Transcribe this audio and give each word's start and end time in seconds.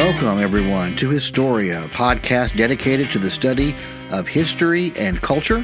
Welcome, 0.00 0.38
everyone, 0.38 0.96
to 0.96 1.10
Historia, 1.10 1.84
a 1.84 1.88
podcast 1.88 2.56
dedicated 2.56 3.10
to 3.10 3.18
the 3.18 3.30
study 3.30 3.76
of 4.08 4.26
history 4.26 4.94
and 4.96 5.20
culture. 5.20 5.62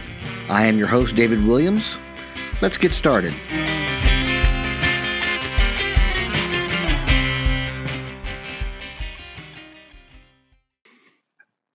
I 0.51 0.67
am 0.67 0.77
your 0.77 0.89
host, 0.89 1.17
David 1.17 1.47
Williams. 1.47 1.99
Let's 2.61 2.77
get 2.77 2.93
started. 2.93 3.33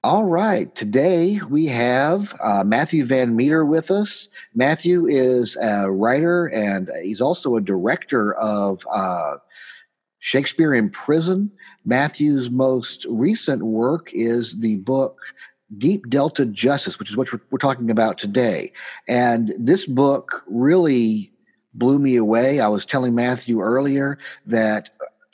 All 0.03 0.25
right. 0.25 0.73
Today 0.75 1.41
we 1.49 1.65
have 1.65 2.39
uh, 2.39 2.63
Matthew 2.63 3.05
Van 3.05 3.35
Meter 3.35 3.65
with 3.65 3.89
us. 3.89 4.29
Matthew 4.53 5.07
is 5.07 5.57
a 5.59 5.89
writer 5.89 6.45
and 6.45 6.91
he's 7.01 7.21
also 7.21 7.55
a 7.55 7.61
director 7.61 8.35
of 8.35 8.85
uh, 8.91 9.37
Shakespeare 10.19 10.75
in 10.75 10.91
Prison. 10.91 11.51
Matthew's 11.85 12.49
most 12.49 13.05
recent 13.09 13.63
work 13.63 14.09
is 14.13 14.59
the 14.59 14.77
book 14.77 15.19
Deep 15.77 16.09
Delta 16.09 16.45
Justice, 16.45 16.99
which 16.99 17.09
is 17.09 17.17
what 17.17 17.31
we're, 17.31 17.41
we're 17.49 17.57
talking 17.57 17.89
about 17.89 18.17
today. 18.17 18.71
And 19.07 19.53
this 19.57 19.85
book 19.85 20.43
really 20.47 21.31
blew 21.73 21.97
me 21.97 22.17
away. 22.17 22.59
I 22.59 22.67
was 22.67 22.85
telling 22.85 23.15
Matthew 23.15 23.61
earlier 23.61 24.17
that 24.45 24.89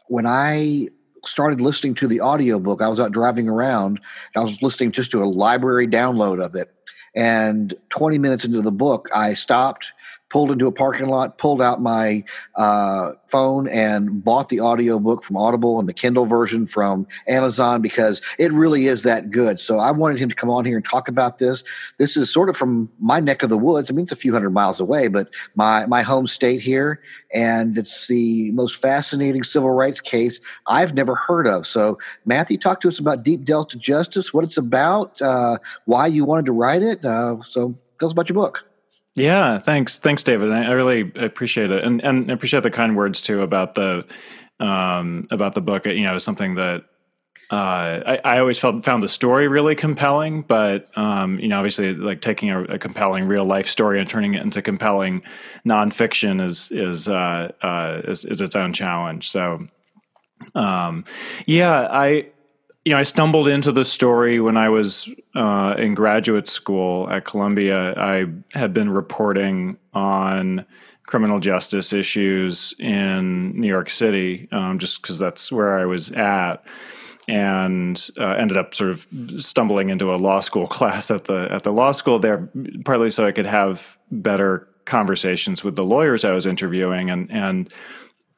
when 0.07 0.25
I 0.25 0.89
started 1.27 1.61
listening 1.61 1.93
to 1.95 2.07
the 2.07 2.21
audiobook. 2.21 2.81
I 2.81 2.87
was 2.87 2.99
out 2.99 3.11
driving 3.11 3.49
around. 3.49 3.99
I 4.35 4.39
was 4.39 4.61
listening 4.61 4.91
just 4.91 5.11
to 5.11 5.23
a 5.23 5.25
library 5.25 5.87
download 5.87 6.43
of 6.43 6.55
it. 6.55 6.73
And 7.15 7.73
20 7.89 8.17
minutes 8.19 8.45
into 8.45 8.61
the 8.61 8.71
book, 8.71 9.09
I 9.13 9.33
stopped 9.33 9.91
pulled 10.29 10.51
into 10.51 10.67
a 10.67 10.71
parking 10.71 11.07
lot, 11.07 11.37
pulled 11.37 11.61
out 11.61 11.81
my 11.81 12.23
uh, 12.55 13.13
phone, 13.27 13.67
and 13.67 14.23
bought 14.23 14.49
the 14.49 14.59
audiobook 14.59 15.23
from 15.23 15.37
Audible 15.37 15.79
and 15.79 15.87
the 15.87 15.93
Kindle 15.93 16.25
version 16.25 16.65
from 16.65 17.07
Amazon 17.27 17.81
because 17.81 18.21
it 18.37 18.51
really 18.51 18.87
is 18.87 19.03
that 19.03 19.31
good. 19.31 19.61
So 19.61 19.79
I 19.79 19.91
wanted 19.91 20.19
him 20.19 20.29
to 20.29 20.35
come 20.35 20.49
on 20.49 20.65
here 20.65 20.75
and 20.75 20.85
talk 20.85 21.07
about 21.07 21.39
this. 21.39 21.63
This 21.97 22.17
is 22.17 22.31
sort 22.31 22.49
of 22.49 22.57
from 22.57 22.89
my 22.99 23.19
neck 23.19 23.43
of 23.43 23.49
the 23.49 23.57
woods. 23.57 23.89
I 23.89 23.93
mean, 23.93 24.03
it's 24.03 24.11
a 24.11 24.17
few 24.17 24.33
hundred 24.33 24.51
miles 24.51 24.79
away, 24.79 25.07
but 25.07 25.29
my 25.55 25.85
my 25.85 26.01
home 26.01 26.27
state 26.27 26.61
here, 26.61 27.01
and 27.33 27.77
it's 27.77 28.07
the 28.07 28.51
most 28.51 28.75
fascinating 28.75 29.43
civil 29.43 29.71
rights 29.71 30.01
case 30.01 30.41
I've 30.67 30.93
never 30.93 31.15
heard 31.15 31.47
of. 31.47 31.65
So 31.65 31.97
Matthew, 32.25 32.57
talk 32.57 32.81
to 32.81 32.87
us 32.87 32.99
about 32.99 33.23
Deep 33.23 33.45
Delta 33.45 33.77
Justice, 33.77 34.33
what 34.33 34.43
it's 34.43 34.57
about, 34.57 35.21
uh, 35.21 35.57
why 35.85 36.07
you 36.07 36.25
wanted 36.25 36.45
to 36.45 36.51
write 36.51 36.83
it. 36.83 37.03
Uh, 37.05 37.37
so 37.43 37.77
tell 37.99 38.09
us 38.09 38.13
about 38.13 38.29
your 38.29 38.35
book. 38.35 38.66
Yeah, 39.17 39.57
thanks, 39.57 39.97
thanks, 39.97 40.21
David. 40.21 40.51
I, 40.51 40.71
really 40.73 41.11
appreciate 41.15 41.71
it, 41.71 41.83
and 41.83 42.03
and 42.03 42.29
appreciate 42.29 42.61
the 42.61 42.69
kind 42.69 42.95
words 42.95 43.19
too 43.19 43.41
about 43.41 43.73
the 43.73 44.05
um, 44.59 45.27
about 45.31 45.55
the 45.55 45.61
book. 45.61 45.87
You 45.87 46.03
know, 46.03 46.19
something 46.19 46.53
that 46.55 46.83
uh, 47.51 47.55
I, 47.55 48.19
I, 48.23 48.39
always 48.39 48.59
felt 48.59 48.85
found 48.85 49.01
the 49.01 49.07
story 49.07 49.47
really 49.47 49.73
compelling, 49.73 50.43
but 50.43 50.95
um, 50.95 51.39
you 51.39 51.47
know, 51.47 51.57
obviously, 51.57 51.95
like 51.95 52.21
taking 52.21 52.51
a, 52.51 52.63
a, 52.65 52.77
compelling 52.77 53.27
real 53.27 53.45
life 53.45 53.67
story 53.67 53.99
and 53.99 54.07
turning 54.07 54.35
it 54.35 54.43
into 54.43 54.61
compelling 54.61 55.23
nonfiction 55.65 56.39
is 56.43 56.71
is 56.71 57.07
uh, 57.07 57.51
uh, 57.63 58.01
is, 58.03 58.23
is, 58.23 58.39
its 58.39 58.55
own 58.55 58.71
challenge. 58.71 59.29
So, 59.29 59.65
um, 60.53 61.05
yeah, 61.47 61.87
I 61.89 62.27
you 62.87 62.93
know, 62.93 62.99
I 62.99 63.03
stumbled 63.03 63.49
into 63.49 63.73
the 63.73 63.83
story 63.83 64.39
when 64.39 64.55
I 64.55 64.69
was 64.69 65.09
uh, 65.35 65.75
in 65.77 65.93
graduate 65.93 66.47
school 66.47 67.09
at 67.09 67.25
Columbia. 67.25 67.93
I 67.97 68.27
had 68.53 68.73
been 68.73 68.89
reporting 68.89 69.77
on 69.93 70.65
criminal 71.05 71.41
justice 71.41 71.91
issues 71.91 72.73
in 72.79 73.59
New 73.59 73.67
York 73.67 73.89
City, 73.89 74.47
um, 74.53 74.79
just 74.79 75.01
because 75.01 75.19
that's 75.19 75.51
where 75.51 75.77
I 75.77 75.83
was 75.83 76.13
at, 76.13 76.63
and 77.27 78.09
uh, 78.17 78.35
ended 78.39 78.55
up 78.55 78.73
sort 78.73 78.91
of 78.91 79.05
stumbling 79.35 79.89
into 79.89 80.13
a 80.13 80.15
law 80.15 80.39
school 80.39 80.67
class 80.77 81.11
at 81.11 81.25
the 81.25 81.49
at 81.51 81.63
the 81.63 81.73
law 81.73 81.91
school 81.91 82.19
there, 82.19 82.49
partly 82.85 83.11
so 83.11 83.27
I 83.27 83.33
could 83.33 83.47
have 83.47 83.97
better 84.11 84.65
conversations 84.85 85.61
with 85.61 85.75
the 85.75 85.83
lawyers 85.83 86.23
I 86.23 86.31
was 86.31 86.45
interviewing, 86.45 87.09
and 87.09 87.29
and 87.31 87.69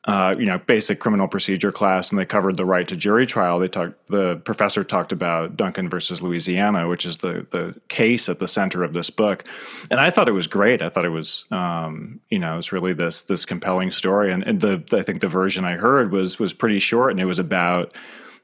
uh, 0.06 0.34
you 0.40 0.46
know, 0.46 0.58
basic 0.58 1.00
criminal 1.00 1.28
procedure 1.28 1.74
class, 1.74 2.10
and 2.10 2.18
they 2.18 2.26
covered 2.26 2.56
the 2.56 2.66
right 2.66 2.88
to 2.88 2.96
jury 2.96 3.26
trial. 3.26 3.60
They 3.60 3.68
talked. 3.68 4.08
The 4.08 4.38
professor 4.38 4.84
talked 4.84 5.12
about 5.12 5.58
Duncan 5.58 5.90
versus 5.90 6.22
Louisiana, 6.22 6.88
which 6.88 7.06
is 7.06 7.18
the 7.18 7.46
the 7.52 7.76
case 7.90 8.30
at 8.30 8.40
the 8.40 8.48
center 8.48 8.84
of 8.84 8.94
this 8.94 9.10
book, 9.10 9.44
and 9.92 10.00
I 10.00 10.10
thought 10.10 10.30
it 10.30 10.34
was 10.34 10.48
great. 10.48 10.82
I 10.82 10.88
thought 10.88 11.04
it 11.04 11.10
was, 11.10 11.44
um, 11.52 12.22
you 12.30 12.40
know, 12.40 12.54
it 12.54 12.58
was 12.58 12.72
really 12.72 12.94
this 12.94 13.24
this 13.24 13.44
compelling 13.44 13.92
story. 13.92 14.32
And, 14.32 14.42
and 14.44 14.62
the 14.62 14.84
I 14.94 15.04
think 15.04 15.20
the 15.20 15.28
version 15.28 15.66
I 15.66 15.74
heard 15.74 16.14
was 16.14 16.40
was 16.40 16.54
pretty 16.54 16.80
short, 16.80 17.12
and 17.12 17.20
it 17.20 17.26
was 17.26 17.40
about 17.40 17.94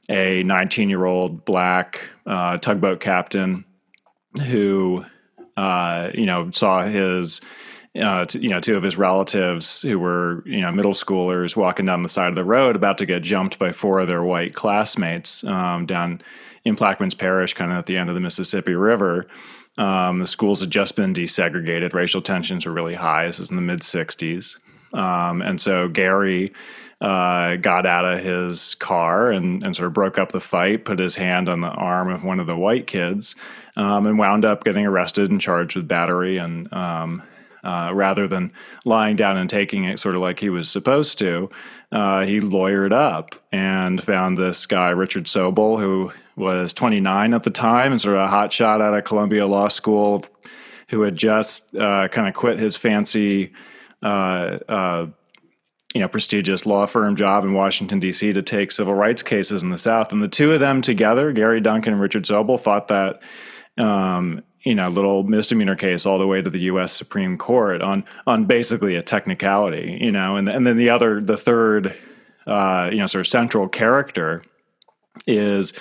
a 0.09 0.43
19 0.43 0.89
year 0.89 1.05
old 1.05 1.45
black 1.45 2.09
uh, 2.25 2.57
tugboat 2.57 2.99
captain 2.99 3.63
who, 4.45 5.05
uh, 5.55 6.09
you 6.13 6.25
know, 6.25 6.51
saw 6.51 6.83
his 6.83 7.39
uh, 8.01 8.25
you 8.33 8.49
know, 8.49 8.59
two 8.59 8.75
of 8.75 8.83
his 8.83 8.97
relatives 8.97 9.81
who 9.81 9.97
were, 9.97 10.43
you 10.45 10.61
know, 10.61 10.71
middle 10.71 10.93
schoolers 10.93 11.55
walking 11.55 11.85
down 11.85 12.03
the 12.03 12.09
side 12.09 12.29
of 12.29 12.35
the 12.35 12.43
road, 12.43 12.75
about 12.75 12.97
to 12.97 13.05
get 13.05 13.23
jumped 13.23 13.57
by 13.57 13.71
four 13.71 13.99
of 13.99 14.07
their 14.07 14.23
white 14.23 14.53
classmates 14.53 15.43
um, 15.45 15.85
down 15.85 16.21
in 16.65 16.75
Plaquemines 16.75 17.17
Parish, 17.17 17.53
kind 17.53 17.71
of 17.71 17.77
at 17.77 17.85
the 17.85 17.97
end 17.97 18.09
of 18.09 18.15
the 18.15 18.21
Mississippi 18.21 18.73
River. 18.73 19.27
Um, 19.77 20.19
the 20.19 20.27
schools 20.27 20.61
had 20.61 20.71
just 20.71 20.95
been 20.95 21.13
desegregated. 21.13 21.93
Racial 21.93 22.21
tensions 22.21 22.65
were 22.65 22.71
really 22.71 22.95
high. 22.95 23.27
This 23.27 23.39
is 23.39 23.49
in 23.49 23.55
the 23.55 23.61
mid 23.61 23.79
60s. 23.79 24.57
Um, 24.93 25.41
and 25.41 25.59
so 25.59 25.87
Gary 25.87 26.53
uh, 27.01 27.57
got 27.57 27.85
out 27.85 28.05
of 28.05 28.23
his 28.23 28.75
car 28.75 29.31
and, 29.31 29.63
and 29.63 29.75
sort 29.75 29.87
of 29.87 29.93
broke 29.93 30.17
up 30.17 30.31
the 30.31 30.39
fight, 30.39 30.85
put 30.85 30.99
his 30.99 31.15
hand 31.15 31.49
on 31.49 31.61
the 31.61 31.67
arm 31.67 32.09
of 32.09 32.23
one 32.23 32.39
of 32.39 32.47
the 32.47 32.55
white 32.55 32.87
kids, 32.87 33.35
um, 33.75 34.05
and 34.05 34.17
wound 34.17 34.45
up 34.45 34.63
getting 34.63 34.85
arrested 34.85 35.29
and 35.29 35.41
charged 35.41 35.75
with 35.75 35.87
battery 35.87 36.37
and 36.37 36.71
um, 36.73 37.21
uh, 37.65 37.91
rather 37.93 38.27
than 38.27 38.53
lying 38.85 39.15
down 39.15 39.37
and 39.37 39.49
taking 39.49 39.83
it 39.83 39.99
sort 39.99 40.15
of 40.15 40.21
like 40.21 40.39
he 40.39 40.49
was 40.49 40.69
supposed 40.69 41.17
to. 41.19 41.49
Uh, 41.91 42.25
he 42.25 42.39
lawyered 42.39 42.93
up 42.93 43.35
and 43.51 44.01
found 44.01 44.37
this 44.37 44.65
guy, 44.65 44.89
Richard 44.89 45.25
Sobol, 45.25 45.79
who 45.79 46.11
was 46.35 46.73
29 46.73 47.33
at 47.33 47.43
the 47.43 47.49
time 47.49 47.91
and 47.91 47.99
sort 47.99 48.17
of 48.17 48.23
a 48.23 48.27
hot 48.27 48.53
shot 48.53 48.81
out 48.81 48.97
of 48.97 49.03
Columbia 49.03 49.47
Law 49.47 49.67
School, 49.67 50.25
who 50.89 51.01
had 51.01 51.15
just 51.15 51.75
uh, 51.75 52.07
kind 52.09 52.27
of 52.27 52.33
quit 52.33 52.59
his 52.59 52.77
fancy, 52.77 53.53
uh, 54.03 54.57
uh, 54.69 55.07
you 55.93 56.01
know, 56.01 56.07
prestigious 56.07 56.65
law 56.65 56.85
firm 56.85 57.15
job 57.15 57.45
in 57.45 57.53
Washington 57.53 57.99
D.C. 57.99 58.33
to 58.33 58.41
take 58.41 58.71
civil 58.71 58.93
rights 58.93 59.23
cases 59.23 59.63
in 59.63 59.69
the 59.69 59.77
South. 59.77 60.11
And 60.11 60.21
the 60.21 60.27
two 60.27 60.51
of 60.51 60.59
them 60.59 60.81
together, 60.81 61.31
Gary 61.31 61.61
Duncan 61.61 61.93
and 61.93 62.01
Richard 62.01 62.25
Sobol, 62.25 62.59
thought 62.59 62.89
that 62.89 63.21
um, 63.77 64.43
you 64.65 64.75
know 64.75 64.89
little 64.89 65.23
misdemeanor 65.23 65.75
case 65.75 66.05
all 66.05 66.19
the 66.19 66.27
way 66.27 66.41
to 66.41 66.49
the 66.49 66.61
U.S. 66.61 66.91
Supreme 66.91 67.37
Court 67.37 67.81
on 67.81 68.03
on 68.27 68.45
basically 68.45 68.95
a 68.95 69.01
technicality, 69.01 69.97
you 70.01 70.11
know, 70.11 70.35
and 70.35 70.49
and 70.49 70.67
then 70.67 70.75
the 70.75 70.89
other 70.89 71.21
the 71.21 71.37
third 71.37 71.95
uh, 72.47 72.89
you 72.91 72.97
know 72.97 73.07
sort 73.07 73.21
of 73.21 73.27
central 73.27 73.69
character 73.69 74.43
is 75.27 75.71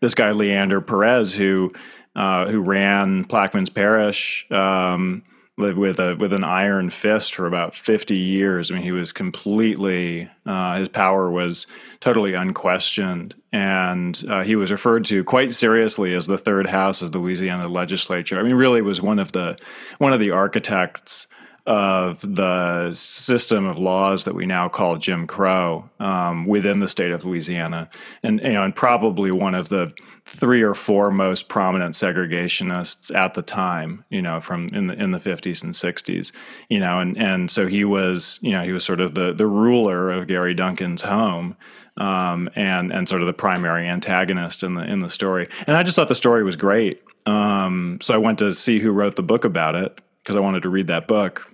this 0.00 0.14
guy 0.14 0.30
Leander 0.30 0.80
Perez 0.80 1.34
who 1.34 1.72
uh, 2.14 2.46
who 2.46 2.60
ran 2.60 3.24
Plaquemines 3.24 3.74
Parish. 3.74 4.46
Um, 4.50 5.24
lived 5.56 5.78
with 5.78 6.00
a 6.00 6.16
with 6.18 6.32
an 6.32 6.44
iron 6.44 6.90
fist 6.90 7.34
for 7.34 7.46
about 7.46 7.74
50 7.74 8.16
years. 8.16 8.70
I 8.70 8.74
mean, 8.74 8.82
he 8.82 8.92
was 8.92 9.12
completely 9.12 10.28
uh, 10.46 10.78
his 10.78 10.88
power 10.88 11.30
was 11.30 11.66
totally 12.00 12.34
unquestioned, 12.34 13.34
and 13.52 14.22
uh, 14.28 14.42
he 14.42 14.56
was 14.56 14.72
referred 14.72 15.04
to 15.06 15.22
quite 15.24 15.52
seriously 15.52 16.14
as 16.14 16.26
the 16.26 16.38
third 16.38 16.66
house 16.66 17.02
of 17.02 17.12
the 17.12 17.18
Louisiana 17.18 17.68
legislature. 17.68 18.38
I 18.38 18.42
mean, 18.42 18.54
really 18.54 18.82
was 18.82 19.00
one 19.00 19.18
of 19.18 19.32
the 19.32 19.56
one 19.98 20.12
of 20.12 20.20
the 20.20 20.32
architects 20.32 21.28
of 21.66 22.20
the 22.20 22.92
system 22.92 23.64
of 23.64 23.78
laws 23.78 24.24
that 24.24 24.34
we 24.34 24.44
now 24.44 24.68
call 24.68 24.96
Jim 24.96 25.26
Crow 25.26 25.88
um, 25.98 26.46
within 26.46 26.80
the 26.80 26.88
state 26.88 27.10
of 27.10 27.24
Louisiana, 27.24 27.88
and 28.22 28.40
you 28.40 28.52
know, 28.52 28.64
and 28.64 28.76
probably 28.76 29.30
one 29.30 29.54
of 29.54 29.70
the 29.70 29.92
three 30.26 30.62
or 30.62 30.74
four 30.74 31.10
most 31.10 31.48
prominent 31.48 31.94
segregationists 31.94 33.14
at 33.14 33.32
the 33.32 33.40
time. 33.40 34.04
You 34.10 34.20
know, 34.20 34.40
from 34.40 34.68
in 34.68 34.88
the 34.88 34.94
in 34.94 35.12
the 35.12 35.20
fifties 35.20 35.62
and 35.62 35.74
sixties. 35.74 36.32
You 36.68 36.80
know, 36.80 37.00
and 37.00 37.16
and 37.16 37.50
so 37.50 37.66
he 37.66 37.84
was 37.84 38.38
you 38.42 38.52
know 38.52 38.62
he 38.62 38.72
was 38.72 38.84
sort 38.84 39.00
of 39.00 39.14
the 39.14 39.32
the 39.32 39.46
ruler 39.46 40.10
of 40.10 40.26
Gary 40.26 40.54
Duncan's 40.54 41.02
home. 41.02 41.56
Um, 41.96 42.48
and 42.56 42.92
and 42.92 43.08
sort 43.08 43.22
of 43.22 43.28
the 43.28 43.32
primary 43.32 43.86
antagonist 43.86 44.64
in 44.64 44.74
the 44.74 44.82
in 44.82 44.98
the 44.98 45.08
story, 45.08 45.48
and 45.68 45.76
I 45.76 45.84
just 45.84 45.94
thought 45.94 46.08
the 46.08 46.16
story 46.16 46.42
was 46.42 46.56
great. 46.56 47.00
Um, 47.24 47.98
so 48.02 48.14
I 48.14 48.16
went 48.16 48.40
to 48.40 48.52
see 48.52 48.80
who 48.80 48.90
wrote 48.90 49.14
the 49.14 49.22
book 49.22 49.44
about 49.44 49.76
it 49.76 50.00
because 50.20 50.34
I 50.34 50.40
wanted 50.40 50.64
to 50.64 50.70
read 50.70 50.88
that 50.88 51.06
book 51.06 51.53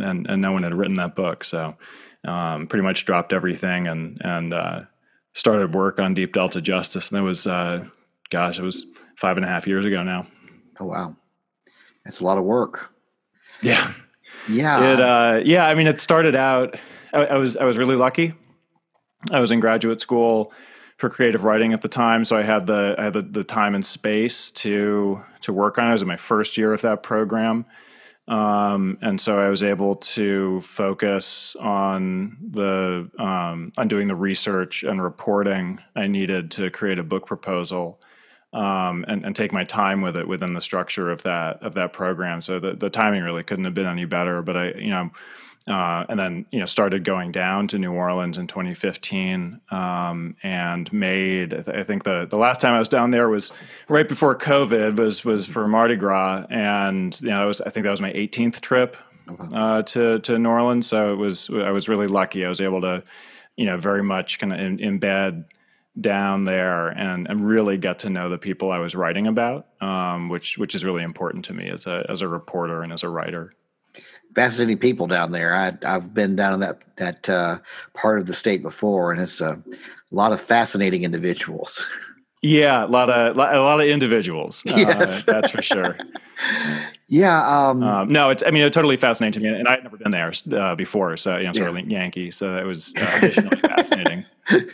and 0.00 0.26
and 0.28 0.40
no 0.40 0.52
one 0.52 0.62
had 0.62 0.74
written 0.74 0.96
that 0.96 1.14
book. 1.14 1.44
So 1.44 1.76
um, 2.26 2.66
pretty 2.66 2.82
much 2.82 3.04
dropped 3.04 3.32
everything 3.32 3.88
and 3.88 4.20
and 4.24 4.54
uh, 4.54 4.80
started 5.32 5.74
work 5.74 5.98
on 5.98 6.14
Deep 6.14 6.32
Delta 6.32 6.60
Justice. 6.60 7.10
And 7.10 7.18
that 7.18 7.22
was, 7.24 7.46
uh, 7.46 7.84
gosh, 8.30 8.58
it 8.58 8.62
was 8.62 8.86
five 9.16 9.36
and 9.36 9.44
a 9.44 9.48
half 9.48 9.66
years 9.66 9.84
ago 9.84 10.02
now. 10.02 10.26
Oh 10.80 10.86
wow, 10.86 11.16
that's 12.04 12.20
a 12.20 12.24
lot 12.24 12.38
of 12.38 12.44
work. 12.44 12.90
Yeah, 13.62 13.92
yeah, 14.48 14.92
it, 14.92 15.00
uh, 15.00 15.40
yeah. 15.44 15.66
I 15.66 15.74
mean, 15.74 15.86
it 15.86 16.00
started 16.00 16.34
out. 16.34 16.76
I, 17.12 17.24
I 17.24 17.36
was 17.36 17.56
I 17.56 17.64
was 17.64 17.76
really 17.76 17.96
lucky. 17.96 18.34
I 19.30 19.40
was 19.40 19.50
in 19.50 19.60
graduate 19.60 20.00
school 20.00 20.52
for 20.96 21.08
creative 21.08 21.44
writing 21.44 21.72
at 21.72 21.82
the 21.82 21.88
time, 21.88 22.24
so 22.24 22.36
I 22.36 22.42
had 22.42 22.66
the 22.66 22.94
I 22.98 23.04
had 23.04 23.12
the, 23.12 23.22
the 23.22 23.44
time 23.44 23.74
and 23.74 23.84
space 23.84 24.50
to 24.52 25.22
to 25.42 25.52
work 25.52 25.78
on 25.78 25.86
it. 25.86 25.90
It 25.90 25.92
was 25.92 26.02
in 26.02 26.08
my 26.08 26.16
first 26.16 26.56
year 26.56 26.72
of 26.72 26.82
that 26.82 27.02
program. 27.02 27.64
Um, 28.28 28.98
and 29.00 29.18
so 29.18 29.38
I 29.38 29.48
was 29.48 29.62
able 29.62 29.96
to 29.96 30.60
focus 30.60 31.56
on 31.56 32.36
the 32.50 33.10
um, 33.18 33.72
on 33.78 33.88
doing 33.88 34.06
the 34.06 34.14
research 34.14 34.82
and 34.82 35.02
reporting 35.02 35.80
I 35.96 36.08
needed 36.08 36.50
to 36.52 36.70
create 36.70 36.98
a 36.98 37.02
book 37.02 37.26
proposal, 37.26 37.98
um, 38.52 39.06
and, 39.08 39.24
and, 39.24 39.34
take 39.34 39.50
my 39.50 39.64
time 39.64 40.02
with 40.02 40.14
it 40.14 40.28
within 40.28 40.52
the 40.52 40.60
structure 40.60 41.10
of 41.10 41.22
that 41.22 41.62
of 41.62 41.72
that 41.74 41.94
program. 41.94 42.42
So 42.42 42.60
the, 42.60 42.74
the 42.74 42.90
timing 42.90 43.22
really 43.22 43.42
couldn't 43.42 43.64
have 43.64 43.74
been 43.74 43.86
any 43.86 44.04
better. 44.04 44.42
But 44.42 44.56
I, 44.58 44.72
you 44.72 44.90
know, 44.90 45.10
uh, 45.68 46.06
and 46.08 46.18
then 46.18 46.46
you 46.50 46.58
know 46.58 46.66
started 46.66 47.04
going 47.04 47.30
down 47.30 47.68
to 47.68 47.78
New 47.78 47.90
Orleans 47.90 48.38
in 48.38 48.46
2015 48.46 49.60
um, 49.70 50.36
and 50.42 50.92
made 50.92 51.52
I 51.68 51.82
think 51.84 52.04
the 52.04 52.26
the 52.26 52.38
last 52.38 52.60
time 52.60 52.74
I 52.74 52.78
was 52.78 52.88
down 52.88 53.10
there 53.10 53.28
was 53.28 53.52
right 53.88 54.08
before 54.08 54.36
COVID 54.36 54.98
was 54.98 55.24
was 55.24 55.46
for 55.46 55.68
Mardi 55.68 55.96
Gras. 55.96 56.46
And 56.48 57.18
you 57.20 57.28
know 57.28 57.46
was, 57.46 57.60
I 57.60 57.70
think 57.70 57.84
that 57.84 57.90
was 57.90 58.00
my 58.00 58.12
18th 58.12 58.60
trip 58.60 58.96
uh, 59.52 59.82
to 59.82 60.20
to 60.20 60.38
New 60.38 60.48
Orleans. 60.48 60.86
So 60.86 61.12
it 61.12 61.16
was 61.16 61.50
I 61.50 61.70
was 61.70 61.88
really 61.88 62.06
lucky. 62.06 62.44
I 62.44 62.48
was 62.48 62.60
able 62.60 62.80
to 62.80 63.02
you 63.56 63.66
know 63.66 63.76
very 63.76 64.02
much 64.02 64.38
kind 64.38 64.52
of 64.52 64.58
embed 64.58 65.44
down 66.00 66.44
there 66.44 66.88
and, 66.88 67.26
and 67.28 67.44
really 67.44 67.76
get 67.76 67.98
to 67.98 68.10
know 68.10 68.30
the 68.30 68.38
people 68.38 68.70
I 68.70 68.78
was 68.78 68.94
writing 68.94 69.26
about 69.26 69.66
um, 69.80 70.28
which 70.28 70.56
which 70.56 70.74
is 70.74 70.84
really 70.84 71.02
important 71.02 71.44
to 71.46 71.52
me 71.52 71.68
as 71.68 71.86
a 71.86 72.06
as 72.08 72.22
a 72.22 72.28
reporter 72.28 72.82
and 72.82 72.92
as 72.92 73.02
a 73.02 73.08
writer 73.08 73.52
fascinating 74.38 74.78
people 74.78 75.08
down 75.08 75.32
there. 75.32 75.52
I, 75.52 75.72
have 75.82 76.14
been 76.14 76.36
down 76.36 76.54
in 76.54 76.60
that 76.60 76.78
that 76.96 77.28
uh, 77.28 77.58
part 77.94 78.20
of 78.20 78.26
the 78.26 78.34
state 78.34 78.62
before, 78.62 79.10
and 79.10 79.20
it's 79.20 79.40
a 79.40 79.60
lot 80.12 80.30
of 80.30 80.40
fascinating 80.40 81.02
individuals. 81.02 81.84
Yeah, 82.40 82.84
a 82.84 82.86
lot 82.86 83.10
of 83.10 83.36
a 83.36 83.38
lot 83.38 83.80
of 83.80 83.88
individuals. 83.88 84.62
Uh, 84.68 84.76
yes, 84.76 85.26
uh, 85.26 85.32
that's 85.32 85.50
for 85.50 85.60
sure. 85.62 85.96
Yeah. 87.08 87.68
Um, 87.68 87.82
um, 87.82 88.08
no, 88.08 88.30
it's. 88.30 88.44
I 88.46 88.50
mean, 88.50 88.62
it's 88.62 88.74
totally 88.74 88.96
fascinating 88.96 89.42
to 89.42 89.50
me, 89.50 89.58
and 89.58 89.66
I 89.66 89.72
had 89.72 89.82
never 89.82 89.96
been 89.96 90.12
there 90.12 90.32
uh, 90.52 90.76
before. 90.76 91.16
So 91.16 91.36
you 91.36 91.46
know, 91.46 91.52
sort 91.52 91.72
yeah. 91.72 91.80
of 91.80 91.88
Yankee. 91.88 92.30
So 92.30 92.54
that 92.54 92.64
was 92.64 92.94
uh, 92.96 93.10
additionally 93.16 93.56
fascinating. 93.60 94.24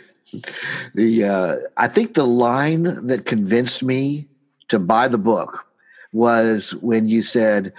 The 0.95 1.23
uh, 1.23 1.55
I 1.77 1.87
think 1.87 2.13
the 2.13 2.25
line 2.25 2.83
that 3.07 3.25
convinced 3.25 3.81
me 3.83 4.27
to 4.67 4.79
buy 4.79 5.07
the 5.07 5.17
book 5.17 5.65
was 6.11 6.73
when 6.75 7.07
you 7.07 7.21
said 7.21 7.71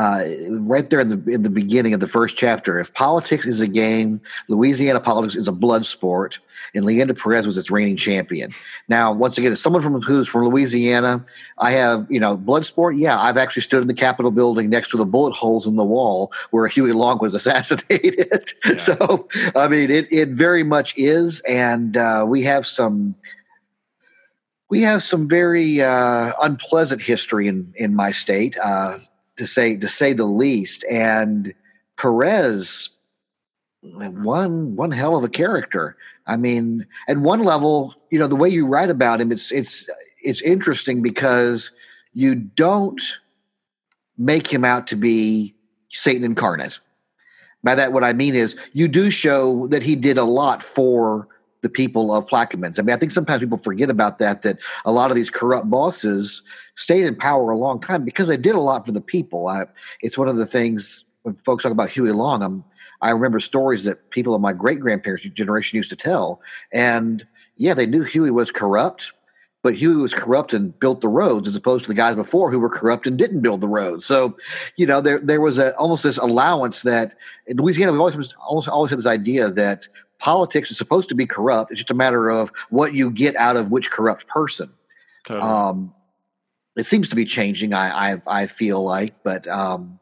uh, 0.00 0.24
right 0.48 0.88
there 0.88 1.00
in 1.00 1.08
the 1.08 1.30
in 1.30 1.42
the 1.42 1.50
beginning 1.50 1.92
of 1.92 2.00
the 2.00 2.08
first 2.08 2.34
chapter. 2.34 2.80
If 2.80 2.94
politics 2.94 3.44
is 3.44 3.60
a 3.60 3.66
game, 3.66 4.22
Louisiana 4.48 4.98
politics 4.98 5.36
is 5.36 5.46
a 5.46 5.52
blood 5.52 5.84
sport, 5.84 6.38
and 6.74 6.86
Leander 6.86 7.12
Perez 7.12 7.46
was 7.46 7.58
its 7.58 7.70
reigning 7.70 7.98
champion. 7.98 8.54
Now, 8.88 9.12
once 9.12 9.36
again, 9.36 9.52
as 9.52 9.60
someone 9.60 9.82
from 9.82 10.00
who's 10.00 10.26
from 10.26 10.48
Louisiana, 10.48 11.22
I 11.58 11.72
have 11.72 12.06
you 12.08 12.18
know 12.18 12.38
blood 12.38 12.64
sport. 12.64 12.96
Yeah, 12.96 13.20
I've 13.20 13.36
actually 13.36 13.60
stood 13.60 13.82
in 13.82 13.88
the 13.88 13.94
Capitol 13.94 14.30
building 14.30 14.70
next 14.70 14.88
to 14.92 14.96
the 14.96 15.04
bullet 15.04 15.34
holes 15.34 15.66
in 15.66 15.76
the 15.76 15.84
wall 15.84 16.32
where 16.50 16.66
Huey 16.66 16.92
Long 16.92 17.18
was 17.20 17.34
assassinated. 17.40 18.52
Yeah. 18.64 18.78
so, 18.78 19.28
I 19.54 19.68
mean, 19.68 19.90
it 19.90 20.10
it 20.10 20.30
very 20.30 20.62
much 20.62 20.94
is, 20.96 21.40
and 21.40 21.98
uh, 21.98 22.24
we 22.26 22.42
have 22.44 22.64
some 22.64 23.16
we 24.70 24.80
have 24.80 25.02
some 25.02 25.28
very 25.28 25.82
uh, 25.82 26.32
unpleasant 26.40 27.02
history 27.02 27.48
in 27.48 27.74
in 27.76 27.94
my 27.94 28.12
state. 28.12 28.56
Uh, 28.56 28.96
to 29.40 29.46
say 29.46 29.74
to 29.74 29.88
say 29.88 30.12
the 30.12 30.26
least. 30.26 30.84
And 30.90 31.54
Perez, 31.96 32.90
mm-hmm. 33.84 34.22
one 34.22 34.76
one 34.76 34.90
hell 34.90 35.16
of 35.16 35.24
a 35.24 35.28
character. 35.28 35.96
I 36.26 36.36
mean, 36.36 36.86
at 37.08 37.16
one 37.16 37.42
level, 37.42 37.94
you 38.10 38.18
know, 38.18 38.26
the 38.26 38.36
way 38.36 38.50
you 38.50 38.66
write 38.66 38.90
about 38.90 39.20
him, 39.20 39.32
it's 39.32 39.50
it's 39.50 39.88
it's 40.22 40.42
interesting 40.42 41.00
because 41.00 41.72
you 42.12 42.34
don't 42.34 43.02
make 44.18 44.46
him 44.46 44.64
out 44.64 44.86
to 44.88 44.96
be 44.96 45.54
Satan 45.88 46.22
incarnate. 46.22 46.78
By 47.64 47.74
that, 47.74 47.92
what 47.92 48.04
I 48.04 48.12
mean 48.12 48.34
is 48.34 48.56
you 48.74 48.88
do 48.88 49.10
show 49.10 49.66
that 49.68 49.82
he 49.82 49.96
did 49.96 50.18
a 50.18 50.24
lot 50.24 50.62
for 50.62 51.28
the 51.62 51.68
people 51.68 52.12
of 52.14 52.26
Plaquemines. 52.26 52.78
I 52.78 52.82
mean, 52.82 52.94
I 52.94 52.98
think 52.98 53.12
sometimes 53.12 53.40
people 53.40 53.58
forget 53.58 53.90
about 53.90 54.18
that, 54.18 54.42
that 54.42 54.58
a 54.84 54.92
lot 54.92 55.10
of 55.10 55.16
these 55.16 55.30
corrupt 55.30 55.68
bosses 55.68 56.42
stayed 56.74 57.04
in 57.04 57.14
power 57.14 57.50
a 57.50 57.58
long 57.58 57.80
time 57.80 58.04
because 58.04 58.28
they 58.28 58.36
did 58.36 58.54
a 58.54 58.60
lot 58.60 58.86
for 58.86 58.92
the 58.92 59.00
people. 59.00 59.48
I, 59.48 59.66
it's 60.00 60.16
one 60.16 60.28
of 60.28 60.36
the 60.36 60.46
things 60.46 61.04
when 61.22 61.34
folks 61.34 61.62
talk 61.62 61.72
about 61.72 61.90
Huey 61.90 62.12
Long, 62.12 62.42
I'm, 62.42 62.64
I 63.02 63.10
remember 63.10 63.40
stories 63.40 63.84
that 63.84 64.10
people 64.10 64.34
of 64.34 64.40
my 64.40 64.52
great 64.52 64.80
grandparents' 64.80 65.28
generation 65.30 65.76
used 65.76 65.90
to 65.90 65.96
tell. 65.96 66.40
And 66.72 67.26
yeah, 67.56 67.74
they 67.74 67.86
knew 67.86 68.02
Huey 68.02 68.30
was 68.30 68.50
corrupt, 68.50 69.12
but 69.62 69.74
Huey 69.74 69.96
was 69.96 70.14
corrupt 70.14 70.54
and 70.54 70.78
built 70.78 71.00
the 71.00 71.08
roads 71.08 71.48
as 71.48 71.56
opposed 71.56 71.84
to 71.84 71.88
the 71.88 71.94
guys 71.94 72.14
before 72.14 72.50
who 72.50 72.58
were 72.58 72.70
corrupt 72.70 73.06
and 73.06 73.18
didn't 73.18 73.40
build 73.40 73.60
the 73.60 73.68
roads. 73.68 74.06
So, 74.06 74.36
you 74.76 74.86
know, 74.86 75.00
there 75.00 75.18
there 75.18 75.40
was 75.40 75.58
a 75.58 75.76
almost 75.76 76.02
this 76.02 76.18
allowance 76.18 76.82
that 76.82 77.14
in 77.46 77.58
Louisiana 77.58 77.92
we've 77.92 78.00
always 78.00 78.34
always 78.38 78.68
always 78.68 78.90
had 78.90 78.98
this 78.98 79.06
idea 79.06 79.50
that 79.50 79.88
politics 80.20 80.70
is 80.70 80.78
supposed 80.78 81.08
to 81.08 81.14
be 81.14 81.26
corrupt. 81.26 81.72
It's 81.72 81.80
just 81.80 81.90
a 81.90 81.94
matter 81.94 82.28
of 82.28 82.52
what 82.68 82.94
you 82.94 83.10
get 83.10 83.34
out 83.36 83.56
of 83.56 83.70
which 83.70 83.90
corrupt 83.90 84.28
person. 84.28 84.70
Totally. 85.26 85.50
Um, 85.50 85.94
it 86.76 86.86
seems 86.86 87.08
to 87.08 87.16
be 87.16 87.24
changing. 87.24 87.74
I 87.74 88.12
I, 88.12 88.22
I 88.26 88.46
feel 88.46 88.82
like, 88.82 89.22
but 89.24 89.48
um, 89.48 89.98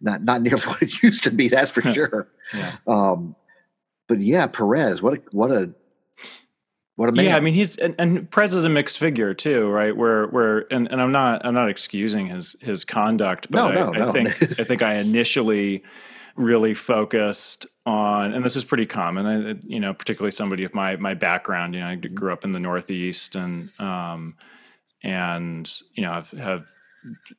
not 0.00 0.22
not 0.22 0.42
nearly 0.42 0.62
what 0.66 0.82
it 0.82 1.02
used 1.02 1.24
to 1.24 1.30
be. 1.30 1.48
That's 1.48 1.70
for 1.70 1.82
sure. 1.94 2.28
yeah. 2.54 2.76
Um, 2.86 3.36
but 4.08 4.18
yeah, 4.18 4.46
Perez, 4.46 5.00
what 5.00 5.14
a 5.14 5.22
what 5.32 5.50
a 5.50 5.70
what 6.96 7.08
a 7.08 7.12
man. 7.12 7.26
Yeah, 7.26 7.36
I 7.36 7.40
mean 7.40 7.54
he's 7.54 7.76
and, 7.76 7.94
and 7.98 8.30
Perez 8.30 8.54
is 8.54 8.64
a 8.64 8.68
mixed 8.68 8.98
figure 8.98 9.34
too, 9.34 9.68
right? 9.68 9.96
Where 9.96 10.26
where 10.26 10.66
and, 10.72 10.90
and 10.90 11.00
I'm 11.00 11.12
not 11.12 11.46
I'm 11.46 11.54
not 11.54 11.70
excusing 11.70 12.26
his 12.26 12.56
his 12.60 12.84
conduct, 12.84 13.50
but 13.50 13.72
no, 13.72 13.90
I, 13.92 13.98
no, 13.98 14.08
I 14.08 14.12
think 14.12 14.28
I 14.60 14.64
think 14.64 14.82
I 14.82 14.96
initially 14.96 15.82
really 16.36 16.74
focused 16.74 17.66
on, 17.86 18.32
and 18.32 18.44
this 18.44 18.56
is 18.56 18.64
pretty 18.64 18.86
common. 18.86 19.26
I, 19.26 19.54
you 19.66 19.80
know, 19.80 19.94
particularly 19.94 20.32
somebody 20.32 20.64
of 20.64 20.74
my 20.74 20.96
my 20.96 21.14
background. 21.14 21.74
You 21.74 21.80
know, 21.80 21.86
I 21.88 21.96
grew 21.96 22.32
up 22.32 22.44
in 22.44 22.52
the 22.52 22.60
Northeast, 22.60 23.36
and 23.36 23.70
um, 23.78 24.36
and 25.02 25.70
you 25.94 26.02
know, 26.02 26.12
have 26.12 26.30
have 26.32 26.66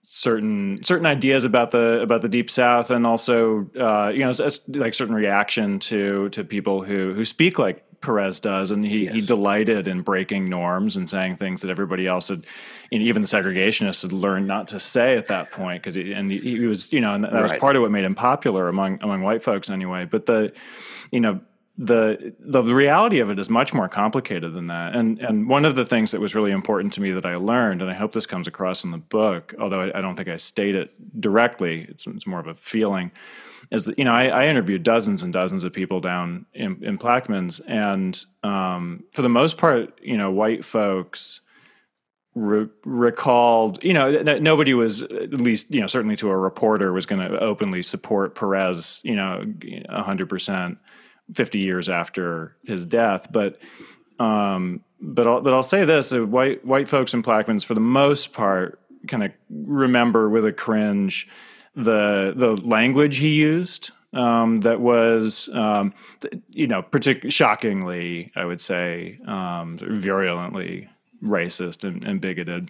certain 0.03 0.83
certain 0.83 1.05
ideas 1.05 1.43
about 1.43 1.71
the 1.71 2.01
about 2.01 2.21
the 2.21 2.29
deep 2.29 2.49
south 2.49 2.89
and 2.89 3.05
also 3.05 3.69
uh, 3.79 4.09
you 4.09 4.19
know 4.19 4.29
it's 4.29 4.59
like 4.67 4.93
certain 4.93 5.13
reaction 5.13 5.77
to 5.77 6.29
to 6.29 6.43
people 6.43 6.83
who 6.83 7.13
who 7.13 7.23
speak 7.23 7.59
like 7.59 7.85
Perez 8.01 8.39
does, 8.39 8.71
and 8.71 8.85
he, 8.85 9.05
yes. 9.05 9.13
he 9.13 9.21
delighted 9.21 9.87
in 9.87 10.01
breaking 10.01 10.45
norms 10.49 10.97
and 10.97 11.09
saying 11.09 11.37
things 11.37 11.61
that 11.61 11.69
everybody 11.69 12.07
else 12.07 12.27
had, 12.27 12.45
even 12.91 13.21
the 13.21 13.27
segregationists 13.27 14.01
had 14.01 14.11
learned 14.11 14.47
not 14.47 14.67
to 14.69 14.79
say 14.79 15.15
at 15.15 15.27
that 15.27 15.51
point. 15.51 15.83
Because 15.83 15.95
and 15.95 16.31
he, 16.31 16.39
he, 16.39 16.65
was, 16.65 16.91
you 16.91 17.01
know, 17.01 17.13
and 17.13 17.23
that 17.23 17.33
right. 17.33 17.43
was 17.43 17.53
part 17.53 17.75
of 17.75 17.81
what 17.81 17.91
made 17.91 18.03
him 18.03 18.15
popular 18.15 18.67
among 18.67 19.01
among 19.01 19.21
white 19.21 19.43
folks 19.43 19.69
anyway. 19.69 20.05
But 20.05 20.25
the, 20.25 20.51
you 21.11 21.19
know, 21.19 21.39
the 21.77 22.33
the 22.39 22.63
reality 22.63 23.19
of 23.19 23.29
it 23.29 23.39
is 23.39 23.49
much 23.49 23.73
more 23.73 23.87
complicated 23.87 24.53
than 24.53 24.67
that. 24.67 24.95
And 24.95 25.19
and 25.19 25.47
one 25.47 25.65
of 25.65 25.75
the 25.75 25.85
things 25.85 26.11
that 26.11 26.21
was 26.21 26.35
really 26.35 26.51
important 26.51 26.93
to 26.93 27.01
me 27.01 27.11
that 27.11 27.25
I 27.25 27.35
learned, 27.35 27.81
and 27.81 27.89
I 27.89 27.93
hope 27.93 28.13
this 28.13 28.25
comes 28.25 28.47
across 28.47 28.83
in 28.83 28.91
the 28.91 28.97
book, 28.97 29.53
although 29.59 29.81
I, 29.81 29.99
I 29.99 30.01
don't 30.01 30.15
think 30.15 30.29
I 30.29 30.37
state 30.37 30.75
it 30.75 31.21
directly, 31.21 31.85
it's, 31.89 32.05
it's 32.07 32.27
more 32.27 32.39
of 32.39 32.47
a 32.47 32.55
feeling 32.55 33.11
is 33.69 33.91
you 33.97 34.03
know 34.03 34.13
I, 34.13 34.25
I, 34.25 34.47
interviewed 34.47 34.83
dozens 34.83 35.23
and 35.23 35.31
dozens 35.31 35.63
of 35.63 35.73
people 35.73 35.99
down 35.99 36.45
in, 36.53 36.83
in 36.83 36.97
Plaquemines, 36.97 37.61
and 37.67 38.23
um, 38.43 39.03
for 39.11 39.21
the 39.21 39.29
most 39.29 39.57
part, 39.57 39.99
you 40.01 40.17
know, 40.17 40.31
white 40.31 40.65
folks 40.65 41.41
re- 42.35 42.69
recalled. 42.85 43.83
You 43.83 43.93
know, 43.93 44.07
n- 44.13 44.43
nobody 44.43 44.73
was 44.73 45.01
at 45.01 45.33
least 45.33 45.71
you 45.71 45.81
know 45.81 45.87
certainly 45.87 46.15
to 46.17 46.29
a 46.29 46.37
reporter 46.37 46.91
was 46.91 47.05
going 47.05 47.21
to 47.21 47.39
openly 47.39 47.81
support 47.81 48.35
Perez. 48.35 49.01
You 49.03 49.15
know, 49.15 49.45
hundred 49.89 50.29
percent, 50.29 50.77
fifty 51.33 51.59
years 51.59 51.89
after 51.89 52.55
his 52.65 52.85
death, 52.85 53.27
but. 53.31 53.61
Um, 54.19 54.83
but 55.03 55.25
I'll, 55.25 55.41
but 55.41 55.51
I'll 55.51 55.63
say 55.63 55.83
this: 55.83 56.13
white 56.13 56.63
white 56.63 56.87
folks 56.87 57.15
in 57.15 57.23
Plaquemines, 57.23 57.65
for 57.65 57.73
the 57.73 57.79
most 57.79 58.33
part, 58.33 58.79
kind 59.07 59.23
of 59.23 59.31
remember 59.49 60.29
with 60.29 60.45
a 60.45 60.51
cringe 60.51 61.27
the 61.75 62.33
the 62.35 62.55
language 62.67 63.17
he 63.17 63.29
used 63.29 63.91
um, 64.13 64.61
that 64.61 64.81
was, 64.81 65.49
um, 65.53 65.93
you 66.49 66.67
know, 66.67 66.81
partic- 66.81 67.31
shockingly, 67.31 68.31
I 68.35 68.45
would 68.45 68.59
say, 68.59 69.19
um, 69.25 69.77
virulently 69.79 70.89
racist 71.23 71.83
and, 71.83 72.03
and 72.03 72.19
bigoted. 72.19 72.69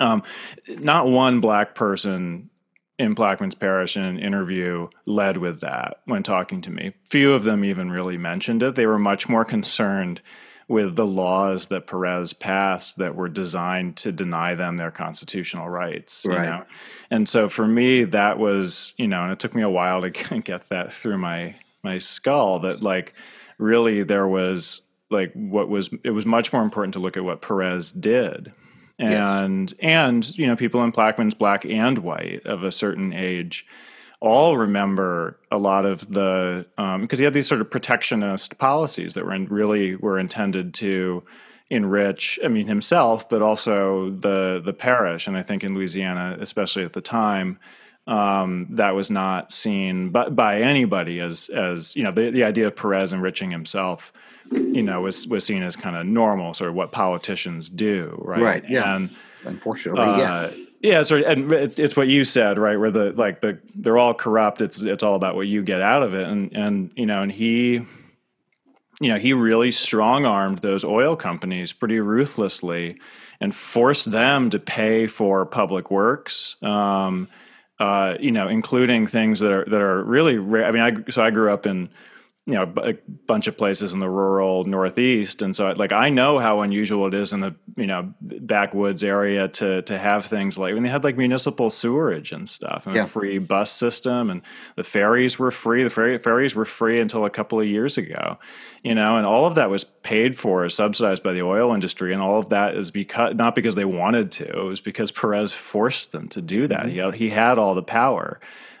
Um, 0.00 0.22
not 0.68 1.08
one 1.08 1.40
black 1.40 1.74
person 1.74 2.50
in 2.98 3.14
Plaquemines 3.14 3.58
Parish 3.58 3.96
in 3.96 4.04
an 4.04 4.18
interview 4.18 4.88
led 5.06 5.38
with 5.38 5.60
that 5.60 6.00
when 6.04 6.22
talking 6.22 6.60
to 6.62 6.70
me. 6.70 6.92
Few 7.00 7.32
of 7.32 7.42
them 7.42 7.64
even 7.64 7.90
really 7.90 8.16
mentioned 8.16 8.62
it. 8.62 8.76
They 8.76 8.86
were 8.86 8.98
much 8.98 9.28
more 9.28 9.44
concerned 9.44 10.20
with 10.68 10.96
the 10.96 11.06
laws 11.06 11.66
that 11.68 11.86
Perez 11.86 12.32
passed 12.32 12.98
that 12.98 13.14
were 13.14 13.28
designed 13.28 13.96
to 13.98 14.12
deny 14.12 14.54
them 14.54 14.76
their 14.76 14.90
constitutional 14.90 15.68
rights. 15.68 16.24
Right. 16.26 16.44
You 16.44 16.50
know? 16.50 16.64
And 17.10 17.28
so 17.28 17.48
for 17.48 17.66
me, 17.66 18.04
that 18.04 18.38
was, 18.38 18.94
you 18.96 19.06
know, 19.06 19.22
and 19.22 19.32
it 19.32 19.38
took 19.38 19.54
me 19.54 19.62
a 19.62 19.68
while 19.68 20.00
to 20.02 20.10
get 20.40 20.68
that 20.68 20.92
through 20.92 21.18
my 21.18 21.54
my 21.82 21.98
skull 21.98 22.60
that 22.60 22.82
like 22.82 23.12
really 23.58 24.02
there 24.02 24.26
was 24.26 24.80
like 25.10 25.32
what 25.34 25.68
was 25.68 25.90
it 26.02 26.10
was 26.10 26.24
much 26.24 26.52
more 26.52 26.62
important 26.62 26.94
to 26.94 27.00
look 27.00 27.16
at 27.16 27.24
what 27.24 27.42
Perez 27.42 27.92
did. 27.92 28.52
And 28.98 29.70
yes. 29.72 29.80
and 29.80 30.38
you 30.38 30.46
know 30.46 30.56
people 30.56 30.82
in 30.82 30.92
Plaquemines 30.92 31.36
black 31.36 31.64
and 31.64 31.98
white 31.98 32.46
of 32.46 32.62
a 32.62 32.72
certain 32.72 33.12
age 33.12 33.66
all 34.24 34.56
remember 34.56 35.38
a 35.50 35.58
lot 35.58 35.84
of 35.84 36.10
the 36.10 36.64
because 36.76 37.18
um, 37.18 37.18
he 37.18 37.24
had 37.24 37.34
these 37.34 37.46
sort 37.46 37.60
of 37.60 37.70
protectionist 37.70 38.56
policies 38.56 39.12
that 39.14 39.24
were 39.24 39.34
in, 39.34 39.46
really 39.46 39.96
were 39.96 40.18
intended 40.18 40.72
to 40.72 41.22
enrich 41.68 42.38
I 42.42 42.48
mean 42.48 42.66
himself 42.66 43.28
but 43.28 43.42
also 43.42 44.10
the 44.10 44.62
the 44.64 44.72
parish. 44.72 45.26
And 45.26 45.36
I 45.36 45.42
think 45.42 45.62
in 45.62 45.74
Louisiana 45.74 46.38
especially 46.40 46.84
at 46.84 46.94
the 46.94 47.02
time 47.02 47.58
um, 48.06 48.66
that 48.70 48.94
was 48.94 49.10
not 49.10 49.52
seen 49.52 50.08
by, 50.08 50.30
by 50.30 50.60
anybody 50.62 51.20
as 51.20 51.50
as 51.50 51.94
you 51.94 52.02
know 52.02 52.10
the, 52.10 52.30
the 52.30 52.44
idea 52.44 52.66
of 52.66 52.76
Perez 52.76 53.12
enriching 53.12 53.50
himself 53.50 54.10
you 54.50 54.82
know 54.82 55.02
was 55.02 55.26
was 55.26 55.44
seen 55.44 55.62
as 55.62 55.76
kind 55.76 55.96
of 55.96 56.06
normal 56.06 56.54
sort 56.54 56.70
of 56.70 56.76
what 56.76 56.92
politicians 56.92 57.68
do 57.68 58.18
right? 58.24 58.40
Right 58.42 58.64
yeah. 58.70 58.96
And 58.96 59.10
unfortunately 59.44 60.00
uh, 60.00 60.16
yeah 60.16 60.63
yeah 60.84 61.02
so 61.02 61.16
and 61.16 61.50
it's, 61.50 61.78
it's 61.78 61.96
what 61.96 62.08
you 62.08 62.24
said 62.24 62.58
right 62.58 62.78
where 62.78 62.90
the 62.90 63.12
like 63.12 63.40
the 63.40 63.58
they're 63.74 63.98
all 63.98 64.14
corrupt 64.14 64.60
it's 64.60 64.82
it's 64.82 65.02
all 65.02 65.14
about 65.14 65.34
what 65.34 65.46
you 65.46 65.62
get 65.62 65.80
out 65.80 66.02
of 66.02 66.14
it 66.14 66.28
and 66.28 66.52
and 66.54 66.90
you 66.94 67.06
know 67.06 67.22
and 67.22 67.32
he 67.32 67.80
you 69.00 69.08
know 69.08 69.18
he 69.18 69.32
really 69.32 69.70
strong 69.70 70.26
armed 70.26 70.58
those 70.58 70.84
oil 70.84 71.16
companies 71.16 71.72
pretty 71.72 71.98
ruthlessly 71.98 72.96
and 73.40 73.54
forced 73.54 74.10
them 74.10 74.50
to 74.50 74.58
pay 74.58 75.06
for 75.06 75.44
public 75.46 75.90
works 75.90 76.56
um, 76.62 77.28
uh, 77.80 78.14
you 78.20 78.30
know, 78.30 78.46
including 78.46 79.06
things 79.06 79.40
that 79.40 79.50
are 79.50 79.64
that 79.64 79.80
are 79.80 80.04
really 80.04 80.38
rare. 80.38 80.64
I 80.64 80.70
mean, 80.70 80.82
I 80.82 81.10
so 81.10 81.22
I 81.22 81.30
grew 81.30 81.52
up 81.52 81.66
in 81.66 81.90
you 82.46 82.52
know 82.52 82.70
a 82.76 82.92
bunch 83.26 83.46
of 83.46 83.56
places 83.56 83.94
in 83.94 84.00
the 84.00 84.08
rural 84.08 84.64
northeast. 84.64 85.40
And 85.40 85.56
so 85.56 85.72
like 85.72 85.92
i 85.92 86.10
know 86.10 86.38
how 86.38 86.60
unusual 86.60 87.06
it 87.06 87.14
is 87.14 87.32
in 87.32 87.40
the 87.40 87.54
you 87.76 87.86
know 87.86 88.12
backwoods 88.20 89.02
area 89.02 89.48
to 89.48 89.80
to 89.82 89.98
have 89.98 90.26
things 90.26 90.58
like 90.58 90.74
when 90.74 90.82
they 90.82 90.90
had 90.90 91.04
like 91.04 91.16
municipal 91.16 91.70
sewerage 91.70 92.32
and 92.32 92.46
stuff 92.46 92.86
and 92.86 92.96
yeah. 92.96 93.04
a 93.04 93.06
free 93.06 93.38
bus 93.38 93.72
system. 93.72 94.28
And 94.28 94.42
the 94.76 94.82
ferries 94.82 95.38
were 95.38 95.50
free 95.50 95.84
the 95.84 95.90
ferry, 95.90 96.18
ferries 96.18 96.54
were 96.54 96.66
free 96.66 97.00
until 97.00 97.24
a 97.24 97.30
couple 97.30 97.60
of 97.60 97.66
years 97.66 97.96
ago 97.96 98.38
you 98.82 98.94
know 98.94 99.16
and 99.16 99.26
all 99.26 99.46
of 99.46 99.54
that 99.54 99.70
was 99.70 99.84
paid 99.84 100.36
for 100.36 100.68
subsidized 100.68 101.22
by 101.22 101.32
the 101.32 101.42
oil 101.42 101.72
industry. 101.72 102.12
And 102.12 102.20
all 102.20 102.38
of 102.38 102.50
that 102.50 102.76
is 102.76 102.90
because 102.90 103.34
not 103.34 103.54
because 103.54 103.74
they 103.74 103.86
wanted 103.86 104.30
to 104.32 104.46
it 104.46 104.64
was 104.64 104.82
because 104.82 105.10
perez 105.10 105.52
forced 105.52 106.12
them 106.12 106.28
to 106.28 106.42
do 106.42 106.68
that. 106.68 106.86
Mm-hmm. 106.86 107.12
he, 107.12 107.24
he 107.24 107.30
had 107.30 107.58
all 107.58 107.74
the 107.74 107.82
power 107.82 108.38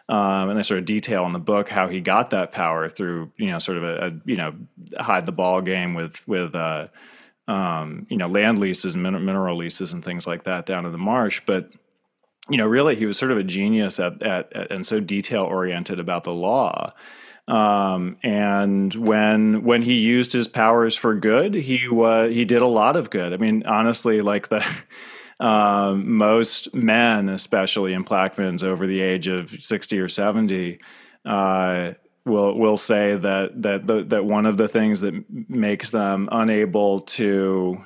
um, 0.08 0.50
and 0.50 0.58
I 0.58 0.62
sort 0.62 0.80
of 0.80 0.86
detail 0.86 1.24
in 1.24 1.32
the 1.32 1.38
book 1.38 1.68
how 1.68 1.88
he 1.88 2.00
got 2.00 2.30
that 2.30 2.52
power 2.52 2.88
through, 2.88 3.32
you 3.36 3.46
know, 3.46 3.58
sort 3.58 3.78
of 3.78 3.84
a, 3.84 4.06
a 4.06 4.12
you 4.26 4.36
know, 4.36 4.54
hide 4.98 5.24
the 5.24 5.32
ball 5.32 5.62
game 5.62 5.94
with 5.94 6.26
with 6.28 6.54
uh, 6.54 6.88
um, 7.48 8.06
you 8.10 8.16
know 8.16 8.28
land 8.28 8.58
leases 8.58 8.94
and 8.94 9.02
mineral 9.02 9.56
leases 9.56 9.92
and 9.92 10.04
things 10.04 10.26
like 10.26 10.44
that 10.44 10.66
down 10.66 10.84
in 10.84 10.92
the 10.92 10.98
marsh. 10.98 11.40
But 11.46 11.70
you 12.50 12.58
know, 12.58 12.66
really, 12.66 12.96
he 12.96 13.06
was 13.06 13.18
sort 13.18 13.32
of 13.32 13.38
a 13.38 13.42
genius 13.42 13.98
at, 13.98 14.22
at, 14.22 14.52
at 14.52 14.70
and 14.70 14.86
so 14.86 15.00
detail 15.00 15.44
oriented 15.44 15.98
about 15.98 16.24
the 16.24 16.34
law. 16.34 16.92
Um, 17.48 18.16
and 18.22 18.94
when 18.94 19.64
when 19.64 19.82
he 19.82 19.94
used 19.94 20.32
his 20.34 20.48
powers 20.48 20.94
for 20.94 21.14
good, 21.14 21.54
he 21.54 21.88
was 21.88 22.34
he 22.34 22.44
did 22.44 22.60
a 22.60 22.66
lot 22.66 22.96
of 22.96 23.08
good. 23.08 23.32
I 23.32 23.38
mean, 23.38 23.64
honestly, 23.66 24.20
like 24.20 24.48
the 24.48 24.62
um, 25.40 26.16
most 26.16 26.74
men, 26.74 27.28
especially 27.28 27.92
in 27.92 28.04
Plaquemines 28.04 28.62
over 28.62 28.86
the 28.86 29.00
age 29.00 29.28
of 29.28 29.50
60 29.50 29.98
or 29.98 30.08
70, 30.08 30.78
uh, 31.24 31.92
will 32.24 32.58
will 32.58 32.76
say 32.76 33.16
that 33.16 33.62
that 33.62 33.86
the, 33.86 34.02
that 34.04 34.24
one 34.24 34.46
of 34.46 34.56
the 34.56 34.68
things 34.68 35.00
that 35.00 35.14
makes 35.48 35.90
them 35.90 36.28
unable 36.32 37.00
to 37.00 37.82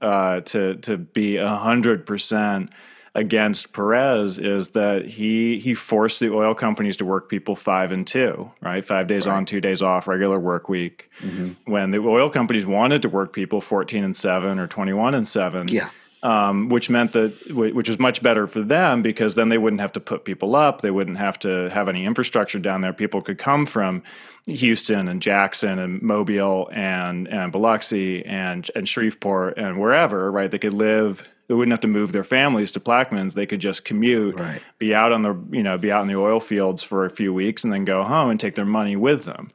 uh, 0.00 0.40
to 0.40 0.76
to 0.76 0.96
be 0.96 1.36
hundred 1.36 2.06
percent 2.06 2.70
against 3.16 3.72
Perez 3.72 4.38
is 4.38 4.70
that 4.70 5.04
he 5.06 5.58
he 5.58 5.74
forced 5.74 6.20
the 6.20 6.32
oil 6.32 6.54
companies 6.54 6.96
to 6.98 7.04
work 7.04 7.28
people 7.28 7.56
five 7.56 7.90
and 7.90 8.06
two, 8.06 8.50
right? 8.60 8.84
Five 8.84 9.08
days 9.08 9.26
right. 9.26 9.36
on, 9.36 9.44
two 9.44 9.60
days 9.60 9.82
off, 9.82 10.06
regular 10.06 10.38
work 10.38 10.68
week. 10.68 11.10
Mm-hmm. 11.20 11.70
When 11.70 11.90
the 11.90 11.98
oil 11.98 12.30
companies 12.30 12.66
wanted 12.66 13.02
to 13.02 13.08
work 13.08 13.32
people 13.32 13.60
fourteen 13.60 14.04
and 14.04 14.16
seven 14.16 14.60
or 14.60 14.68
twenty 14.68 14.92
one 14.92 15.14
and 15.14 15.26
seven, 15.26 15.66
yeah 15.68 15.90
um, 16.22 16.68
which 16.68 16.90
meant 16.90 17.12
that 17.12 17.34
which 17.54 17.88
was 17.88 17.98
much 17.98 18.22
better 18.22 18.46
for 18.46 18.62
them 18.62 19.02
because 19.02 19.34
then 19.34 19.48
they 19.48 19.58
wouldn't 19.58 19.80
have 19.80 19.92
to 19.92 20.00
put 20.00 20.24
people 20.24 20.54
up. 20.54 20.80
They 20.80 20.90
wouldn't 20.90 21.18
have 21.18 21.38
to 21.40 21.68
have 21.70 21.88
any 21.88 22.04
infrastructure 22.04 22.58
down 22.58 22.80
there. 22.80 22.92
People 22.92 23.22
could 23.22 23.38
come 23.38 23.66
from 23.66 24.02
Houston 24.46 25.08
and 25.08 25.22
Jackson 25.22 25.78
and 25.78 26.02
Mobile 26.02 26.68
and 26.72 27.26
and 27.28 27.52
Biloxi 27.52 28.24
and 28.24 28.68
and 28.74 28.88
Shreveport 28.88 29.58
and 29.58 29.78
wherever 29.80 30.30
right? 30.30 30.50
They 30.50 30.58
could 30.58 30.74
live 30.74 31.22
they 31.50 31.56
wouldn't 31.56 31.72
have 31.72 31.80
to 31.80 31.88
move 31.88 32.12
their 32.12 32.22
families 32.22 32.70
to 32.70 32.80
Plaquemines 32.80 33.34
they 33.34 33.46
could 33.46 33.60
just 33.60 33.84
commute 33.84 34.38
right. 34.38 34.62
be 34.78 34.94
out 34.94 35.10
on 35.10 35.22
the 35.22 35.36
you 35.50 35.64
know 35.64 35.76
be 35.76 35.90
out 35.90 36.02
in 36.02 36.08
the 36.08 36.16
oil 36.16 36.38
fields 36.38 36.82
for 36.82 37.04
a 37.04 37.10
few 37.10 37.34
weeks 37.34 37.64
and 37.64 37.72
then 37.72 37.84
go 37.84 38.04
home 38.04 38.30
and 38.30 38.38
take 38.38 38.54
their 38.54 38.64
money 38.64 38.94
with 38.94 39.24
them 39.24 39.50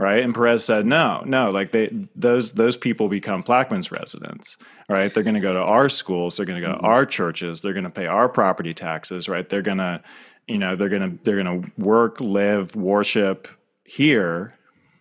right? 0.00 0.24
And 0.24 0.34
Perez 0.34 0.64
said, 0.64 0.86
no, 0.86 1.22
no, 1.26 1.50
like 1.50 1.72
they 1.72 1.94
those 2.16 2.52
those 2.52 2.76
people 2.76 3.08
become 3.08 3.42
Plaquemines 3.42 3.92
residents, 3.92 4.56
right? 4.88 5.12
They're 5.12 5.22
going 5.22 5.34
to 5.34 5.40
go 5.40 5.52
to 5.52 5.60
our 5.60 5.90
schools, 5.90 6.36
they're 6.36 6.46
going 6.46 6.60
to 6.60 6.66
go 6.66 6.72
mm-hmm. 6.72 6.80
to 6.80 6.86
our 6.86 7.04
churches, 7.04 7.60
they're 7.60 7.74
going 7.74 7.84
to 7.84 7.90
pay 7.90 8.06
our 8.06 8.28
property 8.28 8.72
taxes, 8.72 9.28
right? 9.28 9.46
They're 9.46 9.60
going 9.60 9.78
to, 9.78 10.02
you 10.48 10.56
know, 10.56 10.74
they're 10.74 10.88
going 10.88 11.18
to 11.18 11.22
they're 11.22 11.42
going 11.42 11.62
to 11.62 11.70
work, 11.76 12.20
live, 12.20 12.74
worship 12.74 13.46
here, 13.84 14.54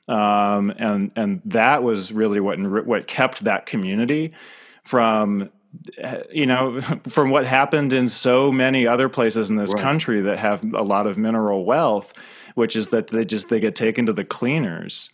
um, 0.10 0.70
and 0.78 1.12
and 1.16 1.42
that 1.46 1.82
was 1.82 2.12
really 2.12 2.42
what 2.42 2.60
what 2.86 3.08
kept 3.08 3.46
that 3.46 3.66
community 3.66 4.34
from 4.84 5.50
you 6.32 6.46
know 6.46 6.82
from 7.08 7.30
what 7.30 7.46
happened 7.46 7.94
in 7.94 8.10
so 8.10 8.52
many 8.52 8.88
other 8.88 9.10
places 9.10 9.50
in 9.50 9.56
this 9.56 9.74
right. 9.74 9.82
country 9.82 10.22
that 10.22 10.40
have 10.40 10.64
a 10.74 10.82
lot 10.82 11.08
of 11.08 11.18
mineral 11.18 11.66
wealth 11.66 12.14
which 12.56 12.76
is 12.76 12.90
that 12.90 13.08
they 13.08 13.24
just 13.24 13.50
they 13.50 13.60
get 13.60 13.76
taken 13.76 14.06
to 14.06 14.14
the 14.14 14.26
cleaners 14.26 15.10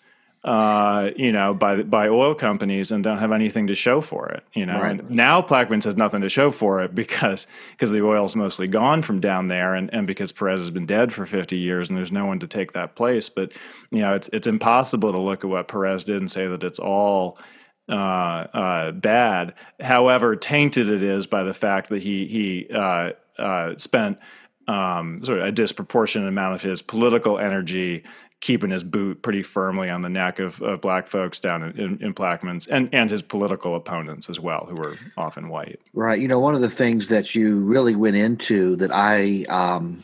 uh, 0.45 1.09
you 1.15 1.31
know, 1.31 1.55
by 1.55 1.81
by 1.81 2.07
oil 2.07 2.35
companies 2.35 2.91
and 2.91 3.03
don't 3.03 3.17
have 3.17 3.31
anything 3.31 3.65
to 3.65 3.73
show 3.73 3.99
for 3.99 4.29
it. 4.29 4.43
You 4.53 4.67
know, 4.67 4.79
right. 4.79 5.09
now 5.09 5.41
Plaquemines 5.41 5.85
has 5.85 5.97
nothing 5.97 6.21
to 6.21 6.29
show 6.29 6.51
for 6.51 6.83
it 6.83 6.93
because 6.95 7.47
because 7.71 7.89
the 7.89 8.05
oil's 8.05 8.35
mostly 8.35 8.67
gone 8.67 9.01
from 9.01 9.19
down 9.19 9.47
there, 9.47 9.73
and, 9.73 9.91
and 9.91 10.05
because 10.05 10.31
Perez 10.31 10.61
has 10.61 10.69
been 10.69 10.85
dead 10.85 11.11
for 11.11 11.25
fifty 11.25 11.57
years, 11.57 11.89
and 11.89 11.97
there's 11.97 12.11
no 12.11 12.27
one 12.27 12.39
to 12.39 12.47
take 12.47 12.73
that 12.73 12.95
place. 12.95 13.27
But 13.27 13.53
you 13.89 14.01
know, 14.01 14.13
it's 14.13 14.29
it's 14.31 14.45
impossible 14.45 15.11
to 15.11 15.17
look 15.17 15.43
at 15.43 15.49
what 15.49 15.67
Perez 15.67 16.03
did 16.03 16.17
and 16.17 16.31
say 16.31 16.47
that 16.47 16.63
it's 16.63 16.79
all. 16.79 17.39
Uh, 17.87 17.93
uh, 17.93 18.91
bad. 18.91 19.53
However, 19.79 20.35
tainted 20.35 20.89
it 20.89 21.03
is 21.03 21.27
by 21.27 21.43
the 21.43 21.53
fact 21.53 21.89
that 21.89 22.01
he 22.01 22.25
he 22.25 22.67
uh, 22.73 23.11
uh 23.37 23.77
spent 23.77 24.17
um, 24.67 25.23
sort 25.23 25.39
of 25.39 25.45
a 25.45 25.51
disproportionate 25.51 26.27
amount 26.27 26.55
of 26.55 26.61
his 26.63 26.81
political 26.81 27.37
energy 27.37 28.03
keeping 28.41 28.69
his 28.69 28.83
boot 28.83 29.21
pretty 29.21 29.41
firmly 29.41 29.89
on 29.89 30.01
the 30.01 30.09
neck 30.09 30.39
of, 30.39 30.61
of 30.61 30.81
black 30.81 31.07
folks 31.07 31.39
down 31.39 31.63
in, 31.63 31.79
in, 31.79 32.03
in 32.03 32.13
Plaquemines 32.13 32.67
and, 32.69 32.89
and 32.93 33.09
his 33.09 33.21
political 33.21 33.75
opponents 33.75 34.29
as 34.29 34.39
well, 34.39 34.67
who 34.69 34.75
were 34.75 34.97
often 35.17 35.49
white. 35.49 35.79
Right. 35.93 36.19
You 36.19 36.27
know, 36.27 36.39
one 36.39 36.53
of 36.53 36.61
the 36.61 36.69
things 36.69 37.07
that 37.07 37.33
you 37.33 37.57
really 37.57 37.95
went 37.95 38.15
into 38.15 38.75
that 38.75 38.91
I 38.91 39.45
um, 39.49 40.03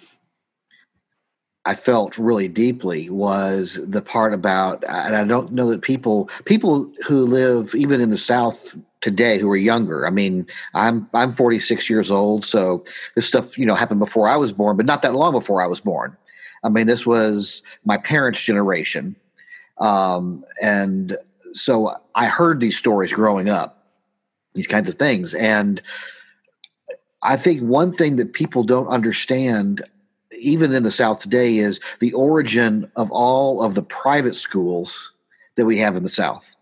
I 1.66 1.76
felt 1.76 2.18
really 2.18 2.48
deeply 2.48 3.10
was 3.10 3.80
the 3.84 4.02
part 4.02 4.34
about, 4.34 4.84
and 4.88 5.16
I 5.16 5.24
don't 5.24 5.52
know 5.52 5.70
that 5.70 5.82
people 5.82 6.30
people 6.46 6.92
who 7.06 7.26
live 7.26 7.76
even 7.76 8.02
in 8.02 8.10
the 8.10 8.18
South 8.18 8.76
today 9.02 9.38
who 9.38 9.50
are 9.52 9.58
younger. 9.58 10.08
I 10.08 10.10
mean, 10.10 10.48
I'm 10.74 11.08
I'm 11.14 11.34
46 11.34 11.88
years 11.90 12.10
old, 12.10 12.46
so 12.46 12.84
this 13.16 13.28
stuff 13.28 13.60
you 13.60 13.66
know 13.66 13.76
happened 13.76 14.00
before 14.00 14.28
I 14.28 14.38
was 14.38 14.52
born, 14.52 14.76
but 14.76 14.88
not 14.88 15.04
that 15.04 15.14
long 15.14 15.34
before 15.34 15.62
I 15.62 15.68
was 15.68 15.80
born. 15.80 16.18
I 16.64 16.70
mean, 16.70 16.88
this 16.88 17.06
was 17.06 17.62
my 17.86 17.98
parents' 17.98 18.44
generation, 18.44 19.16
um, 19.78 20.44
and 20.64 21.16
so 21.54 21.96
I 22.16 22.26
heard 22.26 22.60
these 22.60 22.78
stories 22.78 23.14
growing 23.14 23.50
up, 23.50 23.86
these 24.56 24.68
kinds 24.68 24.90
of 24.90 24.96
things, 24.96 25.36
and 25.36 25.80
I 27.22 27.38
think 27.38 27.62
one 27.62 27.94
thing 27.94 28.16
that 28.16 28.34
people 28.34 28.64
don't 28.64 28.88
understand 28.88 29.84
even 30.38 30.74
in 30.74 30.84
the 30.84 30.92
South 30.92 31.20
today, 31.20 31.58
is 31.58 31.80
the 32.00 32.14
origin 32.14 32.90
of 32.96 33.12
all 33.12 33.62
of 33.62 33.76
the 33.76 33.84
private 33.84 34.36
schools 34.36 35.12
that 35.56 35.66
we 35.66 35.78
have 35.78 35.96
in 35.96 36.04
the 36.04 36.10
South. 36.10 36.56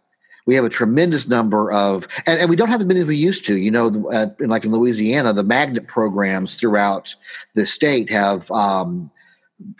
We 0.45 0.55
have 0.55 0.65
a 0.65 0.69
tremendous 0.69 1.27
number 1.27 1.71
of, 1.71 2.07
and, 2.25 2.39
and 2.39 2.49
we 2.49 2.55
don't 2.55 2.69
have 2.69 2.81
as 2.81 2.87
many 2.87 3.01
as 3.01 3.05
we 3.05 3.15
used 3.15 3.45
to. 3.45 3.57
You 3.57 3.69
know, 3.69 4.09
uh, 4.11 4.27
like 4.39 4.65
in 4.65 4.71
Louisiana, 4.71 5.31
the 5.31 5.43
magnet 5.43 5.87
programs 5.87 6.55
throughout 6.55 7.15
the 7.53 7.67
state 7.67 8.09
have 8.09 8.49
um, 8.51 9.11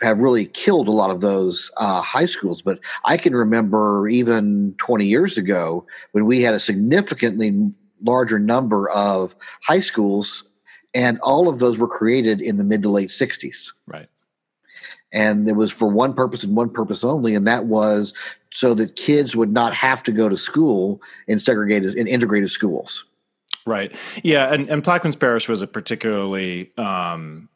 have 0.00 0.20
really 0.20 0.46
killed 0.46 0.88
a 0.88 0.92
lot 0.92 1.10
of 1.10 1.20
those 1.20 1.70
uh, 1.78 2.00
high 2.00 2.26
schools. 2.26 2.62
But 2.62 2.78
I 3.04 3.16
can 3.16 3.34
remember 3.34 4.08
even 4.08 4.74
20 4.78 5.06
years 5.06 5.38
ago 5.38 5.86
when 6.12 6.26
we 6.26 6.42
had 6.42 6.54
a 6.54 6.60
significantly 6.60 7.72
larger 8.02 8.38
number 8.38 8.88
of 8.90 9.34
high 9.62 9.80
schools 9.80 10.44
and 10.94 11.18
all 11.20 11.48
of 11.48 11.58
those 11.58 11.78
were 11.78 11.88
created 11.88 12.40
in 12.40 12.56
the 12.56 12.64
mid 12.64 12.82
to 12.82 12.88
late 12.88 13.08
60s 13.08 13.72
right 13.86 14.08
and 15.12 15.48
it 15.48 15.56
was 15.56 15.72
for 15.72 15.88
one 15.88 16.14
purpose 16.14 16.44
and 16.44 16.54
one 16.54 16.70
purpose 16.70 17.04
only, 17.04 17.34
and 17.34 17.46
that 17.46 17.66
was 17.66 18.14
so 18.52 18.74
that 18.74 18.96
kids 18.96 19.34
would 19.36 19.52
not 19.52 19.74
have 19.74 20.02
to 20.04 20.12
go 20.12 20.28
to 20.28 20.36
school 20.36 21.00
in 21.26 21.38
segregated 21.38 21.94
in 21.94 22.06
integrated 22.06 22.50
schools. 22.50 23.04
Right. 23.66 23.94
Yeah, 24.22 24.52
and 24.52 24.68
and 24.68 24.82
Plaquemines 24.82 25.18
Parish 25.18 25.48
was 25.48 25.62
a 25.62 25.66
particularly 25.66 26.70
um, 26.78 27.48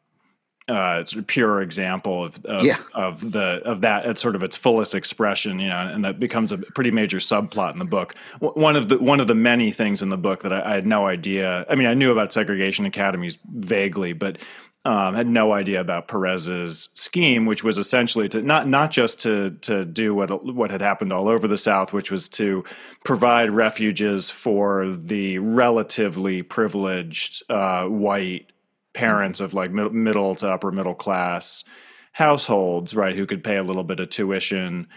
uh, 0.67 1.05
sort 1.05 1.19
of 1.19 1.27
pure 1.27 1.61
example 1.61 2.23
of 2.23 2.43
of, 2.45 2.63
Yeah. 2.63 2.77
of 2.93 3.31
the 3.31 3.61
of 3.65 3.81
that 3.81 4.05
at 4.05 4.17
sort 4.17 4.35
of 4.35 4.43
its 4.43 4.55
fullest 4.55 4.95
expression, 4.95 5.59
you 5.59 5.69
know, 5.69 5.77
and 5.93 6.03
that 6.05 6.19
becomes 6.19 6.51
a 6.51 6.57
pretty 6.57 6.91
major 6.91 7.17
subplot 7.17 7.73
in 7.73 7.79
the 7.79 7.85
book. 7.85 8.15
W- 8.41 8.59
One 8.59 8.75
of 8.75 8.89
the 8.89 8.97
one 8.97 9.19
of 9.19 9.27
the 9.27 9.35
many 9.35 9.71
things 9.71 10.01
in 10.01 10.09
the 10.09 10.17
book 10.17 10.41
that 10.43 10.51
I, 10.51 10.71
I 10.71 10.73
had 10.75 10.87
no 10.87 11.05
idea. 11.07 11.65
I 11.69 11.75
mean, 11.75 11.87
I 11.87 11.93
knew 11.93 12.11
about 12.11 12.33
segregation 12.33 12.85
academies 12.85 13.37
vaguely, 13.53 14.13
but 14.13 14.39
um, 14.85 15.15
had 15.15 15.27
no 15.27 15.51
idea 15.51 15.81
about 15.81 16.07
Perez's 16.07 16.89
scheme, 16.93 17.47
which 17.47 17.63
was 17.63 17.79
essentially 17.79 18.29
to 18.29 18.41
not 18.41 18.67
not 18.67 18.91
just 18.91 19.19
to 19.21 19.51
to 19.61 19.83
do 19.85 20.13
what 20.15 20.45
what 20.45 20.69
had 20.71 20.81
happened 20.81 21.11
all 21.13 21.27
over 21.27 21.47
the 21.47 21.57
South, 21.57 21.91
which 21.93 22.09
was 22.11 22.27
to 22.29 22.63
provide 23.03 23.49
refuges 23.51 24.29
for 24.29 24.87
the 24.89 25.39
relatively 25.39 26.41
privileged 26.43 27.43
uh, 27.51 27.85
white 27.85 28.51
parents 28.95 29.39
of 29.39 29.53
like 29.53 29.69
mid- 29.71 29.93
middle 29.93 30.33
to 30.35 30.47
upper 30.49 30.71
middle 30.71 30.95
class 30.95 31.63
households, 32.13 32.95
right, 32.95 33.15
who 33.15 33.25
could 33.25 33.43
pay 33.43 33.57
a 33.57 33.63
little 33.63 33.83
bit 33.83 33.99
of 33.99 34.09
tuition 34.09 34.87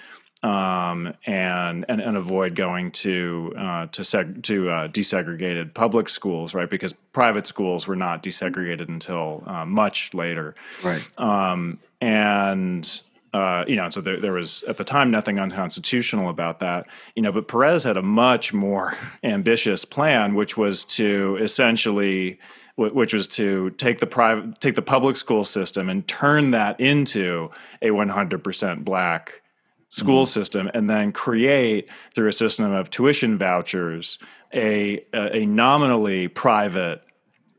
um, 0.45 1.13
and, 1.27 1.85
and 1.89 2.01
and 2.01 2.17
avoid 2.17 2.55
going 2.55 2.93
to 2.93 3.53
uh, 3.59 3.87
to 3.87 4.03
seg- 4.03 4.43
to 4.45 4.71
uh, 4.71 4.89
desegregated 4.89 5.75
public 5.75 6.09
schools, 6.09 6.55
right? 6.55 6.71
Because 6.71 6.93
private 7.13 7.47
schools 7.49 7.89
were 7.89 7.97
not 7.97 8.23
desegregated 8.23 8.89
until 8.89 9.43
uh, 9.49 9.65
much 9.67 10.15
later, 10.15 10.55
Right. 10.85 11.05
um, 11.21 11.81
and 12.01 13.03
uh, 13.35 13.65
you 13.67 13.75
know, 13.77 13.91
so 13.91 14.01
there, 14.01 14.21
there 14.21 14.33
was 14.33 14.63
at 14.69 14.77
the 14.77 14.85
time 14.85 15.11
nothing 15.11 15.39
unconstitutional 15.41 16.31
about 16.31 16.61
that, 16.61 16.87
you 17.17 17.23
know. 17.23 17.33
But 17.33 17.49
Perez 17.49 17.83
had 17.83 17.97
a 17.97 18.03
much 18.03 18.55
more 18.55 18.97
ambitious 19.25 19.85
plan, 19.85 20.35
which 20.37 20.57
was 20.57 20.85
to 20.97 21.37
essentially, 21.41 22.39
which 22.79 23.13
was 23.13 23.27
to 23.27 23.71
take 23.71 23.99
the 23.99 24.07
private, 24.07 24.61
take 24.61 24.77
the 24.77 24.83
public 24.83 25.17
school 25.17 25.45
system 25.45 25.89
and 25.89 26.07
turn 26.07 26.53
that 26.53 26.81
into 26.81 27.51
a 27.83 27.89
100% 27.89 28.85
black 28.85 29.43
school 29.91 30.27
system, 30.27 30.71
and 30.75 30.89
then 30.89 31.11
create 31.11 31.89
through 32.15 32.29
a 32.29 32.33
system 32.33 32.73
of 32.73 32.89
tuition 32.89 33.37
vouchers 33.37 34.19
a 34.55 35.05
a, 35.13 35.39
a 35.39 35.47
nominally 35.47 36.29
private 36.29 37.03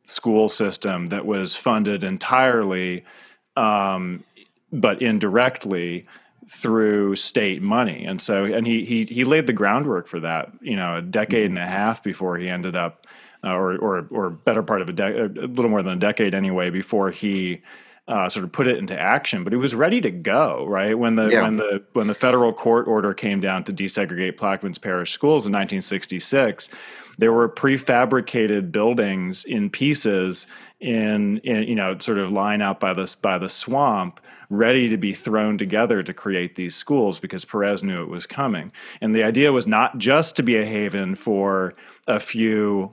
school 0.05 0.49
system 0.49 1.07
that 1.07 1.25
was 1.25 1.55
funded 1.55 2.03
entirely, 2.03 3.03
um, 3.55 4.23
but 4.71 5.01
indirectly 5.01 6.05
through 6.47 7.15
state 7.15 7.61
money. 7.61 8.05
And 8.05 8.21
so, 8.21 8.45
and 8.45 8.65
he 8.65 8.83
he 8.85 9.03
he 9.03 9.23
laid 9.23 9.47
the 9.47 9.53
groundwork 9.53 10.07
for 10.07 10.19
that. 10.21 10.51
You 10.61 10.75
know, 10.75 10.97
a 10.97 11.01
decade 11.01 11.45
and 11.45 11.59
a 11.59 11.65
half 11.65 12.03
before 12.03 12.37
he 12.37 12.49
ended 12.49 12.75
up, 12.75 13.05
uh, 13.43 13.49
or 13.53 13.77
or 13.77 14.07
or 14.11 14.29
better 14.29 14.63
part 14.63 14.81
of 14.81 14.89
a, 14.89 14.93
de- 14.93 15.25
a 15.25 15.27
little 15.47 15.69
more 15.69 15.83
than 15.83 15.93
a 15.93 15.99
decade 15.99 16.33
anyway, 16.33 16.69
before 16.69 17.11
he. 17.11 17.61
Uh, 18.07 18.27
sort 18.27 18.43
of 18.43 18.51
put 18.51 18.65
it 18.65 18.77
into 18.79 18.99
action, 18.99 19.43
but 19.43 19.53
he 19.53 19.57
was 19.57 19.75
ready 19.75 20.01
to 20.01 20.09
go. 20.09 20.65
Right 20.67 20.97
when 20.97 21.15
the 21.15 21.29
Yeah. 21.29 21.43
when 21.43 21.57
the 21.57 21.83
when 21.93 22.07
the 22.07 22.15
federal 22.15 22.51
court 22.51 22.87
order 22.87 23.13
came 23.13 23.39
down 23.39 23.63
to 23.65 23.71
desegregate 23.71 24.35
Plaquemines 24.35 24.81
Parish 24.81 25.11
schools 25.11 25.45
in 25.45 25.53
1966, 25.53 26.69
there 27.19 27.31
were 27.31 27.47
prefabricated 27.47 28.71
buildings 28.71 29.45
in 29.45 29.69
pieces 29.69 30.47
in, 30.79 31.37
in 31.39 31.63
you 31.63 31.75
know 31.75 31.99
sort 31.99 32.17
of 32.17 32.31
line 32.31 32.63
out 32.63 32.79
by 32.79 32.93
the 32.93 33.15
by 33.21 33.37
the 33.37 33.49
swamp 33.49 34.19
ready 34.49 34.89
to 34.89 34.97
be 34.97 35.13
thrown 35.13 35.57
together 35.59 36.01
to 36.01 36.11
create 36.13 36.55
these 36.55 36.75
schools 36.75 37.19
because 37.19 37.45
Perez 37.45 37.83
knew 37.83 38.01
it 38.01 38.09
was 38.09 38.25
coming 38.25 38.71
and 39.01 39.13
the 39.13 39.23
idea 39.23 39.51
was 39.51 39.67
not 39.67 39.97
just 39.99 40.35
to 40.37 40.41
be 40.41 40.55
a 40.57 40.65
haven 40.65 41.13
for 41.13 41.75
a 42.07 42.19
few 42.19 42.89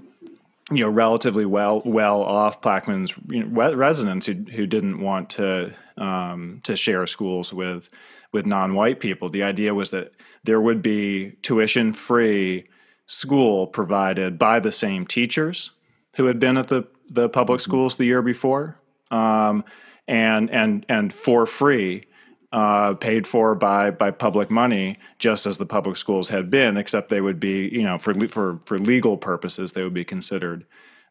you 0.72 0.82
know 0.82 0.90
relatively 0.90 1.46
well 1.46 1.80
well 1.84 2.22
off 2.22 2.60
Plaquemines 2.60 3.16
you 3.32 3.44
know, 3.44 3.74
residents 3.74 4.26
who 4.26 4.34
who 4.52 4.66
didn't 4.66 5.00
want 5.00 5.30
to 5.30 5.72
um, 5.96 6.60
to 6.64 6.76
share 6.76 7.06
schools 7.06 7.52
with 7.52 7.88
with 8.32 8.46
non-white 8.46 9.00
people. 9.00 9.30
The 9.30 9.44
idea 9.44 9.74
was 9.74 9.90
that 9.90 10.12
there 10.44 10.60
would 10.60 10.82
be 10.82 11.32
tuition 11.42 11.92
free 11.92 12.68
school 13.06 13.66
provided 13.66 14.38
by 14.38 14.58
the 14.60 14.72
same 14.72 15.06
teachers 15.06 15.70
who 16.16 16.26
had 16.26 16.40
been 16.40 16.56
at 16.56 16.68
the 16.68 16.86
the 17.08 17.28
public 17.28 17.60
schools 17.60 17.96
the 17.96 18.04
year 18.04 18.22
before, 18.22 18.80
um, 19.10 19.64
and 20.08 20.50
and 20.50 20.84
and 20.88 21.12
for 21.12 21.46
free. 21.46 22.06
Uh, 22.52 22.94
paid 22.94 23.26
for 23.26 23.56
by 23.56 23.90
by 23.90 24.10
public 24.10 24.50
money, 24.50 24.96
just 25.18 25.46
as 25.46 25.58
the 25.58 25.66
public 25.66 25.96
schools 25.96 26.28
had 26.28 26.48
been, 26.48 26.76
except 26.76 27.08
they 27.08 27.20
would 27.20 27.40
be, 27.40 27.68
you 27.72 27.82
know, 27.82 27.98
for 27.98 28.14
for 28.28 28.60
for 28.66 28.78
legal 28.78 29.16
purposes, 29.16 29.72
they 29.72 29.82
would 29.82 29.92
be 29.92 30.04
considered 30.04 30.64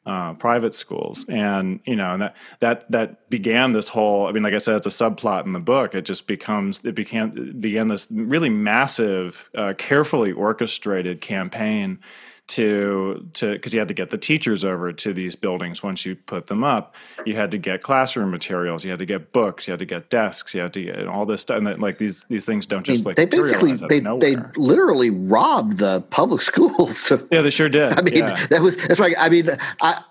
uh, 0.05 0.33
private 0.35 0.75
schools, 0.75 1.25
and 1.29 1.79
you 1.85 1.95
know, 1.95 2.13
and 2.13 2.21
that 2.21 2.35
that 2.59 2.91
that 2.91 3.29
began 3.29 3.73
this 3.73 3.89
whole. 3.89 4.27
I 4.27 4.31
mean, 4.31 4.43
like 4.43 4.53
I 4.53 4.59
said, 4.59 4.75
it's 4.75 4.87
a 4.87 4.89
subplot 4.89 5.45
in 5.45 5.53
the 5.53 5.59
book. 5.59 5.95
It 5.95 6.03
just 6.03 6.27
becomes 6.27 6.79
it 6.85 6.93
became 6.93 7.31
it 7.35 7.59
began 7.59 7.87
this 7.87 8.07
really 8.11 8.49
massive, 8.49 9.49
uh, 9.57 9.73
carefully 9.77 10.31
orchestrated 10.31 11.21
campaign 11.21 11.99
to 12.47 13.27
to 13.33 13.53
because 13.53 13.73
you 13.73 13.79
had 13.79 13.87
to 13.87 13.93
get 13.93 14.11
the 14.11 14.17
teachers 14.17 14.63
over 14.63 14.93
to 14.93 15.13
these 15.13 15.35
buildings 15.35 15.81
once 15.81 16.05
you 16.05 16.15
put 16.15 16.47
them 16.47 16.63
up. 16.63 16.95
You 17.25 17.35
had 17.35 17.51
to 17.51 17.57
get 17.57 17.81
classroom 17.81 18.29
materials. 18.29 18.83
You 18.83 18.91
had 18.91 18.99
to 18.99 19.05
get 19.05 19.31
books. 19.31 19.67
You 19.67 19.71
had 19.71 19.79
to 19.79 19.85
get 19.85 20.09
desks. 20.09 20.53
You 20.53 20.61
had 20.61 20.73
to 20.73 20.83
get 20.83 21.07
all 21.07 21.25
this 21.25 21.41
stuff. 21.41 21.57
And 21.57 21.67
that, 21.67 21.79
like 21.79 21.97
these 21.97 22.23
these 22.29 22.45
things 22.45 22.65
don't 22.65 22.87
I 22.87 22.91
mean, 22.91 22.95
just 22.95 23.05
like 23.05 23.15
they 23.15 23.25
basically 23.25 23.71
materialize 23.71 24.03
out 24.03 24.13
of 24.13 24.19
they 24.19 24.35
they 24.35 24.41
literally 24.55 25.09
robbed 25.09 25.79
the 25.79 26.01
public 26.01 26.41
schools 26.51 27.01
to 27.03 27.27
yeah, 27.31 27.41
they 27.41 27.49
sure 27.49 27.69
did. 27.69 27.97
I 27.97 28.01
mean, 28.01 28.17
yeah. 28.17 28.45
that 28.47 28.61
was 28.61 28.77
that's 28.77 28.99
right. 28.99 29.15
I 29.17 29.29
mean, 29.29 29.49
I 29.81 30.03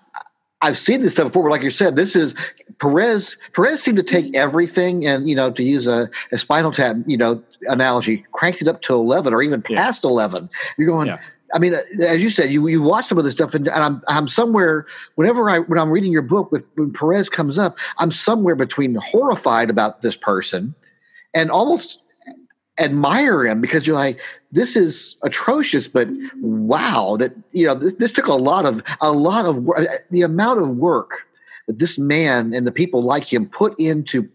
I've 0.61 0.77
seen 0.77 1.01
this 1.01 1.13
stuff 1.13 1.27
before. 1.27 1.43
but 1.43 1.51
like 1.51 1.61
you 1.61 1.69
said, 1.69 1.95
this 1.95 2.15
is 2.15 2.33
Perez. 2.79 3.37
Perez 3.53 3.83
seemed 3.83 3.97
to 3.97 4.03
take 4.03 4.25
mm-hmm. 4.25 4.35
everything 4.35 5.05
and 5.05 5.29
you 5.29 5.35
know 5.35 5.51
to 5.51 5.63
use 5.63 5.87
a, 5.87 6.09
a 6.31 6.37
Spinal 6.37 6.71
Tap 6.71 6.97
you 7.05 7.17
know 7.17 7.43
analogy, 7.63 8.25
cranked 8.31 8.61
it 8.61 8.67
up 8.67 8.81
to 8.83 8.93
eleven 8.93 9.33
or 9.33 9.41
even 9.41 9.63
Yeah. 9.69 9.83
past 9.83 10.03
eleven. 10.03 10.49
You're 10.77 10.87
going. 10.87 11.07
Yeah. 11.07 11.19
I 11.53 11.59
mean, 11.59 11.73
as 11.73 12.21
you 12.21 12.29
said, 12.29 12.51
you 12.51 12.67
you 12.67 12.81
watch 12.81 13.05
some 13.05 13.17
of 13.17 13.23
this 13.23 13.33
stuff, 13.33 13.53
and, 13.53 13.67
and 13.67 13.83
I'm 13.83 14.01
I'm 14.07 14.27
somewhere. 14.27 14.87
Whenever 15.15 15.49
I 15.49 15.59
when 15.59 15.79
I'm 15.79 15.89
reading 15.89 16.11
your 16.11 16.21
book, 16.21 16.51
with 16.51 16.65
when 16.75 16.91
Perez 16.91 17.29
comes 17.29 17.57
up, 17.57 17.77
I'm 17.97 18.11
somewhere 18.11 18.55
between 18.55 18.95
horrified 18.95 19.69
about 19.69 20.01
this 20.01 20.17
person 20.17 20.73
and 21.33 21.51
almost 21.51 21.99
admire 22.77 23.45
him 23.45 23.61
because 23.61 23.87
you're 23.87 23.95
like, 23.95 24.19
this 24.51 24.75
is 24.75 25.15
atrocious, 25.21 25.87
but 25.87 26.09
wow, 26.41 27.15
that 27.19 27.33
you 27.51 27.65
know, 27.65 27.75
this, 27.75 27.93
this 27.93 28.11
took 28.11 28.27
a 28.27 28.33
lot 28.33 28.65
of 28.65 28.83
a 29.01 29.11
lot 29.11 29.45
of. 29.45 29.65
The 30.11 30.23
amount 30.23 30.61
of 30.61 30.69
work 30.69 31.27
that 31.67 31.79
this 31.79 31.97
man 31.97 32.53
and 32.53 32.65
the 32.65 32.71
people 32.71 33.03
like 33.03 33.31
him 33.31 33.47
put 33.47 33.79
into 33.79 34.29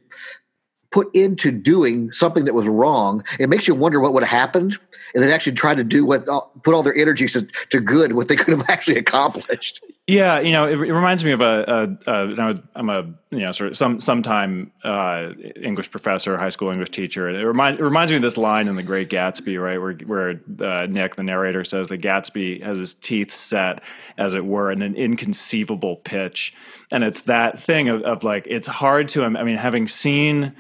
put 0.91 1.15
into 1.15 1.53
doing 1.53 2.11
something 2.13 2.45
that 2.45 2.55
was 2.55 2.67
wrong. 2.67 3.25
It 3.39 3.49
makes 3.49 3.69
you 3.69 3.75
wonder 3.75 4.01
what 4.01 4.13
would 4.13 4.23
have 4.23 4.31
happened 4.31 4.79
and 5.15 5.23
then 5.23 5.31
actually 5.31 5.53
try 5.53 5.75
to 5.75 5.85
do 5.85 6.05
what 6.05 6.27
put 6.63 6.75
all 6.75 6.83
their 6.83 6.95
energies 6.95 7.33
to, 7.33 7.47
to 7.71 7.81
good 7.81 8.13
what 8.13 8.29
they 8.29 8.37
could 8.41 8.57
have 8.57 8.69
actually 8.69 8.99
accomplished. 8.99 9.85
Yeah, 10.07 10.41
you 10.41 10.53
know, 10.53 10.67
it, 10.67 10.73
it 10.73 10.93
reminds 10.93 11.25
me 11.25 11.31
of 11.31 11.41
a, 11.41 11.97
a, 12.07 12.13
a. 12.13 12.63
I'm 12.75 12.91
a- 12.91 13.15
you 13.31 13.39
know 13.39 13.53
sort 13.53 13.71
of 13.71 13.77
some 13.77 14.01
sometime 14.01 14.73
uh, 14.83 15.31
English 15.63 15.91
professor, 15.91 16.37
high 16.37 16.49
school 16.49 16.71
English 16.71 16.91
teacher. 16.91 17.31
It 17.31 17.45
reminds 17.45 17.81
it 17.81 17.85
reminds 17.85 18.11
me 18.11 18.17
of 18.17 18.23
this 18.23 18.37
line 18.37 18.67
in 18.67 18.75
The 18.75 18.83
Great 18.83 19.09
Gatsby, 19.09 19.61
right, 19.63 19.81
where 19.81 19.95
where 19.95 20.41
uh, 20.69 20.87
Nick, 20.87 21.15
the 21.15 21.23
narrator, 21.23 21.63
says 21.65 21.89
that 21.89 21.99
Gatsby 21.99 22.63
has 22.63 22.79
his 22.79 22.95
teeth 22.95 23.33
set, 23.33 23.83
as 24.19 24.35
it 24.35 24.45
were, 24.45 24.73
in 24.73 24.83
an 24.83 24.97
inconceivable 24.97 25.97
pitch, 25.97 26.53
and 26.91 27.05
it's 27.05 27.23
that 27.23 27.61
thing 27.61 27.89
of, 27.89 28.03
of 28.03 28.25
like 28.25 28.47
it's 28.49 28.67
hard 28.67 29.09
to. 29.11 29.25
I 29.25 29.29
mean, 29.45 29.57
having 29.57 29.87
seen 29.87 30.57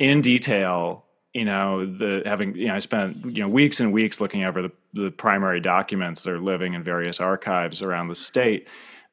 in 0.00 0.20
detail 0.22 1.04
you 1.32 1.44
know 1.44 1.86
the 1.86 2.22
having 2.24 2.56
you 2.56 2.66
know 2.66 2.74
i 2.74 2.80
spent 2.80 3.24
you 3.24 3.42
know 3.42 3.48
weeks 3.48 3.78
and 3.78 3.92
weeks 3.92 4.20
looking 4.20 4.42
over 4.42 4.62
the, 4.62 4.72
the 4.94 5.10
primary 5.12 5.60
documents 5.60 6.22
that 6.22 6.32
are 6.32 6.40
living 6.40 6.74
in 6.74 6.82
various 6.82 7.20
archives 7.20 7.82
around 7.82 8.08
the 8.08 8.16
state. 8.16 8.66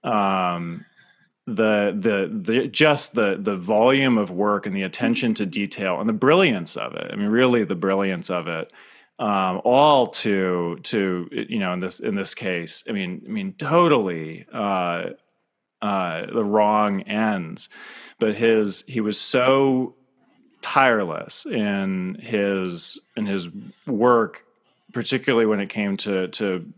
Um, 0.04 0.86
the, 1.46 1.96
the 1.98 2.52
the 2.52 2.68
just 2.68 3.14
the 3.14 3.38
the 3.40 3.56
volume 3.56 4.18
of 4.18 4.32
work 4.32 4.66
and 4.66 4.76
the 4.76 4.84
attention 4.84 5.34
to 5.36 5.46
detail 5.46 6.00
and 6.00 6.10
the 6.10 6.14
brilliance 6.14 6.76
of 6.76 6.94
it. 6.96 7.10
I 7.12 7.16
mean 7.16 7.30
really 7.30 7.64
the 7.64 7.76
brilliance 7.76 8.30
of 8.30 8.48
it. 8.48 8.74
Um, 9.20 9.62
all 9.64 10.08
to 10.08 10.78
to 10.84 11.30
you 11.32 11.60
know 11.60 11.74
in 11.74 11.80
this 11.80 12.00
in 12.00 12.16
this 12.16 12.36
case 12.36 12.84
i 12.88 12.92
mean 12.92 13.24
i 13.26 13.30
mean 13.30 13.54
totally 13.54 14.46
uh, 14.54 15.06
uh, 15.82 16.26
the 16.34 16.44
wrong 16.44 17.02
ends. 17.02 17.70
But 18.20 18.36
his 18.36 18.84
he 18.88 19.00
was 19.00 19.20
so 19.20 19.96
tireless 20.74 21.46
in 21.46 22.16
his 22.16 23.00
in 23.16 23.26
his 23.26 23.50
work, 23.86 24.46
particularly 24.92 25.46
when 25.46 25.62
it 25.62 25.70
came 25.70 25.96
to 25.98 26.28
to 26.28 26.74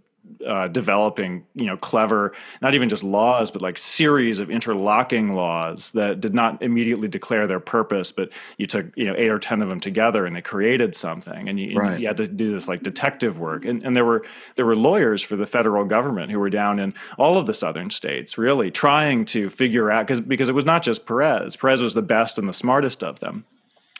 uh, 0.45 0.67
developing, 0.67 1.43
you 1.55 1.65
know, 1.65 1.75
clever, 1.75 2.33
not 2.61 2.75
even 2.75 2.87
just 2.87 3.03
laws, 3.03 3.49
but 3.49 3.63
like 3.63 3.79
series 3.79 4.39
of 4.39 4.51
interlocking 4.51 5.33
laws 5.33 5.91
that 5.91 6.21
did 6.21 6.35
not 6.35 6.61
immediately 6.61 7.07
declare 7.07 7.47
their 7.47 7.59
purpose, 7.59 8.11
but 8.11 8.29
you 8.57 8.67
took, 8.67 8.85
you 8.95 9.05
know, 9.05 9.15
eight 9.17 9.29
or 9.29 9.39
10 9.39 9.63
of 9.63 9.69
them 9.69 9.79
together 9.79 10.27
and 10.27 10.35
they 10.35 10.41
created 10.41 10.95
something. 10.95 11.49
And 11.49 11.59
you, 11.59 11.75
right. 11.75 11.99
you 11.99 12.07
had 12.07 12.17
to 12.17 12.27
do 12.27 12.51
this 12.51 12.67
like 12.67 12.83
detective 12.83 13.39
work. 13.39 13.65
And, 13.65 13.83
and 13.83 13.95
there 13.95 14.05
were, 14.05 14.23
there 14.55 14.67
were 14.67 14.75
lawyers 14.75 15.23
for 15.23 15.35
the 15.35 15.47
federal 15.47 15.83
government 15.83 16.31
who 16.31 16.39
were 16.39 16.51
down 16.51 16.77
in 16.77 16.93
all 17.17 17.37
of 17.37 17.47
the 17.47 17.53
southern 17.53 17.89
states, 17.89 18.37
really 18.37 18.69
trying 18.69 19.25
to 19.25 19.49
figure 19.49 19.89
out, 19.89 20.05
because, 20.05 20.21
because 20.21 20.47
it 20.47 20.55
was 20.55 20.65
not 20.65 20.83
just 20.83 21.07
Perez. 21.07 21.55
Perez 21.55 21.81
was 21.81 21.95
the 21.95 22.03
best 22.03 22.37
and 22.37 22.47
the 22.47 22.53
smartest 22.53 23.03
of 23.03 23.19
them 23.19 23.45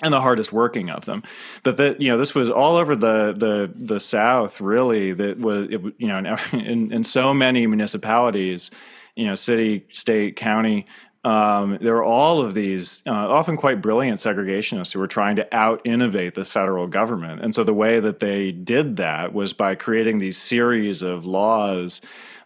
and 0.02 0.14
the 0.14 0.22
hardest 0.22 0.54
working 0.54 0.90
of 0.90 1.06
them. 1.06 1.24
But 1.64 1.78
that 1.78 2.02
you 2.02 2.10
know, 2.10 2.18
this 2.18 2.34
was 2.34 2.50
all 2.50 2.78
over 2.78 2.96
the 2.96 3.34
the 3.36 3.72
the 3.76 4.00
South. 4.00 4.62
Really, 4.62 5.14
that 5.14 5.40
was 5.40 5.68
it, 5.70 5.82
you 5.98 6.08
know 6.08 6.38
in 6.54 6.92
in 6.92 7.04
so 7.04 7.34
many 7.34 7.68
municipalities, 7.68 8.72
you 9.16 9.26
know, 9.26 9.36
city, 9.36 9.86
state, 9.92 10.36
county. 10.36 10.86
Um, 11.26 11.78
there 11.82 11.96
were 11.96 12.04
all 12.04 12.42
of 12.42 12.54
these 12.54 13.04
uh, 13.06 13.12
often 13.12 13.58
quite 13.58 13.82
brilliant 13.82 14.20
segregationists 14.20 14.94
who 14.94 15.00
were 15.00 15.08
trying 15.08 15.36
to 15.36 15.56
out 15.56 15.82
innovate 15.84 16.34
the 16.34 16.46
federal 16.46 16.88
government. 16.88 17.42
And 17.44 17.54
so 17.54 17.66
the 17.66 17.74
way 17.74 18.00
that 18.00 18.22
they 18.22 18.54
did 18.54 18.96
that 18.98 19.34
was 19.34 19.52
by 19.52 19.76
creating 19.76 20.20
these 20.20 20.38
series 20.38 21.02
of 21.02 21.26
laws 21.26 22.00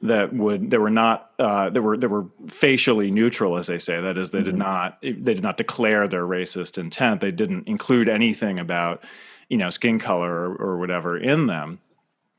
that 0.04 0.34
would 0.34 0.72
that 0.72 0.80
were 0.82 0.90
not 0.90 1.32
uh, 1.40 1.70
that 1.70 1.82
were 1.82 1.98
that 1.98 2.10
were 2.10 2.26
facially 2.48 3.10
neutral, 3.10 3.58
as 3.58 3.68
they 3.68 3.80
say. 3.80 4.02
That 4.02 4.18
is, 4.18 4.32
they 4.32 4.40
mm-hmm. 4.40 4.46
did 4.46 4.56
not 4.56 5.02
they 5.02 5.12
did 5.12 5.42
not 5.42 5.58
declare 5.58 6.08
their 6.08 6.26
racist 6.26 6.78
intent. 6.78 7.22
They 7.22 7.32
didn't 7.32 7.68
include 7.68 8.10
anything 8.10 8.60
about 8.60 9.04
you 9.48 9.58
know 9.58 9.70
skin 9.70 10.00
color 10.00 10.32
or, 10.32 10.56
or 10.56 10.78
whatever 10.78 11.18
in 11.18 11.48
them. 11.48 11.80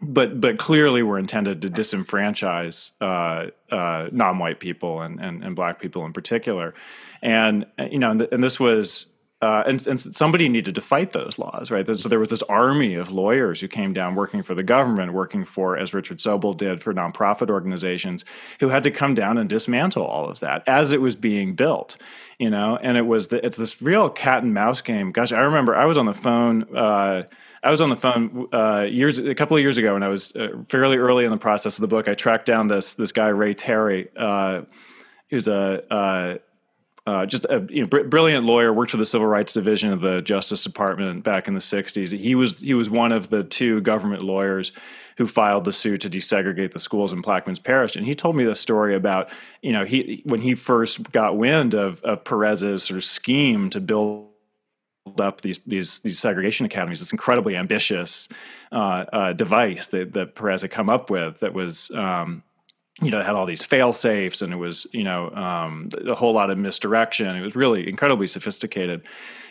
But 0.03 0.42
but 0.42 0.59
clearly 0.59 1.03
were 1.03 1.18
intended 1.18 1.62
to 1.62 1.68
disenfranchise 1.70 2.92
uh, 3.00 3.50
uh, 3.74 4.09
non-white 4.12 4.61
people 4.61 5.00
and, 5.00 5.18
and 5.18 5.42
and 5.42 5.57
black 5.57 5.81
people 5.81 6.05
in 6.05 6.12
particular, 6.12 6.74
and 7.22 7.64
you 7.90 7.98
know 7.98 8.11
and, 8.11 8.20
th- 8.20 8.31
and 8.31 8.44
this 8.44 8.61
was 8.61 9.07
uh, 9.44 9.62
and, 9.66 9.87
and, 9.87 10.00
somebody 10.00 10.48
needed 10.48 10.74
to 10.74 10.80
fight 10.80 11.12
those 11.12 11.38
laws, 11.38 11.70
right? 11.70 11.87
So 12.00 12.09
there 12.09 12.18
was 12.18 12.30
this 12.30 12.42
army 12.44 12.94
of 12.94 13.12
lawyers 13.12 13.61
who 13.61 13.68
came 13.68 13.92
down 13.92 14.14
working 14.14 14.42
for 14.42 14.54
the 14.54 14.62
government, 14.62 15.12
working 15.12 15.44
for, 15.44 15.76
as 15.76 15.92
Richard 15.92 16.16
Sobol 16.16 16.57
did, 16.57 16.83
for 16.83 16.94
nonprofit 16.94 17.50
organizations, 17.50 18.24
who 18.61 18.70
had 18.70 18.83
to 18.85 18.90
come 18.90 19.12
down 19.12 19.37
and 19.37 19.46
dismantle 19.46 20.02
all 20.02 20.30
of 20.30 20.40
that 20.40 20.62
as 20.66 20.92
it 20.92 21.00
was 21.02 21.14
being 21.14 21.54
built, 21.54 21.98
you 22.38 22.48
know. 22.48 22.78
And 22.83 22.96
it 22.96 23.02
was 23.02 23.28
the, 23.28 23.44
it's 23.44 23.59
this 23.59 23.83
real 23.83 24.09
cat 24.09 24.42
and 24.42 24.54
mouse 24.54 24.80
game. 24.80 25.12
Gosh, 25.12 25.33
I 25.33 25.40
remember 25.40 25.76
I 25.76 25.85
was 25.85 25.98
on 25.98 26.07
the 26.07 26.14
phone. 26.14 26.74
Uh, 26.74 27.24
I 27.62 27.70
was 27.70 27.83
on 27.83 27.90
the 27.90 27.96
phone 27.96 28.48
uh, 28.50 28.87
years 28.88 29.18
a 29.18 29.35
couple 29.35 29.59
of 29.59 29.62
years 29.62 29.76
ago, 29.76 29.94
and 29.94 30.02
I 30.02 30.09
was 30.09 30.35
uh, 30.37 30.62
fairly 30.68 30.96
early 30.96 31.26
in 31.26 31.30
the 31.30 31.37
process 31.37 31.76
of 31.76 31.83
the 31.83 31.88
book. 31.88 32.09
I 32.09 32.14
tracked 32.14 32.46
down 32.46 32.68
this 32.68 32.94
this 32.94 33.12
guy 33.12 33.28
Ray 33.28 33.52
Terry, 33.52 34.09
uh, 34.16 34.62
who's 35.28 35.48
a 35.48 36.40
uh, 37.06 37.26
just 37.26 37.44
a 37.46 37.66
you 37.68 37.82
know, 37.82 37.86
br- 37.86 38.04
brilliant 38.04 38.46
lawyer, 38.46 38.72
worked 38.72 38.90
for 38.90 38.96
the 38.96 39.04
Civil 39.04 39.26
Rights 39.26 39.52
Division 39.52 39.92
of 39.92 40.00
the 40.00 40.22
Justice 40.22 40.62
Department 40.62 41.22
back 41.22 41.48
in 41.48 41.54
the 41.54 41.60
'60s. 41.60 42.16
He 42.18 42.34
was 42.34 42.60
he 42.60 42.72
was 42.72 42.88
one 42.88 43.12
of 43.12 43.28
the 43.28 43.44
two 43.44 43.82
government 43.82 44.22
lawyers 44.22 44.72
who 45.18 45.26
filed 45.26 45.64
the 45.64 45.72
suit 45.72 46.00
to 46.00 46.10
desegregate 46.10 46.72
the 46.72 46.78
schools 46.78 47.12
in 47.12 47.22
Plaquemines 47.22 47.62
Parish, 47.62 47.94
and 47.94 48.06
he 48.06 48.14
told 48.14 48.36
me 48.36 48.44
the 48.44 48.54
story 48.54 48.94
about 48.94 49.28
you 49.60 49.72
know 49.72 49.84
he 49.84 50.22
when 50.24 50.40
he 50.40 50.54
first 50.54 51.12
got 51.12 51.36
wind 51.36 51.74
of 51.74 52.02
of 52.02 52.24
Perez's 52.24 52.84
sort 52.84 52.96
of 52.96 53.04
scheme 53.04 53.68
to 53.70 53.80
build 53.80 54.28
up 55.18 55.42
these 55.42 55.60
these 55.66 56.00
these 56.00 56.18
segregation 56.18 56.64
academies, 56.64 57.00
this 57.00 57.12
incredibly 57.12 57.54
ambitious 57.54 58.30
uh, 58.72 59.04
uh, 59.12 59.32
device 59.34 59.88
that, 59.88 60.14
that 60.14 60.34
Perez 60.34 60.62
had 60.62 60.70
come 60.70 60.88
up 60.88 61.10
with 61.10 61.40
that 61.40 61.52
was. 61.52 61.90
Um, 61.90 62.42
you 63.02 63.11
know, 63.11 63.18
it 63.18 63.26
had 63.26 63.35
all 63.35 63.46
these 63.46 63.64
fail 63.64 63.92
safes 63.92 64.40
and 64.40 64.52
it 64.52 64.57
was, 64.57 64.87
you 64.92 65.02
know, 65.02 65.28
um, 65.30 65.88
a 66.07 66.14
whole 66.14 66.33
lot 66.33 66.50
of 66.50 66.59
misdirection. 66.59 67.35
It 67.35 67.40
was 67.40 67.57
really 67.57 67.88
incredibly 67.88 68.28
sophisticated, 68.28 69.02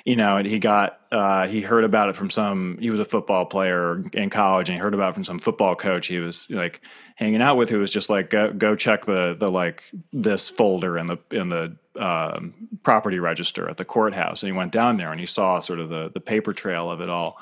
you 0.05 0.15
know, 0.15 0.37
and 0.37 0.47
he 0.47 0.59
got, 0.59 1.01
uh, 1.11 1.45
he 1.47 1.59
heard 1.59 1.83
about 1.83 2.07
it 2.07 2.15
from 2.15 2.29
some, 2.29 2.77
he 2.79 2.89
was 2.89 3.01
a 3.01 3.05
football 3.05 3.45
player 3.45 4.01
in 4.13 4.29
college 4.29 4.69
and 4.69 4.77
he 4.77 4.81
heard 4.81 4.93
about 4.93 5.09
it 5.09 5.13
from 5.13 5.25
some 5.25 5.39
football 5.39 5.75
coach 5.75 6.07
he 6.07 6.19
was 6.19 6.49
like 6.49 6.81
hanging 7.17 7.41
out 7.41 7.57
with 7.57 7.69
who 7.69 7.79
was 7.79 7.89
just 7.89 8.09
like, 8.09 8.29
go, 8.29 8.53
go 8.53 8.77
check 8.77 9.05
the, 9.05 9.35
the, 9.37 9.49
like 9.49 9.91
this 10.13 10.49
folder 10.49 10.97
in 10.97 11.07
the, 11.07 11.17
in 11.31 11.49
the, 11.49 11.75
um, 11.99 12.53
property 12.81 13.19
register 13.19 13.69
at 13.69 13.75
the 13.75 13.85
courthouse. 13.85 14.41
And 14.41 14.51
he 14.51 14.57
went 14.57 14.71
down 14.71 14.95
there 14.95 15.11
and 15.11 15.19
he 15.19 15.25
saw 15.25 15.59
sort 15.59 15.79
of 15.79 15.89
the, 15.89 16.09
the 16.13 16.21
paper 16.21 16.53
trail 16.53 16.89
of 16.89 17.01
it 17.01 17.09
all 17.09 17.39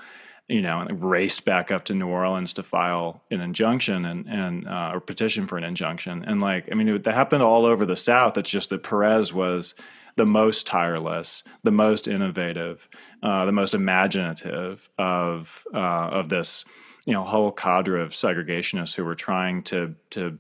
you 0.48 0.62
know, 0.62 0.80
and 0.80 1.04
raced 1.04 1.46
back 1.46 1.72
up 1.72 1.86
to 1.86 1.94
New 1.94 2.08
Orleans 2.08 2.54
to 2.54 2.64
file 2.64 3.24
an 3.32 3.42
injunction 3.42 4.06
and 4.06 4.28
and 4.28 4.68
uh, 4.68 4.92
or 4.94 5.00
petition 5.00 5.48
for 5.48 5.58
an 5.58 5.64
injunction. 5.64 6.24
And 6.26 6.42
like, 6.42 6.68
I 6.72 6.76
mean, 6.76 6.90
it, 6.90 7.04
that 7.04 7.14
happened 7.14 7.44
all 7.44 7.66
over 7.66 7.86
the 7.86 7.96
South. 7.96 8.38
It's 8.38 8.50
just 8.50 8.70
that 8.70 8.84
Perez 8.84 9.34
was 9.34 9.76
the 10.18 10.26
most 10.26 10.68
tireless, 10.68 11.44
the 11.64 11.72
most 11.72 12.08
innovative, 12.08 12.90
uh, 13.24 13.46
the 13.46 13.52
most 13.52 13.74
imaginative 13.74 14.90
of 14.98 15.66
uh, 15.74 15.78
of 15.78 16.30
this, 16.30 16.66
you 17.06 17.14
know, 17.14 17.24
whole 17.24 17.52
cadre 17.52 18.02
of 18.02 18.10
segregationists 18.10 18.96
who 18.96 19.06
were 19.06 19.16
trying 19.16 19.64
to 19.64 19.96
to 20.12 20.38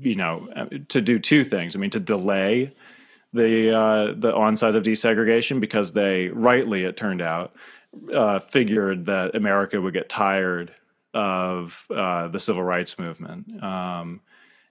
you 0.00 0.14
know 0.14 0.48
uh, 0.56 0.66
to 0.88 1.00
do 1.00 1.18
two 1.18 1.44
things. 1.44 1.76
I 1.76 1.78
mean, 1.78 1.90
to 1.90 2.00
delay 2.00 2.72
the 3.32 3.76
uh, 3.76 4.14
the 4.16 4.34
onset 4.34 4.74
of 4.74 4.82
desegregation 4.82 5.60
because 5.60 5.92
they 5.92 6.28
rightly, 6.28 6.84
it 6.84 6.96
turned 6.96 7.22
out, 7.22 7.54
uh, 8.14 8.38
figured 8.38 9.06
that 9.06 9.34
America 9.34 9.80
would 9.80 9.94
get 9.94 10.08
tired 10.08 10.74
of 11.14 11.86
uh, 11.94 12.28
the 12.28 12.38
civil 12.38 12.62
rights 12.62 12.98
movement. 12.98 13.62
Um, 13.62 14.20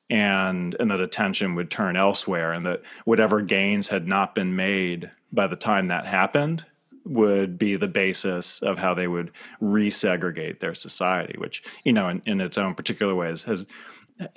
and 0.10 0.76
and 0.80 0.92
that 0.92 1.02
attention 1.02 1.56
would 1.56 1.72
turn 1.72 1.98
elsewhere, 1.98 2.52
and 2.52 2.66
that 2.66 2.84
whatever 3.06 3.42
gains 3.42 3.88
had 3.88 4.08
not 4.08 4.36
been 4.36 4.56
made 4.56 5.10
by 5.32 5.48
the 5.48 5.56
time 5.56 5.88
that 5.88 6.06
happened 6.06 6.66
would 7.06 7.58
be 7.58 7.76
the 7.76 7.88
basis 7.88 8.62
of 8.62 8.78
how 8.78 8.94
they 8.94 9.08
would 9.08 9.32
resegregate 9.62 10.60
their 10.60 10.76
society, 10.76 11.36
which 11.38 11.64
you 11.84 11.94
know, 11.94 12.10
in, 12.10 12.22
in 12.26 12.42
its 12.42 12.58
own 12.58 12.76
particular 12.76 13.16
ways, 13.16 13.44
has 13.44 13.66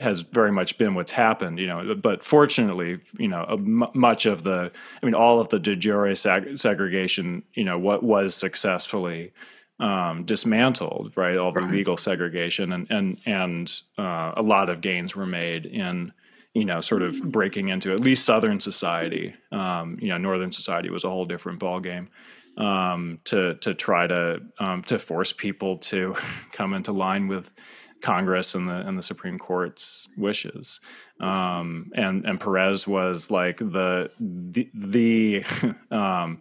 has 0.01 0.23
very 0.23 0.51
much 0.51 0.77
been 0.77 0.95
what's 0.95 1.12
happened, 1.12 1.59
you 1.59 1.67
know. 1.67 1.95
But 1.95 2.23
fortunately, 2.25 2.99
you 3.19 3.29
know, 3.29 3.57
much 3.59 4.27
of 4.27 4.43
the, 4.43 4.73
I 5.03 5.07
mean, 5.07 5.14
all 5.14 5.41
of 5.41 5.49
the 5.49 5.59
de 5.59 5.77
jure 5.77 6.07
seg- 6.09 6.59
segregation, 6.59 7.45
you 7.55 7.64
know, 7.64 7.79
what 7.79 8.03
was 8.03 8.35
successfully 8.35 9.33
um, 9.81 10.25
dismantled, 10.25 11.12
right? 11.17 11.37
All 11.37 11.53
the 11.53 11.62
right. 11.62 11.73
legal 11.73 11.97
segregation, 11.97 12.73
and 12.73 12.91
and 12.91 13.19
and 13.25 13.81
uh, 13.97 14.33
a 14.37 14.43
lot 14.43 14.69
of 14.69 14.81
gains 14.81 15.14
were 15.14 15.27
made 15.27 15.67
in, 15.67 16.12
you 16.55 16.64
know, 16.64 16.81
sort 16.81 17.03
of 17.03 17.21
breaking 17.31 17.69
into 17.69 17.93
at 17.93 18.01
least 18.01 18.25
Southern 18.25 18.59
society. 18.59 19.35
Um, 19.53 19.99
you 20.01 20.09
know, 20.09 20.19
Northern 20.19 20.51
society 20.51 20.91
was 20.91 21.05
a 21.05 21.09
whole 21.09 21.25
different 21.25 21.61
ballgame. 21.61 22.09
Um, 22.57 23.21
to 23.27 23.55
to 23.57 23.75
try 23.75 24.09
to 24.09 24.41
um, 24.59 24.83
to 24.83 24.99
force 24.99 25.33
people 25.33 25.79
to 25.79 26.17
come 26.53 26.75
into 26.75 26.91
line 26.91 27.29
with 27.29 27.53
Congress 28.00 28.54
and 28.54 28.68
the 28.68 28.87
and 28.87 28.96
the 28.96 29.02
Supreme 29.02 29.38
Court's 29.38 30.08
wishes. 30.16 30.80
Um, 31.20 31.90
and 31.94 32.24
and 32.24 32.40
Perez 32.40 32.87
was 32.87 33.30
like 33.30 33.58
the 33.58 34.11
the, 34.20 34.68
the 34.74 35.44
um, 35.90 36.40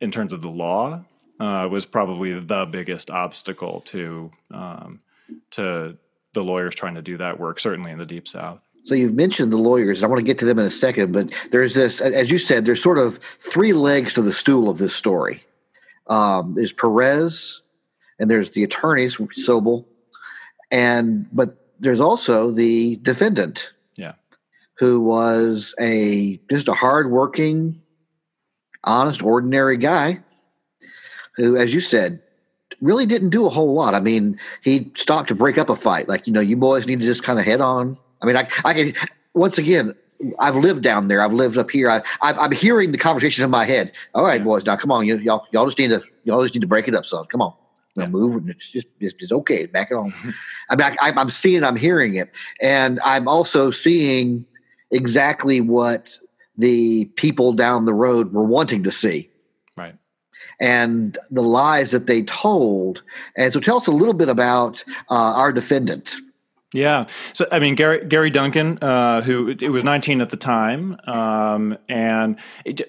in 0.00 0.10
terms 0.10 0.32
of 0.32 0.42
the 0.42 0.50
law 0.50 1.04
uh, 1.40 1.68
was 1.70 1.86
probably 1.86 2.38
the 2.38 2.66
biggest 2.66 3.10
obstacle 3.10 3.82
to 3.82 4.30
um, 4.52 5.00
to 5.52 5.96
the 6.34 6.44
lawyers 6.44 6.74
trying 6.74 6.94
to 6.94 7.02
do 7.02 7.16
that 7.16 7.38
work. 7.38 7.60
Certainly 7.60 7.92
in 7.92 7.98
the 7.98 8.06
Deep 8.06 8.28
South. 8.28 8.62
So 8.84 8.94
you've 8.94 9.14
mentioned 9.14 9.50
the 9.50 9.56
lawyers. 9.56 10.04
I 10.04 10.06
want 10.06 10.20
to 10.20 10.24
get 10.24 10.38
to 10.38 10.44
them 10.44 10.60
in 10.60 10.64
a 10.64 10.70
second, 10.70 11.12
but 11.12 11.32
there's 11.50 11.74
this, 11.74 12.00
as 12.00 12.30
you 12.30 12.38
said, 12.38 12.64
there's 12.64 12.80
sort 12.80 12.98
of 12.98 13.18
three 13.40 13.72
legs 13.72 14.14
to 14.14 14.22
the 14.22 14.32
stool 14.32 14.68
of 14.68 14.78
this 14.78 14.94
story. 14.94 15.42
Um, 16.06 16.54
there's 16.54 16.72
Perez, 16.72 17.62
and 18.20 18.30
there's 18.30 18.52
the 18.52 18.62
attorneys, 18.62 19.16
Sobol, 19.16 19.86
and 20.70 21.26
but 21.32 21.56
there's 21.78 22.00
also 22.00 22.50
the 22.50 22.96
defendant 22.96 23.70
yeah 23.96 24.12
who 24.78 25.00
was 25.00 25.74
a 25.80 26.40
just 26.50 26.68
a 26.68 26.74
hardworking 26.74 27.80
honest 28.84 29.22
ordinary 29.22 29.76
guy 29.76 30.20
who 31.36 31.56
as 31.56 31.72
you 31.72 31.80
said 31.80 32.20
really 32.80 33.06
didn't 33.06 33.30
do 33.30 33.46
a 33.46 33.50
whole 33.50 33.74
lot 33.74 33.94
i 33.94 34.00
mean 34.00 34.38
he 34.62 34.90
stopped 34.94 35.28
to 35.28 35.34
break 35.34 35.58
up 35.58 35.68
a 35.68 35.76
fight 35.76 36.08
like 36.08 36.26
you 36.26 36.32
know 36.32 36.40
you 36.40 36.56
boys 36.56 36.86
need 36.86 37.00
to 37.00 37.06
just 37.06 37.22
kind 37.22 37.38
of 37.38 37.44
head 37.44 37.60
on 37.60 37.96
i 38.22 38.26
mean 38.26 38.36
i 38.36 38.48
i 38.64 38.74
can 38.74 38.92
once 39.34 39.58
again 39.58 39.94
I've 40.38 40.56
lived 40.56 40.82
down 40.82 41.08
there. 41.08 41.20
I've 41.20 41.34
lived 41.34 41.58
up 41.58 41.70
here. 41.70 41.90
I, 41.90 42.02
am 42.22 42.50
hearing 42.50 42.90
the 42.90 42.96
conversation 42.96 43.44
in 43.44 43.50
my 43.50 43.66
head. 43.66 43.92
All 44.14 44.24
right, 44.24 44.40
yeah. 44.40 44.44
boys, 44.44 44.64
now 44.64 44.74
come 44.74 44.90
on, 44.90 45.04
you, 45.04 45.18
y'all, 45.18 45.46
y'all 45.52 45.66
just 45.66 45.78
need 45.78 45.88
to, 45.88 46.02
y'all 46.24 46.42
just 46.42 46.54
need 46.54 46.62
to 46.62 46.66
break 46.66 46.88
it 46.88 46.94
up, 46.94 47.04
son. 47.04 47.26
Come 47.26 47.42
on 47.42 47.52
you 47.96 48.02
know, 48.02 48.08
move 48.08 48.36
and 48.36 48.50
it's 48.50 48.70
just 48.70 48.86
it's, 49.00 49.14
it's 49.18 49.32
okay 49.32 49.66
back 49.66 49.90
at 49.90 49.96
home. 49.96 50.14
I 50.70 50.76
mean 50.76 50.96
I, 51.00 51.10
i'm 51.16 51.30
seeing 51.30 51.64
i'm 51.64 51.76
hearing 51.76 52.14
it 52.14 52.36
and 52.60 53.00
i'm 53.00 53.28
also 53.28 53.70
seeing 53.70 54.44
exactly 54.90 55.60
what 55.60 56.18
the 56.56 57.06
people 57.16 57.52
down 57.52 57.84
the 57.84 57.94
road 57.94 58.32
were 58.32 58.44
wanting 58.44 58.82
to 58.84 58.92
see. 58.92 59.30
Right. 59.76 59.94
And 60.58 61.18
the 61.30 61.42
lies 61.42 61.90
that 61.90 62.06
they 62.06 62.22
told 62.22 63.02
and 63.36 63.52
so 63.52 63.60
tell 63.60 63.78
us 63.78 63.86
a 63.86 63.92
little 63.92 64.14
bit 64.14 64.28
about 64.28 64.84
uh, 65.10 65.14
our 65.14 65.52
defendant 65.52 66.16
Yeah. 66.76 67.06
So, 67.32 67.46
I 67.50 67.58
mean, 67.58 67.74
Gary, 67.74 68.04
Gary 68.04 68.28
Duncan, 68.28 68.78
uh, 68.82 69.22
who 69.22 69.48
it 69.48 69.70
was 69.70 69.82
19 69.82 70.20
at 70.20 70.28
the 70.28 70.36
time, 70.36 70.98
um, 71.06 71.78
and 71.88 72.36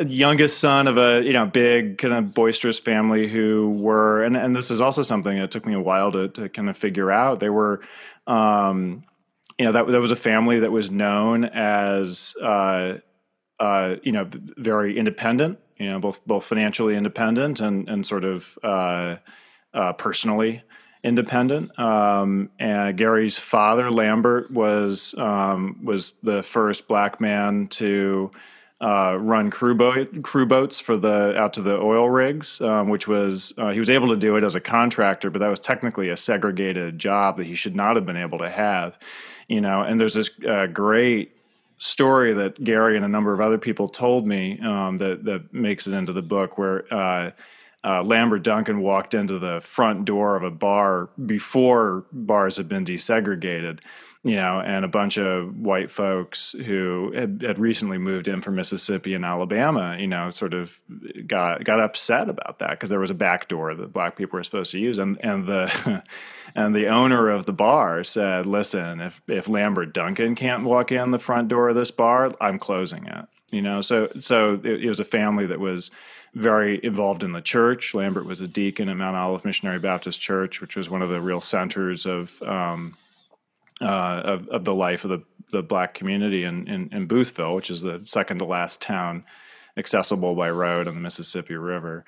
youngest 0.06 0.60
son 0.60 0.90
of 0.90 0.98
a, 0.98 1.24
you 1.24 1.32
know, 1.32 1.46
big 1.46 1.98
kind 1.98 2.14
of 2.14 2.34
boisterous 2.34 2.80
family 2.80 3.30
who 3.30 3.70
were, 3.72 4.24
and, 4.24 4.36
and 4.36 4.54
this 4.54 4.72
is 4.72 4.82
also 4.82 5.04
something 5.04 5.38
that 5.38 5.52
took 5.52 5.66
me 5.66 5.74
a 5.74 5.80
while 5.80 6.12
to, 6.12 6.28
to 6.28 6.50
kind 6.50 6.70
of 6.70 6.76
figure 6.78 7.14
out. 7.14 7.40
They 7.40 7.50
were, 7.50 7.80
um, 8.28 9.06
you 9.58 9.64
know, 9.64 9.72
that, 9.72 9.88
that 9.88 10.02
was 10.02 10.12
a 10.12 10.18
family 10.18 10.60
that 10.60 10.72
was 10.72 10.92
known 10.92 11.46
as, 11.46 12.36
uh, 12.44 12.98
uh, 13.58 13.96
you 14.04 14.12
know, 14.12 14.28
very 14.58 14.98
independent, 14.98 15.60
you 15.78 15.90
know, 15.90 16.00
both, 16.00 16.26
both 16.28 16.44
financially 16.44 16.94
independent 16.96 17.62
and, 17.62 17.88
and 17.88 18.06
sort 18.06 18.26
of, 18.26 18.60
uh, 18.64 19.16
uh, 19.74 19.94
personally 19.94 20.64
independent. 21.08 21.78
Um, 21.80 22.50
and 22.60 22.98
Gary's 22.98 23.38
father, 23.38 23.90
Lambert, 23.90 24.52
was 24.52 25.16
um, 25.18 25.80
was 25.84 26.14
the 26.22 26.44
first 26.44 26.88
black 26.88 27.22
man 27.22 27.68
to 27.68 28.32
uh, 28.80 29.18
run 29.20 29.50
crew 29.50 29.74
boat 29.74 30.22
crew 30.22 30.46
boats 30.46 30.80
for 30.80 30.98
the 30.98 31.36
out 31.38 31.54
to 31.54 31.62
the 31.62 31.76
oil 31.76 32.10
rigs, 32.10 32.62
um, 32.62 32.90
which 32.90 33.08
was 33.08 33.54
uh, 33.58 33.70
he 33.70 33.80
was 33.80 33.90
able 33.90 34.10
to 34.10 34.18
do 34.18 34.36
it 34.36 34.44
as 34.44 34.56
a 34.56 34.60
contractor, 34.60 35.30
but 35.30 35.40
that 35.40 35.50
was 35.50 35.60
technically 35.60 36.10
a 36.10 36.18
segregated 36.18 37.00
job 37.00 37.38
that 37.38 37.48
he 37.48 37.56
should 37.56 37.76
not 37.76 37.96
have 37.96 38.06
been 38.06 38.18
able 38.18 38.38
to 38.38 38.50
have. 38.50 39.00
You 39.48 39.62
know, 39.62 39.82
and 39.82 40.00
there's 40.00 40.14
this 40.14 40.30
uh, 40.48 40.68
great 40.68 41.32
story 41.80 42.34
that 42.34 42.62
Gary 42.64 42.96
and 42.96 43.06
a 43.06 43.08
number 43.08 43.34
of 43.34 43.40
other 43.40 43.58
people 43.58 43.88
told 43.88 44.28
me 44.28 44.60
um, 44.60 44.98
that 44.98 45.24
that 45.24 45.54
makes 45.54 45.88
it 45.88 45.94
into 45.94 46.14
the 46.14 46.22
book 46.22 46.58
where 46.58 46.92
uh, 47.84 48.04
Lambert 48.04 48.44
Duncan 48.44 48.82
walked 48.82 49.14
into 49.14 49.40
the 49.40 49.62
front 49.62 50.06
door 50.06 50.36
of 50.36 50.44
a 50.44 50.52
bar 50.52 51.10
before 51.26 52.06
bars 52.12 52.58
had 52.58 52.68
been 52.68 52.84
desegregated, 52.84 53.80
you 54.24 54.36
know, 54.36 54.60
and 54.60 54.84
a 54.84 54.90
bunch 54.90 55.18
of 55.18 55.56
white 55.56 55.92
folks 55.92 56.54
who 56.66 57.14
had, 57.14 57.44
had 57.46 57.60
recently 57.60 57.98
moved 57.98 58.28
in 58.28 58.42
from 58.42 58.56
Mississippi 58.56 59.14
and 59.14 59.24
Alabama, 59.24 59.96
you 59.98 60.08
know, 60.08 60.32
sort 60.32 60.54
of 60.54 60.80
got 61.28 61.64
got 61.64 61.80
upset 61.80 62.30
about 62.30 62.60
that 62.60 62.72
because 62.72 62.90
there 62.90 63.00
was 63.00 63.12
a 63.12 63.16
back 63.16 63.48
door 63.48 63.74
that 63.76 63.94
black 63.94 64.16
people 64.18 64.38
were 64.38 64.44
supposed 64.44 64.72
to 64.72 64.80
use, 64.80 64.98
and 64.98 65.24
and 65.24 65.46
the 65.46 66.04
and 66.56 66.76
the 66.76 66.88
owner 66.88 67.30
of 67.30 67.46
the 67.46 67.54
bar 67.54 68.04
said, 68.04 68.48
"Listen, 68.48 69.02
if 69.02 69.22
if 69.28 69.48
Lambert 69.48 69.94
Duncan 69.94 70.36
can't 70.36 70.64
walk 70.64 70.92
in 70.92 71.12
the 71.12 71.20
front 71.20 71.48
door 71.48 71.70
of 71.70 71.76
this 71.76 71.92
bar, 71.92 72.34
I'm 72.42 72.58
closing 72.58 73.06
it." 73.06 73.26
You 73.52 73.62
know, 73.62 73.82
so 73.82 74.10
so 74.20 74.60
it, 74.64 74.84
it 74.84 74.90
was 74.90 75.00
a 75.00 75.06
family 75.06 75.46
that 75.46 75.60
was 75.60 75.92
very 76.34 76.80
involved 76.84 77.24
in 77.24 77.32
the 77.32 77.42
church. 77.42 77.94
Lambert 77.94 78.26
was 78.26 78.42
a 78.42 78.48
deacon 78.48 78.90
at 78.90 78.98
Mount 78.98 79.16
Olive 79.16 79.46
Missionary 79.46 79.80
Baptist 79.80 80.22
Church, 80.22 80.62
which 80.62 80.76
was 80.76 80.90
one 80.90 81.02
of 81.02 81.10
the 81.10 81.22
real 81.22 81.42
centers 81.42 82.06
of 82.06 82.42
um, 82.44 82.96
uh, 83.82 84.22
of, 84.26 84.48
of, 84.50 84.66
the 84.66 84.74
life 84.74 85.04
of 85.04 85.12
the, 85.12 85.24
the 85.52 85.62
black 85.62 85.94
community 85.94 86.44
in, 86.44 86.68
in, 86.68 86.90
in, 86.92 87.08
Boothville, 87.08 87.56
which 87.56 87.70
is 87.70 87.82
the 87.82 88.02
second 88.06 88.40
to 88.40 88.46
last 88.46 88.82
town 88.82 89.24
accessible 89.78 90.34
by 90.34 90.50
road 90.50 90.88
on 90.88 90.96
the 90.96 91.00
Mississippi 91.00 91.56
River. 91.56 92.04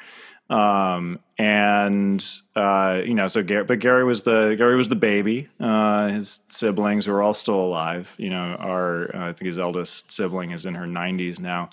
Um, 0.49 1.19
and 1.37 2.25
uh, 2.55 3.01
you 3.05 3.13
know, 3.13 3.27
so 3.27 3.43
Gary, 3.43 3.65
but 3.65 3.79
Gary 3.79 4.03
was 4.03 4.23
the 4.23 4.55
Gary 4.57 4.75
was 4.75 4.89
the 4.89 4.95
baby. 4.95 5.47
Uh, 5.59 6.07
his 6.07 6.41
siblings 6.49 7.07
were 7.07 7.21
all 7.21 7.35
still 7.35 7.59
alive. 7.59 8.15
You 8.17 8.31
know, 8.31 8.55
our 8.59 9.15
uh, 9.15 9.29
I 9.29 9.33
think 9.33 9.45
his 9.45 9.59
eldest 9.59 10.11
sibling 10.11 10.51
is 10.51 10.65
in 10.65 10.73
her 10.73 10.87
90s 10.87 11.39
now. 11.39 11.69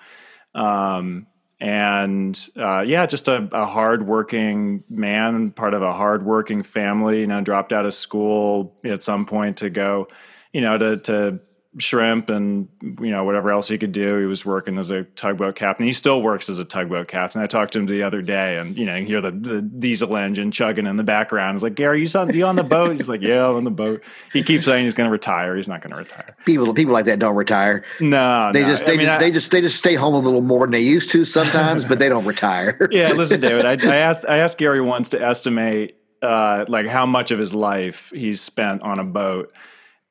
Um, 0.55 1.27
and 1.59 2.49
uh, 2.57 2.81
yeah, 2.81 3.07
just 3.07 3.29
a, 3.29 3.49
a 3.53 3.65
hardworking 3.65 4.85
man, 4.91 5.53
part 5.53 5.75
of 5.75 5.83
a 5.83 5.93
hardworking 5.93 6.63
family. 6.63 7.21
You 7.21 7.27
know, 7.27 7.41
dropped 7.41 7.73
out 7.73 7.87
of 7.87 7.95
school 7.95 8.79
at 8.85 9.03
some 9.03 9.25
point 9.27 9.59
to 9.59 9.71
go, 9.71 10.09
you 10.53 10.61
know, 10.61 10.77
to 10.77 10.97
to 10.99 11.41
shrimp 11.79 12.31
and 12.31 12.69
you 12.83 13.11
know 13.11 13.25
whatever 13.25 13.51
else 13.51 13.69
he 13.69 13.79
could 13.79 13.93
do. 13.93 14.19
He 14.19 14.27
was 14.27 14.45
working 14.45 14.79
as 14.79 14.91
a 14.91 15.05
tugboat 15.05 15.57
captain. 15.57 15.87
He 15.87 15.93
still 15.93 16.23
works 16.23 16.49
as 16.49 16.59
a 16.59 16.65
tugboat 16.65 17.09
captain. 17.09 17.43
I 17.43 17.47
talked 17.47 17.73
to 17.75 17.79
him 17.79 17.87
the 17.87 18.03
other 18.03 18.23
day, 18.23 18.57
and 18.57 18.77
you 18.77 18.85
know, 18.85 18.97
you 18.97 19.07
hear 19.07 19.21
the, 19.21 19.31
the 19.31 19.61
diesel 19.61 20.17
engine 20.17 20.51
chugging 20.51 20.87
in 20.87 20.97
the 20.97 21.05
background. 21.05 21.55
Was 21.55 21.63
like, 21.63 21.75
Gary, 21.75 22.01
you 22.01 22.19
on 22.19 22.35
you 22.35 22.47
on 22.47 22.57
the 22.57 22.63
boat? 22.63 22.97
He's 22.97 23.09
like, 23.09 23.21
Yeah, 23.21 23.49
I'm 23.49 23.57
on 23.57 23.65
the 23.65 23.71
boat. 23.71 24.03
He 24.33 24.43
keeps 24.43 24.65
saying 24.65 24.85
he's 24.85 24.95
going 24.95 25.09
to 25.09 25.13
retire. 25.13 25.57
He's 25.57 25.69
not 25.69 25.83
going 25.83 25.91
to 25.91 25.97
retire. 25.97 26.37
People 26.45 26.73
people 26.75 26.93
like 26.93 27.05
that 27.07 27.19
don't 27.19 27.37
retire. 27.37 27.85
No, 28.01 28.51
they 28.53 28.63
no. 28.63 28.69
just 28.69 28.87
they 28.87 28.95
I 28.95 28.97
mean, 28.97 29.07
just 29.07 29.15
I, 29.15 29.19
they 29.19 29.31
just 29.31 29.51
they 29.51 29.61
just 29.61 29.79
stay 29.79 29.95
home 29.95 30.15
a 30.15 30.21
little 30.21 30.43
more 30.43 30.67
than 30.67 30.73
they 30.73 30.81
used 30.81 31.11
to 31.11 31.25
sometimes, 31.25 31.85
but 31.85 31.99
they 31.99 32.09
don't 32.09 32.25
retire. 32.25 32.89
yeah, 32.91 33.13
listen, 33.13 33.41
David. 33.41 33.65
I, 33.65 33.73
I 33.73 33.97
asked 34.01 34.25
I 34.27 34.39
asked 34.39 34.59
Gary 34.59 34.81
once 34.81 35.11
to 35.11 35.23
estimate 35.23 35.97
uh, 36.23 36.65
like 36.69 36.87
how 36.87 37.07
much 37.07 37.31
of 37.31 37.39
his 37.39 37.55
life 37.55 38.11
he's 38.15 38.41
spent 38.41 38.83
on 38.83 38.99
a 38.99 39.05
boat 39.05 39.53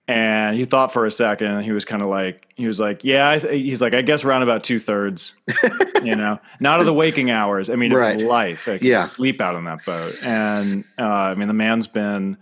and 0.08 0.56
he 0.56 0.66
thought 0.66 0.94
for 0.94 1.06
a 1.06 1.12
second 1.12 1.48
and 1.48 1.66
he 1.66 1.72
was 1.72 1.84
kind 1.84 2.02
of 2.02 2.08
like 2.08 2.48
he 2.56 2.68
was 2.68 2.80
like 2.80 3.04
yeah 3.04 3.40
he's 3.40 3.82
like 3.82 3.94
i 3.94 4.02
guess 4.02 4.24
around 4.24 4.44
about 4.44 4.64
two-thirds 4.64 5.34
you 6.04 6.16
know 6.16 6.40
not 6.60 6.80
of 6.80 6.86
the 6.86 6.94
waking 6.94 7.32
hours. 7.32 7.70
I 7.70 7.76
mean 7.76 7.94
right. 7.94 8.20
life. 8.20 8.68
Like, 8.68 8.82
yeah. 8.82 9.04
sleep 9.04 9.42
out 9.42 9.56
on 9.56 9.66
that 9.66 9.84
boat. 9.86 10.16
And 10.22 10.86
uh, 11.00 11.04
i 11.04 11.36
mean 11.36 11.48
the 11.48 11.54
man's 11.54 11.88
been 11.88 12.38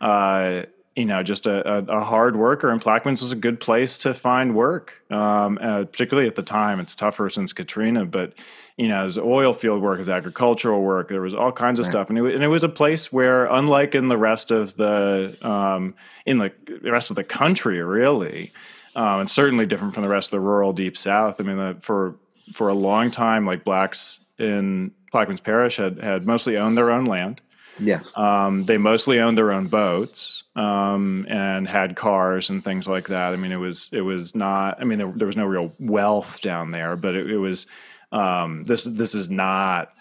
uh, 0.00 0.62
you 0.96 1.04
know 1.04 1.22
just 1.22 1.46
a, 1.46 1.68
a, 1.68 1.84
a, 2.00 2.04
hard 2.04 2.36
worker 2.36 2.70
and 2.70 2.80
plaquemines 2.80 3.22
was 3.22 3.32
a 3.32 3.36
good 3.36 3.60
place 3.60 3.98
to 3.98 4.14
find 4.14 4.54
work. 4.54 5.02
Um, 5.10 5.58
uh, 5.60 5.84
particularly 5.84 6.28
at 6.28 6.34
the 6.34 6.42
time. 6.42 6.80
It's 6.80 6.94
tougher 6.94 7.28
since 7.30 7.52
katrina 7.52 8.04
but 8.06 8.34
you 8.76 8.88
know, 8.88 9.04
as 9.04 9.18
oil 9.18 9.52
field 9.52 9.82
work, 9.82 10.00
as 10.00 10.08
agricultural 10.08 10.82
work. 10.82 11.08
There 11.08 11.20
was 11.20 11.34
all 11.34 11.52
kinds 11.52 11.78
of 11.78 11.86
right. 11.86 11.92
stuff, 11.92 12.08
and 12.10 12.18
it, 12.18 12.34
and 12.34 12.42
it 12.42 12.48
was 12.48 12.64
a 12.64 12.68
place 12.68 13.12
where, 13.12 13.46
unlike 13.46 13.94
in 13.94 14.08
the 14.08 14.16
rest 14.16 14.50
of 14.50 14.76
the 14.76 15.36
um, 15.46 15.94
in 16.24 16.38
the, 16.38 16.52
the 16.82 16.90
rest 16.90 17.10
of 17.10 17.16
the 17.16 17.24
country, 17.24 17.82
really, 17.82 18.52
um, 18.96 19.20
and 19.20 19.30
certainly 19.30 19.66
different 19.66 19.94
from 19.94 20.02
the 20.02 20.08
rest 20.08 20.28
of 20.28 20.32
the 20.32 20.40
rural 20.40 20.72
deep 20.72 20.96
South. 20.96 21.40
I 21.40 21.44
mean, 21.44 21.56
the, 21.56 21.76
for 21.80 22.16
for 22.52 22.68
a 22.68 22.74
long 22.74 23.10
time, 23.10 23.46
like 23.46 23.64
blacks 23.64 24.20
in 24.38 24.92
Plaquemines 25.12 25.42
Parish 25.42 25.76
had 25.76 25.98
had 25.98 26.26
mostly 26.26 26.56
owned 26.56 26.76
their 26.76 26.90
own 26.90 27.04
land. 27.04 27.40
Yes. 27.78 28.06
Um, 28.16 28.64
they 28.66 28.76
mostly 28.76 29.18
owned 29.18 29.38
their 29.38 29.50
own 29.50 29.68
boats 29.68 30.44
um, 30.56 31.26
and 31.28 31.66
had 31.66 31.96
cars 31.96 32.50
and 32.50 32.62
things 32.62 32.86
like 32.86 33.08
that. 33.08 33.32
I 33.32 33.36
mean, 33.36 33.52
it 33.52 33.56
was 33.56 33.88
it 33.92 34.02
was 34.02 34.34
not. 34.34 34.80
I 34.80 34.84
mean, 34.84 34.98
there, 34.98 35.12
there 35.14 35.26
was 35.26 35.36
no 35.36 35.46
real 35.46 35.72
wealth 35.78 36.40
down 36.40 36.70
there, 36.70 36.96
but 36.96 37.14
it, 37.14 37.30
it 37.30 37.38
was 37.38 37.66
um, 38.12 38.64
this 38.64 38.84
this 38.84 39.14
is 39.14 39.30
not 39.30 39.92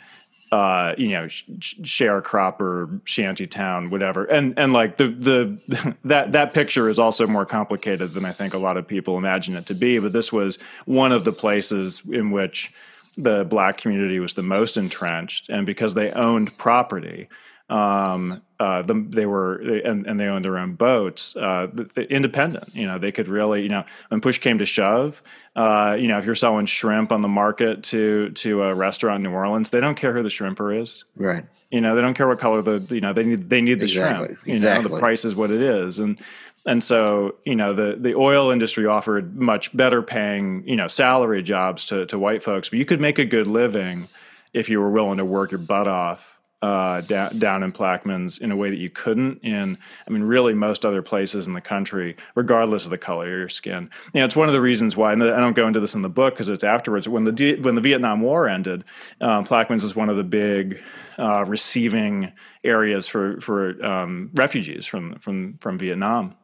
uh, 0.52 0.94
you 0.98 1.10
know 1.10 1.28
sh- 1.28 1.46
sharecropper 1.82 3.02
shanty 3.06 3.48
town 3.48 3.90
whatever. 3.90 4.26
And 4.26 4.58
and 4.60 4.74
like 4.74 4.98
the 4.98 5.08
the 5.08 5.96
that 6.06 6.34
that 6.34 6.54
picture 6.54 6.90
is 6.90 7.00
also 7.00 7.26
more 7.26 7.46
complicated 7.46 8.14
than 8.14 8.26
I 8.26 8.32
think 8.32 8.54
a 8.54 8.60
lot 8.60 8.78
of 8.78 8.88
people 8.88 9.18
imagine 9.18 9.56
it 9.56 9.66
to 9.68 9.74
be 9.74 10.00
but 10.00 10.14
this 10.14 10.32
was 10.32 10.60
one 10.86 11.12
of 11.12 11.24
the 11.24 11.32
places 11.32 12.02
in 12.12 12.32
which 12.32 12.72
the 13.18 13.44
black 13.44 13.78
community 13.78 14.20
was 14.20 14.34
the 14.34 14.44
most 14.44 14.78
entrenched. 14.78 15.50
And 15.50 15.66
because 15.66 15.94
they 15.94 16.12
owned 16.12 16.58
property 16.58 17.28
um, 17.70 18.42
uh, 18.62 18.84
the, 18.84 18.94
they 19.10 19.26
were 19.26 19.56
and, 19.56 20.06
and, 20.06 20.20
they 20.20 20.28
owned 20.28 20.46
their 20.46 20.60
own 20.60 20.76
boats 20.76 21.36
uh, 21.36 21.66
independent. 22.12 22.76
You 22.76 22.86
know 22.86 23.00
they 23.00 23.12
could 23.12 23.28
really 23.28 23.64
you 23.64 23.70
know 23.70 23.84
when 24.10 24.22
push 24.22 24.38
came 24.38 24.60
to 24.60 24.68
shove 24.68 25.24
uh, 25.56 25.98
you 26.00 26.08
know 26.08 26.20
if 26.20 26.26
you're 26.26 26.36
selling 26.36 26.68
shrimp 26.68 27.12
on 27.12 27.24
the 27.24 27.28
market 27.28 27.82
to 27.86 28.30
to 28.30 28.62
a 28.62 28.76
restaurant 28.76 29.26
in 29.26 29.32
new 29.32 29.36
orleans 29.36 29.72
they 29.72 29.80
don't 29.80 29.96
care 29.96 30.14
who 30.14 30.22
the 30.22 30.30
shrimper 30.30 30.80
is. 30.80 31.04
Right. 31.16 31.44
You 31.72 31.82
know 31.82 31.96
they 31.96 32.02
don't 32.02 32.14
care 32.14 32.28
what 32.28 32.38
color 32.38 32.62
the 32.62 32.86
you 32.94 33.02
know 33.02 33.14
they 33.14 33.24
need 33.24 33.50
they 33.50 33.62
need 33.62 33.80
the 33.80 33.86
exactly. 33.86 34.28
shrimp 34.28 34.48
you 34.48 34.54
exactly. 34.54 34.90
know 34.90 34.96
the 34.96 35.00
price 35.00 35.26
is 35.26 35.36
what 35.36 35.50
it 35.50 35.62
is. 35.64 35.98
And 35.98 36.20
and 36.68 36.84
so 36.84 37.38
you 37.46 37.56
know 37.56 37.74
the 37.74 37.98
the 38.00 38.14
oil 38.14 38.52
industry 38.52 38.86
offered 38.86 39.36
much 39.36 39.76
better 39.76 40.04
paying 40.04 40.68
you 40.68 40.76
know 40.76 40.88
salary 40.88 41.42
jobs 41.42 41.86
to 41.86 42.06
to 42.06 42.20
white 42.20 42.44
folks 42.44 42.70
but 42.70 42.78
you 42.78 42.86
could 42.86 43.02
make 43.02 43.18
a 43.18 43.26
good 43.26 43.48
living 43.48 44.08
if 44.54 44.70
you 44.70 44.80
were 44.80 44.92
willing 44.92 45.18
to 45.18 45.26
work 45.26 45.50
your 45.50 45.58
butt 45.58 45.88
off 45.88 46.38
uh, 46.62 47.02
down, 47.02 47.40
down 47.40 47.64
in 47.64 47.72
Plaquemines 47.72 48.40
in 48.40 48.52
a 48.52 48.56
way 48.56 48.70
that 48.70 48.78
you 48.78 48.90
couldn't 48.90 49.40
in, 49.44 49.78
I 50.08 50.12
mean, 50.12 50.24
really 50.24 50.54
most 50.54 50.86
other 50.86 51.02
places 51.02 51.48
in 51.48 51.54
the 51.54 51.62
country, 51.62 52.16
regardless 52.36 52.86
of 52.86 52.92
the 52.92 52.98
color 52.98 53.26
of 53.26 53.32
your 53.32 53.50
skin. 53.50 53.90
You 54.14 54.20
know, 54.20 54.26
it's 54.26 54.36
one 54.36 54.48
of 54.48 54.54
the 54.54 54.62
reasons 54.62 54.96
why, 54.96 55.14
and 55.14 55.24
I 55.24 55.40
don't 55.40 55.56
go 55.56 55.68
into 55.68 55.80
this 55.80 55.96
in 55.96 56.02
the 56.02 56.10
book 56.10 56.36
because 56.36 56.50
it's 56.50 56.64
afterwards. 56.64 57.08
When 57.10 57.24
the 57.24 57.58
when 57.62 57.76
the 57.76 57.82
Vietnam 57.82 58.22
War 58.22 58.48
ended, 58.48 58.84
um, 59.22 59.44
Plaquemines 59.44 59.84
was 59.84 59.96
one 59.96 60.10
of 60.10 60.18
the 60.18 60.24
big 60.24 60.84
uh, 61.18 61.46
receiving 61.46 62.32
areas 62.64 63.08
for 63.08 63.42
for 63.42 63.84
um, 63.84 64.30
refugees 64.34 64.86
from 64.86 65.16
from 65.16 65.58
from 65.60 65.80
Vietnam 65.80 66.36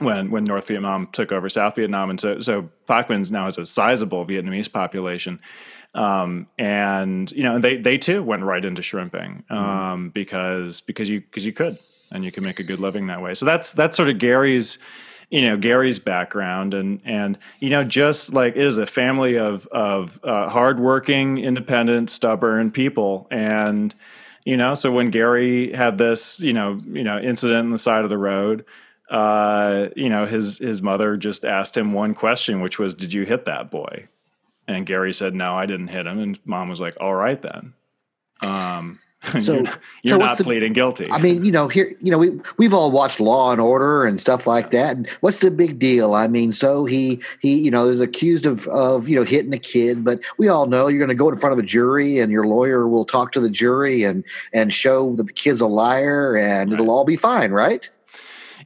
when 0.00 0.30
when 0.30 0.44
North 0.44 0.68
Vietnam 0.68 1.08
took 1.12 1.32
over 1.32 1.48
South 1.48 1.76
Vietnam, 1.76 2.10
and 2.10 2.20
so 2.20 2.40
so 2.40 2.68
Plaquemines 2.88 3.30
now 3.30 3.44
has 3.44 3.58
a 3.58 3.66
sizable 3.66 4.24
Vietnamese 4.26 4.70
population. 4.72 5.40
Um, 5.94 6.46
and 6.58 7.30
you 7.32 7.42
know, 7.42 7.58
they 7.58 7.76
they 7.76 7.98
too 7.98 8.22
went 8.22 8.42
right 8.42 8.64
into 8.64 8.82
shrimping 8.82 9.44
mm-hmm. 9.50 9.54
um, 9.54 10.00
mm-hmm. 10.00 10.08
because 10.10 10.80
because 10.80 11.08
you 11.08 11.20
because 11.20 11.44
you 11.44 11.52
could 11.52 11.78
and 12.12 12.24
you 12.24 12.32
can 12.32 12.44
make 12.44 12.60
a 12.60 12.64
good 12.64 12.80
living 12.80 13.08
that 13.08 13.22
way. 13.22 13.34
So 13.34 13.46
that's 13.46 13.72
that's 13.72 13.96
sort 13.96 14.08
of 14.08 14.18
Gary's 14.18 14.78
you 15.30 15.42
know 15.42 15.56
Gary's 15.56 15.98
background 15.98 16.74
and 16.74 17.00
and 17.04 17.38
you 17.58 17.70
know 17.70 17.84
just 17.84 18.32
like 18.32 18.56
it 18.56 18.64
is 18.64 18.78
a 18.78 18.86
family 18.86 19.36
of 19.36 19.66
of 19.68 20.20
uh, 20.24 20.48
hardworking, 20.48 21.38
independent, 21.38 22.10
stubborn 22.10 22.70
people 22.70 23.26
and 23.30 23.94
you 24.44 24.56
know 24.56 24.74
so 24.74 24.92
when 24.92 25.10
Gary 25.10 25.72
had 25.72 25.98
this 25.98 26.40
you 26.40 26.52
know 26.52 26.80
you 26.86 27.04
know 27.04 27.18
incident 27.18 27.66
on 27.66 27.70
the 27.70 27.78
side 27.78 28.04
of 28.04 28.10
the 28.10 28.18
road 28.18 28.64
uh, 29.10 29.88
you 29.96 30.08
know, 30.08 30.24
his 30.24 30.58
his 30.58 30.80
mother 30.82 31.16
just 31.16 31.44
asked 31.44 31.76
him 31.76 31.92
one 31.92 32.14
question, 32.14 32.60
which 32.60 32.78
was, 32.78 32.94
"Did 32.94 33.12
you 33.12 33.24
hit 33.24 33.44
that 33.46 33.70
boy?" 33.70 34.06
And 34.74 34.86
Gary 34.86 35.12
said, 35.12 35.34
"No, 35.34 35.54
I 35.54 35.66
didn't 35.66 35.88
hit 35.88 36.06
him." 36.06 36.18
And 36.18 36.38
mom 36.44 36.68
was 36.68 36.80
like, 36.80 36.96
"All 37.00 37.14
right 37.14 37.40
then." 37.40 37.74
Um, 38.42 38.98
so 39.42 39.52
you're, 39.52 39.64
you're 40.02 40.14
so 40.14 40.18
not 40.18 40.38
the, 40.38 40.44
pleading 40.44 40.72
guilty. 40.72 41.10
I 41.10 41.18
mean, 41.18 41.44
you 41.44 41.52
know, 41.52 41.68
here, 41.68 41.94
you 42.00 42.10
know, 42.10 42.16
we 42.16 42.40
we've 42.56 42.72
all 42.72 42.90
watched 42.90 43.20
Law 43.20 43.52
and 43.52 43.60
Order 43.60 44.06
and 44.06 44.18
stuff 44.18 44.46
like 44.46 44.70
that. 44.70 44.96
And 44.96 45.08
what's 45.20 45.40
the 45.40 45.50
big 45.50 45.78
deal? 45.78 46.14
I 46.14 46.26
mean, 46.26 46.52
so 46.52 46.86
he 46.86 47.20
he, 47.40 47.58
you 47.58 47.70
know, 47.70 47.88
is 47.90 48.00
accused 48.00 48.46
of 48.46 48.66
of 48.68 49.10
you 49.10 49.16
know 49.16 49.24
hitting 49.24 49.52
a 49.52 49.58
kid, 49.58 50.04
but 50.04 50.20
we 50.38 50.48
all 50.48 50.66
know 50.66 50.88
you're 50.88 50.98
going 50.98 51.10
to 51.10 51.14
go 51.14 51.28
in 51.28 51.36
front 51.36 51.52
of 51.52 51.58
a 51.58 51.62
jury, 51.62 52.18
and 52.18 52.32
your 52.32 52.46
lawyer 52.46 52.88
will 52.88 53.04
talk 53.04 53.32
to 53.32 53.40
the 53.40 53.50
jury 53.50 54.04
and 54.04 54.24
and 54.54 54.72
show 54.72 55.14
that 55.16 55.26
the 55.26 55.32
kid's 55.34 55.60
a 55.60 55.66
liar, 55.66 56.36
and 56.36 56.70
right. 56.70 56.80
it'll 56.80 56.90
all 56.90 57.04
be 57.04 57.16
fine, 57.16 57.50
right? 57.50 57.90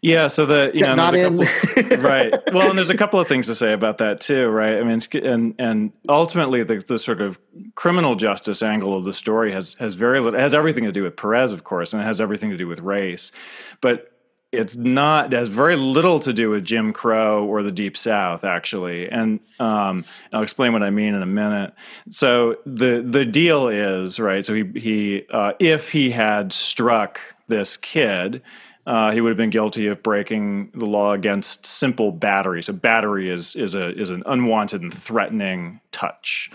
Yeah, 0.04 0.26
so 0.26 0.44
the 0.44 0.70
you 0.74 0.82
know 0.82 0.94
not 0.94 1.14
in 1.14 1.38
couple, 1.38 1.96
right. 1.96 2.34
Well, 2.52 2.68
and 2.68 2.76
there's 2.76 2.90
a 2.90 2.96
couple 2.96 3.18
of 3.18 3.26
things 3.26 3.46
to 3.46 3.54
say 3.54 3.72
about 3.72 3.96
that 3.98 4.20
too, 4.20 4.48
right? 4.48 4.74
I 4.74 4.82
mean, 4.82 5.00
and 5.14 5.54
and 5.58 5.92
ultimately 6.10 6.62
the 6.62 6.84
the 6.86 6.98
sort 6.98 7.22
of 7.22 7.38
criminal 7.74 8.14
justice 8.14 8.62
angle 8.62 8.94
of 8.98 9.06
the 9.06 9.14
story 9.14 9.50
has 9.52 9.72
has 9.80 9.94
very 9.94 10.20
little 10.20 10.38
has 10.38 10.54
everything 10.54 10.84
to 10.84 10.92
do 10.92 11.02
with 11.02 11.16
Perez, 11.16 11.54
of 11.54 11.64
course, 11.64 11.94
and 11.94 12.02
it 12.02 12.04
has 12.04 12.20
everything 12.20 12.50
to 12.50 12.58
do 12.58 12.66
with 12.66 12.80
race, 12.80 13.32
but 13.80 14.12
it's 14.52 14.76
not 14.76 15.32
it 15.32 15.38
has 15.38 15.48
very 15.48 15.74
little 15.74 16.20
to 16.20 16.34
do 16.34 16.50
with 16.50 16.66
Jim 16.66 16.92
Crow 16.92 17.46
or 17.46 17.62
the 17.62 17.72
Deep 17.72 17.96
South 17.96 18.44
actually, 18.44 19.08
and 19.08 19.40
um, 19.58 20.04
I'll 20.34 20.42
explain 20.42 20.74
what 20.74 20.82
I 20.82 20.90
mean 20.90 21.14
in 21.14 21.22
a 21.22 21.26
minute. 21.26 21.72
So 22.10 22.56
the 22.66 23.02
the 23.08 23.24
deal 23.24 23.68
is 23.68 24.20
right. 24.20 24.44
So 24.44 24.52
he 24.52 24.64
he 24.78 25.22
uh, 25.32 25.54
if 25.58 25.92
he 25.92 26.10
had 26.10 26.52
struck 26.52 27.20
this 27.48 27.78
kid 27.78 28.42
uh, 28.86 29.12
he 29.12 29.20
would 29.20 29.30
have 29.30 29.36
been 29.36 29.50
guilty 29.50 29.86
of 29.86 30.02
breaking 30.02 30.70
the 30.74 30.86
law 30.86 31.12
against 31.12 31.64
simple 31.64 32.12
battery. 32.12 32.62
So 32.62 32.72
battery 32.72 33.30
is 33.30 33.56
is 33.56 33.74
a 33.74 33.98
is 33.98 34.10
an 34.10 34.22
unwanted 34.26 34.82
and 34.82 34.92
threatening 34.92 35.80
touch. 35.92 36.50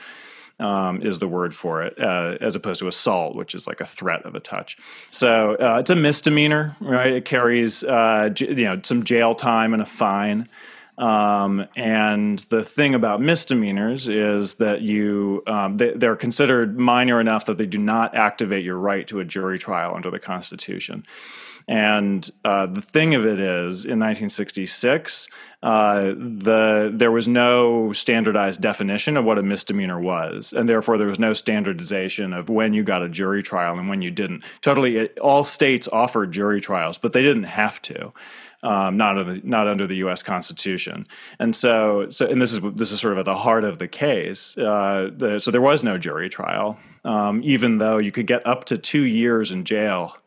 Um, 0.60 1.02
is 1.02 1.20
the 1.20 1.28
word 1.28 1.56
for 1.56 1.84
it, 1.84 1.98
uh, 1.98 2.36
as 2.42 2.54
opposed 2.54 2.82
to 2.82 2.90
assault, 2.90 3.34
which 3.34 3.56
is 3.56 3.66
like 3.66 3.80
a 3.80 3.86
threat 3.86 4.26
of 4.26 4.36
a 4.36 4.42
touch. 4.42 4.76
So 5.10 5.56
uh, 5.56 5.78
it's 5.80 5.90
a 5.90 5.96
misdemeanor, 5.96 6.76
right? 6.82 7.14
It 7.14 7.24
carries 7.24 7.82
uh, 7.86 8.28
j- 8.34 8.50
you 8.50 8.66
know 8.66 8.82
some 8.84 9.06
jail 9.06 9.34
time 9.34 9.72
and 9.72 9.82
a 9.82 9.86
fine. 9.86 10.50
Um, 10.98 11.66
and 11.78 12.40
the 12.50 12.62
thing 12.62 12.94
about 12.94 13.22
misdemeanors 13.22 14.10
is 14.10 14.56
that 14.56 14.82
you 14.82 15.44
um, 15.48 15.78
they, 15.78 15.94
they're 15.94 16.18
considered 16.18 16.78
minor 16.78 17.22
enough 17.22 17.46
that 17.46 17.58
they 17.58 17.66
do 17.66 17.78
not 17.78 18.14
activate 18.14 18.66
your 18.66 18.78
right 18.78 19.08
to 19.08 19.22
a 19.22 19.26
jury 19.26 19.58
trial 19.58 19.96
under 19.96 20.12
the 20.12 20.20
Constitution. 20.20 21.06
And 21.70 22.28
uh, 22.44 22.66
the 22.66 22.82
thing 22.82 23.14
of 23.14 23.28
it 23.28 23.40
is, 23.40 23.86
in 23.86 24.00
1966, 24.00 25.28
uh, 25.62 26.02
the 26.18 26.92
there 26.92 27.12
was 27.12 27.28
no 27.28 27.94
standardized 27.94 28.60
definition 28.60 29.16
of 29.16 29.24
what 29.24 29.38
a 29.38 29.44
misdemeanor 29.44 30.00
was, 30.00 30.52
and 30.52 30.68
therefore 30.68 30.98
there 30.98 31.06
was 31.06 31.20
no 31.20 31.34
standardization 31.34 32.34
of 32.34 32.50
when 32.50 32.74
you 32.74 32.82
got 32.82 33.04
a 33.04 33.10
jury 33.10 33.44
trial 33.44 33.78
and 33.78 33.88
when 33.88 34.02
you 34.02 34.10
didn't. 34.10 34.44
Totally, 34.62 34.98
it, 34.98 35.20
all 35.20 35.44
states 35.44 35.88
offered 35.90 36.32
jury 36.32 36.60
trials, 36.60 36.98
but 36.98 37.14
they 37.14 37.22
didn't 37.22 37.44
have 37.44 37.80
to. 37.84 38.14
Um, 38.64 38.98
not 38.98 39.20
under 39.20 39.36
the, 39.36 39.48
not 39.48 39.68
under 39.68 39.86
the 39.86 39.98
U.S. 39.98 40.24
Constitution, 40.24 41.06
and 41.38 41.56
so 41.56 42.10
so 42.10 42.26
and 42.26 42.42
this 42.42 42.52
is 42.52 42.62
this 42.74 42.92
is 42.92 43.00
sort 43.00 43.14
of 43.14 43.20
at 43.20 43.26
the 43.26 43.36
heart 43.36 43.64
of 43.64 43.78
the 43.78 43.88
case. 43.88 44.58
Uh, 44.58 45.12
the, 45.16 45.40
so 45.40 45.52
there 45.52 45.62
was 45.62 45.84
no 45.84 46.00
jury 46.00 46.30
trial, 46.30 46.80
um, 47.06 47.42
even 47.44 47.78
though 47.78 48.00
you 48.00 48.12
could 48.12 48.26
get 48.26 48.46
up 48.48 48.66
to 48.66 48.78
two 48.80 49.04
years 49.04 49.52
in 49.52 49.66
jail 49.66 50.18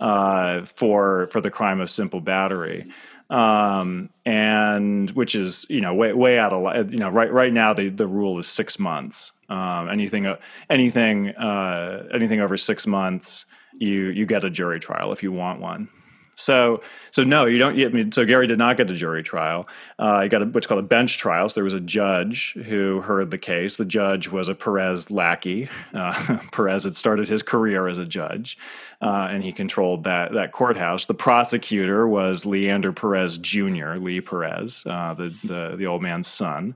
uh, 0.00 0.64
for 0.64 1.28
for 1.28 1.40
the 1.40 1.50
crime 1.50 1.80
of 1.80 1.90
simple 1.90 2.20
battery, 2.20 2.86
um, 3.30 4.10
and 4.24 5.10
which 5.12 5.34
is 5.34 5.66
you 5.68 5.80
know 5.80 5.94
way 5.94 6.12
way 6.12 6.38
out 6.38 6.52
of 6.52 6.92
you 6.92 6.98
know 6.98 7.08
right 7.08 7.32
right 7.32 7.52
now 7.52 7.72
the 7.72 7.88
the 7.88 8.06
rule 8.06 8.38
is 8.38 8.46
six 8.46 8.78
months. 8.78 9.32
Um, 9.48 9.88
anything 9.90 10.34
anything 10.70 11.30
uh, 11.30 12.08
anything 12.12 12.40
over 12.40 12.56
six 12.56 12.86
months, 12.86 13.44
you 13.72 14.06
you 14.06 14.26
get 14.26 14.44
a 14.44 14.50
jury 14.50 14.80
trial 14.80 15.12
if 15.12 15.22
you 15.22 15.32
want 15.32 15.60
one. 15.60 15.88
So, 16.36 16.82
so 17.10 17.22
no, 17.22 17.46
you 17.46 17.58
don't. 17.58 17.76
Mean, 17.92 18.12
so 18.12 18.24
Gary 18.24 18.46
did 18.46 18.58
not 18.58 18.76
get 18.76 18.90
a 18.90 18.94
jury 18.94 19.22
trial. 19.22 19.68
Uh, 19.98 20.22
he 20.22 20.28
got 20.28 20.42
a, 20.42 20.46
what's 20.46 20.66
called 20.66 20.82
a 20.82 20.86
bench 20.86 21.18
trial. 21.18 21.48
So 21.48 21.54
there 21.54 21.64
was 21.64 21.74
a 21.74 21.80
judge 21.80 22.54
who 22.54 23.00
heard 23.00 23.30
the 23.30 23.38
case. 23.38 23.76
The 23.76 23.84
judge 23.84 24.28
was 24.28 24.48
a 24.48 24.54
Perez 24.54 25.10
lackey. 25.10 25.68
Uh, 25.92 26.38
Perez 26.52 26.84
had 26.84 26.96
started 26.96 27.28
his 27.28 27.42
career 27.42 27.88
as 27.88 27.98
a 27.98 28.04
judge, 28.04 28.58
uh, 29.00 29.28
and 29.30 29.42
he 29.44 29.52
controlled 29.52 30.04
that 30.04 30.32
that 30.32 30.52
courthouse. 30.52 31.06
The 31.06 31.14
prosecutor 31.14 32.08
was 32.08 32.44
Leander 32.44 32.92
Perez 32.92 33.38
Jr., 33.38 33.94
Lee 33.94 34.20
Perez, 34.20 34.84
uh, 34.86 35.14
the, 35.14 35.34
the 35.44 35.76
the 35.76 35.86
old 35.86 36.02
man's 36.02 36.28
son. 36.28 36.74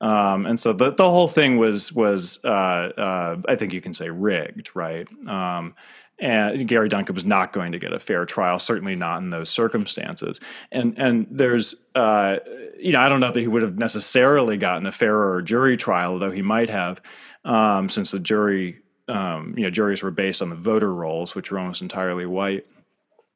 Um, 0.00 0.46
and 0.46 0.58
so 0.58 0.72
the 0.72 0.92
the 0.92 1.10
whole 1.10 1.28
thing 1.28 1.58
was 1.58 1.92
was 1.92 2.40
uh, 2.44 2.48
uh, 2.48 3.36
I 3.48 3.56
think 3.56 3.72
you 3.72 3.80
can 3.80 3.92
say 3.92 4.08
rigged, 4.08 4.70
right? 4.74 5.06
Um, 5.26 5.74
and 6.20 6.68
Gary 6.68 6.88
Duncan 6.88 7.14
was 7.14 7.24
not 7.24 7.52
going 7.52 7.72
to 7.72 7.78
get 7.78 7.92
a 7.92 7.98
fair 7.98 8.26
trial, 8.26 8.58
certainly 8.58 8.94
not 8.94 9.22
in 9.22 9.30
those 9.30 9.48
circumstances. 9.48 10.38
And 10.70 10.98
and 10.98 11.26
there's 11.30 11.74
uh, 11.94 12.36
you 12.78 12.92
know 12.92 13.00
I 13.00 13.08
don't 13.08 13.20
know 13.20 13.32
that 13.32 13.40
he 13.40 13.48
would 13.48 13.62
have 13.62 13.78
necessarily 13.78 14.56
gotten 14.56 14.86
a 14.86 14.92
fairer 14.92 15.40
jury 15.42 15.76
trial, 15.76 16.18
though 16.18 16.30
he 16.30 16.42
might 16.42 16.68
have, 16.68 17.00
um, 17.44 17.88
since 17.88 18.10
the 18.10 18.20
jury 18.20 18.78
um, 19.08 19.54
you 19.56 19.64
know 19.64 19.70
juries 19.70 20.02
were 20.02 20.10
based 20.10 20.42
on 20.42 20.50
the 20.50 20.56
voter 20.56 20.92
rolls, 20.92 21.34
which 21.34 21.50
were 21.50 21.58
almost 21.58 21.82
entirely 21.82 22.26
white. 22.26 22.66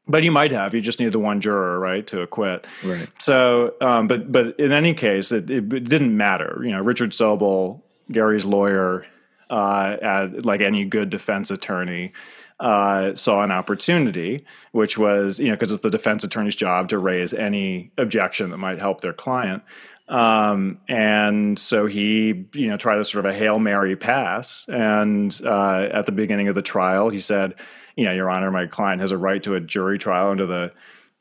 But 0.07 0.23
he 0.23 0.29
might 0.29 0.51
have. 0.51 0.75
You 0.75 0.83
just 0.83 0.99
needed 0.99 1.15
the 1.15 1.19
one 1.19 1.41
juror, 1.41 1.79
right, 1.79 2.07
to 2.09 2.21
acquit. 2.21 2.67
Right. 2.85 3.09
So, 3.19 3.75
um, 3.81 4.07
but 4.07 4.31
but 4.31 4.61
in 4.61 4.71
any 4.71 4.93
case, 4.93 5.33
it, 5.33 5.49
it, 5.51 5.73
it, 5.73 5.89
didn't 5.89 6.15
matter. 6.15 6.61
You 6.63 6.73
know, 6.73 6.83
Richard 6.83 7.13
Sobol, 7.13 7.81
Gary's 8.13 8.45
lawyer, 8.45 9.07
uh, 9.49 9.97
as, 10.03 10.45
like 10.45 10.61
any 10.61 10.85
good 10.85 11.09
defense 11.09 11.51
attorney, 11.51 12.13
uh, 12.61 13.15
saw 13.15 13.43
an 13.43 13.51
opportunity, 13.51 14.45
which 14.73 14.97
was, 14.97 15.41
you 15.41 15.49
know, 15.49 15.55
because 15.55 15.73
it's 15.73 15.83
the 15.83 15.91
defense 15.91 16.25
attorney's 16.25 16.57
job 16.57 16.89
to 16.89 16.99
raise 16.99 17.35
any 17.35 17.91
objection 17.99 18.51
that 18.51 18.59
might 18.59 18.79
help 18.79 19.01
their 19.01 19.13
client. 19.13 19.63
Um, 20.09 20.79
and 20.89 21.59
so 21.59 21.87
he, 21.87 22.47
you 22.55 22.69
know, 22.69 22.77
tried 22.77 22.99
a 22.99 23.05
sort 23.05 23.25
of 23.25 23.33
a 23.33 23.35
Hail 23.35 23.59
Mary 23.59 23.97
pass. 23.97 24.67
And 24.69 25.39
uh, 25.45 25.89
at 25.93 26.07
the 26.07 26.13
beginning 26.13 26.49
of 26.49 26.55
the 26.55 26.63
trial, 26.63 27.11
he 27.11 27.21
said, 27.21 27.55
you 27.97 28.05
know, 28.05 28.13
Your 28.13 28.31
Honor, 28.31 28.51
my 28.51 28.67
client 28.67 29.01
has 29.01 29.13
a 29.13 29.19
right 29.19 29.43
to 29.43 29.55
a 29.55 29.61
jury 29.61 29.99
trial 29.99 30.31
under 30.31 30.47
the 30.47 30.73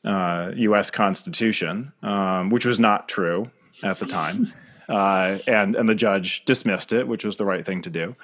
uh, 0.08 0.52
U.S. 0.56 0.90
Constitution, 0.90 1.92
um, 2.02 2.50
which 2.50 2.66
was 2.66 2.78
not 2.78 3.08
true 3.08 3.50
at 3.82 3.98
the 3.98 4.06
time. 4.06 4.52
Uh, 4.86 5.38
and 5.46 5.76
and 5.76 5.88
the 5.88 5.94
judge 5.94 6.44
dismissed 6.44 6.92
it, 6.92 7.08
which 7.08 7.24
was 7.24 7.38
the 7.38 7.44
right 7.46 7.64
thing 7.64 7.80
to 7.80 7.88
do. 7.88 8.14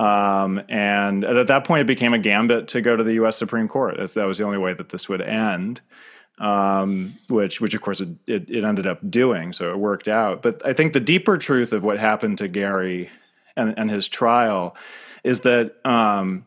Um, 0.00 0.62
and 0.70 1.24
at 1.24 1.48
that 1.48 1.64
point, 1.64 1.82
it 1.82 1.86
became 1.86 2.14
a 2.14 2.18
gambit 2.18 2.68
to 2.68 2.80
go 2.80 2.96
to 2.96 3.04
the 3.04 3.14
U.S. 3.14 3.36
Supreme 3.36 3.68
Court. 3.68 3.96
That 4.14 4.24
was 4.24 4.38
the 4.38 4.44
only 4.44 4.56
way 4.56 4.72
that 4.72 4.88
this 4.88 5.08
would 5.10 5.20
end. 5.20 5.82
Um, 6.38 7.18
which, 7.28 7.60
which 7.60 7.74
of 7.74 7.82
course, 7.82 8.00
it, 8.00 8.08
it, 8.26 8.48
it, 8.48 8.64
ended 8.64 8.86
up 8.86 8.98
doing. 9.10 9.52
So 9.52 9.72
it 9.72 9.78
worked 9.78 10.08
out. 10.08 10.40
But 10.40 10.64
I 10.64 10.72
think 10.72 10.94
the 10.94 11.00
deeper 11.00 11.36
truth 11.36 11.74
of 11.74 11.84
what 11.84 11.98
happened 11.98 12.38
to 12.38 12.48
Gary 12.48 13.10
and, 13.58 13.78
and 13.78 13.90
his 13.90 14.08
trial 14.08 14.74
is 15.22 15.40
that 15.40 15.74
um, 15.84 16.46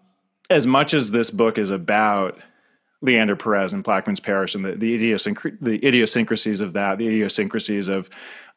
as 0.49 0.65
much 0.65 0.95
as 0.95 1.11
this 1.11 1.29
book 1.29 1.59
is 1.59 1.69
about 1.69 2.39
Leander 3.03 3.35
Perez 3.35 3.73
and 3.73 3.83
Plaquemines 3.83 4.23
Parish 4.23 4.55
and 4.55 4.63
the, 4.63 4.71
the, 4.71 4.97
idiosync- 4.97 5.57
the 5.61 5.85
idiosyncrasies 5.85 6.61
of 6.61 6.73
that, 6.73 6.97
the 6.97 7.07
idiosyncrasies 7.07 7.89
of 7.89 8.09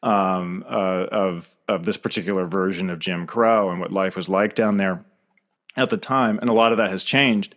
um, 0.03 0.63
uh, 0.69 1.05
of 1.11 1.57
of 1.67 1.85
this 1.85 1.97
particular 1.97 2.45
version 2.45 2.89
of 2.89 2.99
Jim 2.99 3.27
Crow 3.27 3.69
and 3.71 3.79
what 3.79 3.91
life 3.91 4.15
was 4.15 4.29
like 4.29 4.55
down 4.55 4.77
there 4.77 5.03
at 5.75 5.89
the 5.89 5.97
time, 5.97 6.39
and 6.39 6.49
a 6.49 6.53
lot 6.53 6.71
of 6.71 6.77
that 6.77 6.91
has 6.91 7.03
changed. 7.03 7.55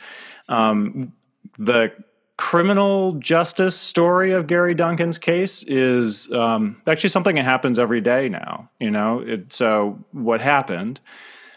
Um, 0.48 1.12
the 1.59 1.92
criminal 2.37 3.12
justice 3.14 3.79
story 3.79 4.32
of 4.32 4.47
Gary 4.47 4.74
Duncan's 4.74 5.18
case 5.18 5.62
is 5.62 6.32
um, 6.32 6.80
actually 6.86 7.11
something 7.11 7.36
that 7.36 7.45
happens 7.45 7.78
every 7.78 8.01
day 8.01 8.28
now. 8.28 8.70
You 8.80 8.91
know, 8.91 9.20
it, 9.20 9.53
so 9.53 10.03
what 10.12 10.41
happened 10.41 11.01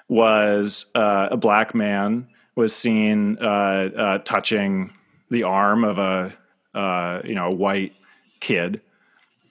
was 0.09 0.87
uh, 0.93 1.29
a 1.31 1.37
black 1.37 1.73
man 1.73 2.27
was 2.55 2.75
seen 2.75 3.37
uh, 3.41 3.89
uh 3.97 4.17
touching 4.19 4.93
the 5.33 5.43
arm 5.43 5.83
of 5.83 5.97
a 5.97 6.33
uh, 6.73 7.21
you 7.25 7.35
know 7.35 7.47
a 7.47 7.55
white 7.55 7.93
kid, 8.39 8.81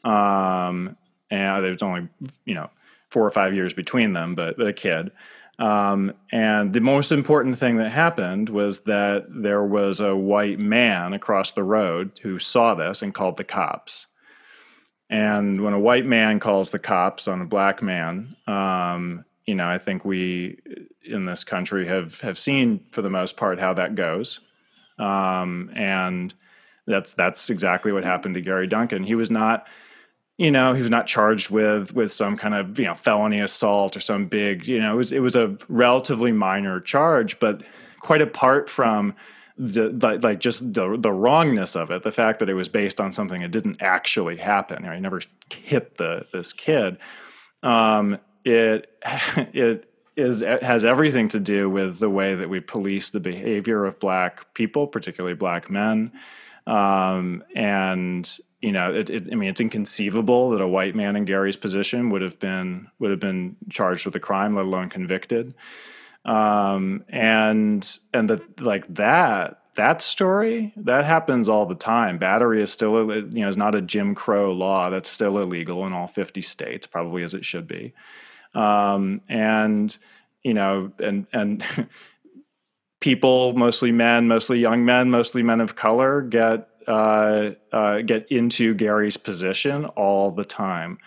um, 0.05 0.97
and 1.31 1.65
there's 1.65 1.83
only 1.83 2.09
you 2.45 2.55
know 2.55 2.71
four 3.11 3.27
or 3.27 3.31
five 3.31 3.55
years 3.55 3.75
between 3.75 4.15
them, 4.15 4.35
but, 4.35 4.59
a 4.59 4.73
kid. 4.73 5.13
Um, 5.59 6.15
and 6.33 6.73
the 6.73 6.81
most 6.81 7.13
important 7.13 7.59
thing 7.59 7.77
that 7.77 7.91
happened 7.91 8.49
was 8.49 8.81
that 8.81 9.27
there 9.29 9.63
was 9.63 10.01
a 10.01 10.17
white 10.17 10.59
man 10.59 11.13
across 11.13 11.53
the 11.53 11.63
road 11.63 12.19
who 12.23 12.39
saw 12.39 12.75
this 12.75 13.03
and 13.03 13.15
called 13.15 13.37
the 13.37 13.45
cops. 13.45 14.07
And 15.11 15.61
when 15.61 15.75
a 15.75 15.79
white 15.79 16.07
man 16.07 16.41
calls 16.41 16.71
the 16.71 16.79
cops 16.79 17.29
on 17.29 17.43
a 17.43 17.45
black 17.45 17.83
man, 17.83 18.35
um, 18.47 19.27
you 19.45 19.55
know, 19.55 19.69
I 19.69 19.77
think 19.77 20.07
we 20.07 20.59
in 21.05 21.27
this 21.27 21.45
country 21.45 21.87
have 21.87 22.21
have 22.23 22.39
seen 22.39 22.79
for 22.79 23.03
the 23.03 23.11
most 23.11 23.37
part 23.37 23.61
how 23.61 23.75
that 23.75 23.95
goes. 23.95 24.41
Um, 24.99 25.71
and 25.75 26.35
That's 26.87 27.13
that's 27.13 27.51
exactly 27.51 27.93
what 27.93 28.05
happened 28.05 28.35
to 28.35 28.41
Gary 28.41 28.67
Duncan. 28.67 29.05
He 29.05 29.15
was 29.15 29.31
not 29.31 29.67
you 30.39 30.51
know, 30.51 30.73
he 30.73 30.81
was 30.83 30.91
not 30.91 31.07
charged 31.07 31.51
with 31.51 31.95
with 31.95 32.13
some 32.13 32.37
kind 32.37 32.55
of 32.55 32.79
you 32.79 32.87
know 32.87 32.95
felony 32.95 33.41
assault 33.41 33.97
or 33.97 34.01
some 34.01 34.27
big 34.27 34.67
you 34.67 34.81
know 34.81 34.95
it 34.95 34.97
was 34.97 35.13
it 35.13 35.21
was 35.21 35.37
a 35.37 35.57
relatively 35.69 36.33
minor 36.33 36.81
charge, 36.81 37.39
but 37.39 37.63
quite 38.01 38.23
apart 38.23 38.69
from 38.69 39.15
the, 39.59 39.91
like 40.23 40.41
just 40.41 40.73
the 40.73 40.97
the 40.99 41.13
wrongness 41.13 41.77
of 41.77 41.91
it, 41.91 42.03
the 42.03 42.11
fact 42.11 42.39
that 42.41 42.49
it 42.49 42.55
was 42.55 42.69
based 42.69 43.01
on 43.01 43.13
something 43.13 43.43
that 43.43 43.51
didn't 43.51 43.81
actually 43.81 44.37
happen. 44.37 44.83
You 44.83 44.89
know, 44.89 44.95
he 44.95 45.01
never 45.01 45.21
hit 45.51 45.99
the 45.99 46.27
this 46.33 46.53
kid. 46.53 46.97
Um, 47.63 48.19
it 48.45 48.91
it 49.37 49.92
is 50.17 50.41
has 50.41 50.85
everything 50.85 51.29
to 51.29 51.41
do 51.41 51.71
with 51.71 51.99
the 51.99 52.11
way 52.11 52.35
that 52.35 52.49
we 52.49 52.61
police 52.61 53.11
the 53.11 53.21
behavior 53.21 53.85
of 53.85 53.99
black 53.99 54.53
people, 54.55 54.87
particularly 54.87 55.35
black 55.35 55.71
men, 55.71 56.13
um, 56.67 57.43
and 57.55 58.39
you 58.63 58.71
know, 58.71 58.95
it, 58.95 59.11
it, 59.11 59.29
I 59.33 59.35
mean, 59.35 59.51
it's 59.51 59.61
inconceivable 59.61 60.51
that 60.51 60.61
a 60.61 60.69
white 60.69 60.95
man 60.95 61.17
in 61.17 61.25
Gary's 61.25 61.57
position 61.57 62.11
would 62.11 62.23
have 62.23 62.39
been 62.39 62.89
would 63.01 63.11
have 63.11 63.21
been 63.21 63.57
charged 63.69 64.07
with 64.07 64.15
a 64.15 64.21
crime, 64.21 64.55
let 64.55 64.65
alone 64.65 64.89
convicted. 64.89 65.55
Um, 66.25 67.05
and 67.09 67.99
and 68.15 68.31
that 68.31 68.61
like 68.61 68.95
that 68.95 69.59
that 69.75 70.01
story 70.01 70.73
that 70.77 71.05
happens 71.05 71.49
all 71.49 71.67
the 71.67 71.75
time. 71.75 72.19
Battery 72.19 72.63
is 72.63 72.71
still 72.71 73.13
you 73.13 73.43
know 73.43 73.49
is 73.49 73.57
not 73.57 73.75
a 73.75 73.83
Jim 73.83 74.15
Crow 74.15 74.53
law. 74.53 74.91
That's 74.91 75.11
still 75.11 75.39
illegal 75.39 75.85
in 75.85 75.93
all 75.93 76.07
fifty 76.07 76.43
states, 76.43 76.87
probably 76.87 77.25
as 77.25 77.35
it 77.35 77.45
should 77.45 77.67
be. 77.67 77.93
Um, 78.55 79.21
and 79.29 79.97
you 80.43 80.55
know, 80.55 80.93
and 80.99 81.27
and 81.33 81.65
people, 83.01 83.53
mostly 83.55 83.93
men, 83.93 84.29
mostly 84.29 84.59
young 84.59 84.85
men, 84.85 85.11
mostly 85.11 85.43
men 85.43 85.61
of 85.61 85.77
color, 85.77 86.23
get 86.23 86.69
uh, 86.87 87.51
uh, 87.73 88.01
get 88.03 88.31
into 88.31 88.75
Gary's 88.75 89.17
position 89.17 89.87
all 89.87 90.31
the 90.31 90.45
time 90.45 90.99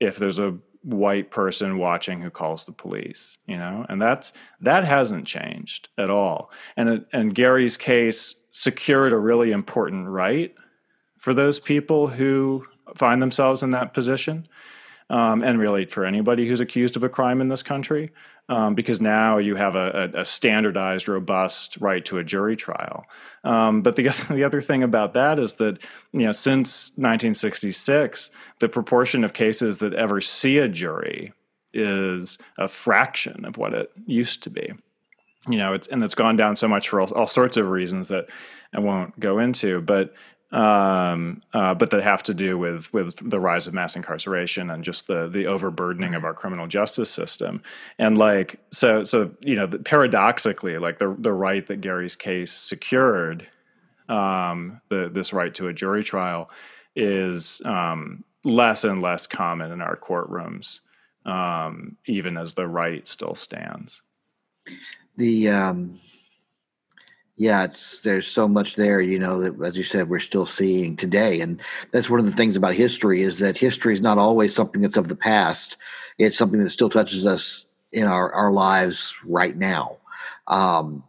if 0.00 0.16
there's 0.16 0.38
a 0.38 0.56
white 0.82 1.30
person 1.30 1.78
watching 1.78 2.20
who 2.20 2.30
calls 2.30 2.66
the 2.66 2.72
police, 2.72 3.38
you 3.46 3.56
know, 3.56 3.86
and 3.88 4.00
that's 4.00 4.32
that 4.60 4.84
hasn't 4.84 5.26
changed 5.26 5.88
at 5.98 6.10
all. 6.10 6.50
And 6.76 7.04
and 7.12 7.34
Gary's 7.34 7.76
case 7.76 8.36
secured 8.50 9.12
a 9.12 9.18
really 9.18 9.50
important 9.50 10.08
right 10.08 10.54
for 11.18 11.32
those 11.34 11.58
people 11.58 12.06
who 12.06 12.66
find 12.94 13.20
themselves 13.20 13.62
in 13.62 13.70
that 13.70 13.94
position, 13.94 14.46
um, 15.10 15.42
and 15.42 15.58
really 15.58 15.84
for 15.84 16.04
anybody 16.04 16.48
who's 16.48 16.60
accused 16.60 16.96
of 16.96 17.04
a 17.04 17.08
crime 17.08 17.40
in 17.40 17.48
this 17.48 17.62
country 17.62 18.10
um, 18.48 18.74
because 18.74 19.00
now 19.00 19.38
you 19.38 19.54
have 19.56 19.74
a, 19.74 20.10
a, 20.14 20.24
standardized, 20.24 21.08
robust 21.08 21.78
right 21.80 22.04
to 22.04 22.18
a 22.18 22.24
jury 22.24 22.56
trial. 22.56 23.06
Um, 23.42 23.82
but 23.82 23.96
the, 23.96 24.02
the 24.30 24.44
other 24.44 24.60
thing 24.60 24.82
about 24.82 25.14
that 25.14 25.38
is 25.38 25.54
that 25.54 25.78
you 26.12 26.20
know 26.20 26.32
since 26.32 26.90
1966, 26.90 28.30
the 28.60 28.68
proportion 28.68 29.24
of 29.24 29.32
cases 29.32 29.78
that 29.78 29.94
ever 29.94 30.20
see 30.20 30.58
a 30.58 30.68
jury 30.68 31.32
is 31.72 32.38
a 32.58 32.68
fraction 32.68 33.44
of 33.44 33.56
what 33.56 33.74
it 33.74 33.90
used 34.06 34.42
to 34.44 34.50
be. 34.50 34.72
You 35.48 35.58
know, 35.58 35.74
it's 35.74 35.88
and 35.88 36.02
it's 36.02 36.14
gone 36.14 36.36
down 36.36 36.56
so 36.56 36.68
much 36.68 36.88
for 36.88 37.00
all, 37.00 37.12
all 37.14 37.26
sorts 37.26 37.56
of 37.56 37.70
reasons 37.70 38.08
that 38.08 38.26
I 38.74 38.80
won't 38.80 39.18
go 39.18 39.38
into. 39.38 39.80
But 39.80 40.14
um, 40.52 41.42
uh, 41.52 41.74
but 41.74 41.90
that 41.90 42.02
have 42.02 42.22
to 42.24 42.34
do 42.34 42.56
with 42.56 42.92
with 42.92 43.16
the 43.28 43.40
rise 43.40 43.66
of 43.66 43.74
mass 43.74 43.96
incarceration 43.96 44.70
and 44.70 44.84
just 44.84 45.06
the 45.06 45.28
the 45.28 45.46
overburdening 45.46 46.14
of 46.14 46.24
our 46.24 46.34
criminal 46.34 46.66
justice 46.66 47.10
system. 47.10 47.62
And 47.98 48.16
like 48.16 48.60
so 48.70 49.04
so 49.04 49.32
you 49.44 49.56
know 49.56 49.66
paradoxically, 49.66 50.78
like 50.78 50.98
the 50.98 51.14
the 51.18 51.32
right 51.32 51.66
that 51.66 51.80
Gary's 51.80 52.14
case 52.14 52.52
secured, 52.52 53.48
um, 54.08 54.80
the 54.90 55.10
this 55.12 55.32
right 55.32 55.54
to 55.54 55.68
a 55.68 55.72
jury 55.72 56.04
trial, 56.04 56.50
is 56.94 57.60
um, 57.64 58.22
less 58.44 58.84
and 58.84 59.02
less 59.02 59.26
common 59.26 59.72
in 59.72 59.80
our 59.80 59.96
courtrooms, 59.96 60.80
um, 61.26 61.96
even 62.06 62.36
as 62.36 62.54
the 62.54 62.68
right 62.68 63.06
still 63.06 63.34
stands. 63.34 64.02
The 65.16 65.48
um, 65.48 66.00
yeah, 67.36 67.64
it's 67.64 68.00
there's 68.00 68.28
so 68.28 68.46
much 68.46 68.76
there, 68.76 69.00
you 69.00 69.18
know, 69.18 69.40
that 69.40 69.60
as 69.64 69.76
you 69.76 69.82
said, 69.82 70.08
we're 70.08 70.20
still 70.20 70.46
seeing 70.46 70.96
today. 70.96 71.40
And 71.40 71.60
that's 71.90 72.08
one 72.08 72.20
of 72.20 72.26
the 72.26 72.32
things 72.32 72.56
about 72.56 72.74
history 72.74 73.22
is 73.22 73.38
that 73.40 73.58
history 73.58 73.92
is 73.92 74.00
not 74.00 74.18
always 74.18 74.54
something 74.54 74.80
that's 74.80 74.96
of 74.96 75.08
the 75.08 75.16
past. 75.16 75.76
It's 76.18 76.36
something 76.36 76.62
that 76.62 76.70
still 76.70 76.90
touches 76.90 77.26
us 77.26 77.66
in 77.90 78.04
our, 78.04 78.32
our 78.32 78.52
lives 78.52 79.16
right 79.24 79.56
now. 79.56 79.96
Um, 80.46 81.02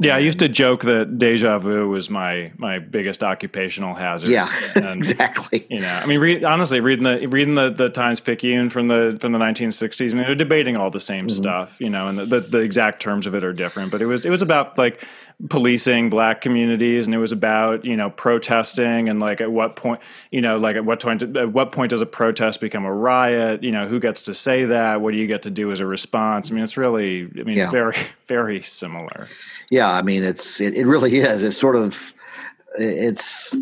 yeah, 0.00 0.16
I 0.16 0.20
used 0.20 0.38
to 0.38 0.48
joke 0.48 0.82
that 0.84 1.18
deja 1.18 1.58
vu 1.58 1.88
was 1.88 2.08
my 2.08 2.50
my 2.56 2.78
biggest 2.78 3.22
occupational 3.22 3.94
hazard. 3.94 4.30
Yeah, 4.30 4.50
and, 4.74 4.98
exactly. 4.98 5.66
You 5.68 5.80
know, 5.80 5.94
I 5.94 6.06
mean, 6.06 6.18
read, 6.18 6.44
honestly, 6.44 6.80
reading 6.80 7.04
the 7.04 7.26
reading 7.26 7.54
the, 7.54 7.68
the 7.68 7.90
Times 7.90 8.18
Picayune 8.18 8.70
from 8.70 8.88
the 8.88 9.18
from 9.20 9.32
the 9.32 9.38
1960s. 9.38 10.10
I 10.10 10.14
mean, 10.14 10.24
they're 10.24 10.34
debating 10.34 10.78
all 10.78 10.90
the 10.90 10.98
same 10.98 11.26
mm-hmm. 11.26 11.36
stuff, 11.36 11.78
you 11.78 11.90
know, 11.90 12.08
and 12.08 12.18
the, 12.18 12.24
the, 12.24 12.40
the 12.40 12.58
exact 12.58 13.02
terms 13.02 13.26
of 13.26 13.34
it 13.34 13.44
are 13.44 13.52
different. 13.52 13.92
But 13.92 14.00
it 14.00 14.06
was 14.06 14.24
it 14.24 14.30
was 14.30 14.40
about 14.40 14.78
like 14.78 15.06
policing 15.50 16.08
black 16.08 16.40
communities, 16.40 17.04
and 17.04 17.14
it 17.14 17.18
was 17.18 17.32
about 17.32 17.84
you 17.84 17.96
know 17.96 18.08
protesting 18.08 19.10
and 19.10 19.20
like 19.20 19.42
at 19.42 19.52
what 19.52 19.76
point 19.76 20.00
you 20.30 20.40
know 20.40 20.56
like 20.56 20.74
at 20.74 20.86
what 20.86 21.00
point 21.00 21.22
at 21.22 21.52
what 21.52 21.70
point 21.70 21.90
does 21.90 22.00
a 22.00 22.06
protest 22.06 22.62
become 22.62 22.86
a 22.86 22.92
riot? 22.92 23.62
You 23.62 23.72
know, 23.72 23.86
who 23.86 24.00
gets 24.00 24.22
to 24.22 24.32
say 24.32 24.64
that? 24.64 25.02
What 25.02 25.12
do 25.12 25.18
you 25.18 25.26
get 25.26 25.42
to 25.42 25.50
do 25.50 25.70
as 25.70 25.80
a 25.80 25.86
response? 25.86 26.50
I 26.50 26.54
mean, 26.54 26.64
it's 26.64 26.78
really 26.78 27.24
I 27.38 27.42
mean 27.42 27.58
yeah. 27.58 27.70
very 27.70 27.96
very 28.24 28.62
similar 28.62 29.28
yeah, 29.72 29.90
I 29.90 30.02
mean, 30.02 30.22
it's 30.22 30.60
it, 30.60 30.74
it 30.74 30.86
really 30.86 31.16
is. 31.16 31.42
It's 31.42 31.56
sort 31.56 31.76
of 31.76 32.12
it's. 32.78 33.54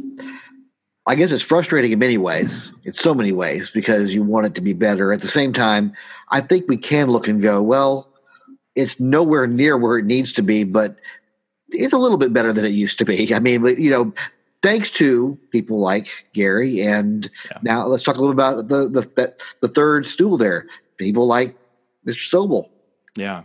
I 1.07 1.15
guess 1.15 1.31
it's 1.31 1.43
frustrating 1.43 1.93
in 1.93 2.01
many 2.01 2.19
ways, 2.19 2.73
in 2.85 2.93
so 2.95 3.15
many 3.15 3.31
ways, 3.31 3.71
because 3.71 4.13
you 4.13 4.25
want 4.25 4.47
it 4.47 4.57
to 4.57 4.61
be 4.61 4.73
better. 4.73 5.13
At 5.13 5.21
the 5.21 5.29
same 5.29 5.53
time, 5.53 5.93
I 6.31 6.41
think 6.41 6.67
we 6.69 6.77
can 6.77 7.09
look 7.09 7.29
and 7.29 7.41
go, 7.41 7.63
well, 7.63 8.13
it's 8.75 8.99
nowhere 8.99 9.47
near 9.47 9.79
where 9.79 9.99
it 9.99 10.05
needs 10.05 10.33
to 10.35 10.43
be, 10.43 10.65
but 10.65 10.97
it's 11.71 11.93
a 11.93 11.99
little 11.99 12.19
bit 12.19 12.33
better 12.33 12.53
than 12.53 12.65
it 12.65 12.73
used 12.73 12.99
to 12.99 13.05
be. 13.05 13.33
I 13.35 13.39
mean, 13.39 13.65
you 13.79 13.91
know, 13.91 14.13
thanks 14.63 14.91
to 14.93 15.39
people 15.51 15.79
like 15.79 16.09
Gary, 16.35 16.83
and 16.83 17.31
yeah. 17.53 17.59
now 17.63 17.87
let's 17.87 18.03
talk 18.03 18.17
a 18.17 18.21
little 18.21 18.33
about 18.33 18.67
the 18.67 18.89
the 18.89 19.03
the, 19.03 19.35
the 19.61 19.69
third 19.69 20.07
stool 20.07 20.37
there. 20.37 20.67
People 20.97 21.29
like 21.29 21.57
Mr. 22.05 22.29
Sobol. 22.29 22.69
Yeah, 23.17 23.45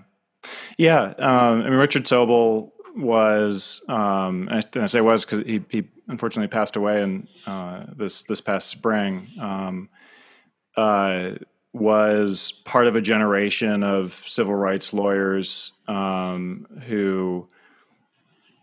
yeah, 0.77 1.13
um, 1.17 1.61
I 1.61 1.69
mean 1.69 1.73
Richard 1.73 2.05
Sobol 2.05 2.71
was, 2.95 3.81
um, 3.87 4.47
and 4.49 4.65
I 4.75 4.85
say 4.85 5.01
was 5.01 5.25
because 5.25 5.45
he, 5.45 5.61
he 5.69 5.83
unfortunately 6.07 6.47
passed 6.47 6.75
away 6.75 7.01
in 7.01 7.27
uh, 7.45 7.85
this 7.95 8.23
this 8.23 8.41
past 8.41 8.69
spring. 8.69 9.27
Um, 9.39 9.89
uh, 10.77 11.31
was 11.73 12.53
part 12.63 12.87
of 12.87 12.95
a 12.95 13.01
generation 13.01 13.83
of 13.83 14.13
civil 14.13 14.55
rights 14.55 14.93
lawyers 14.93 15.73
um, 15.89 16.65
who 16.87 17.47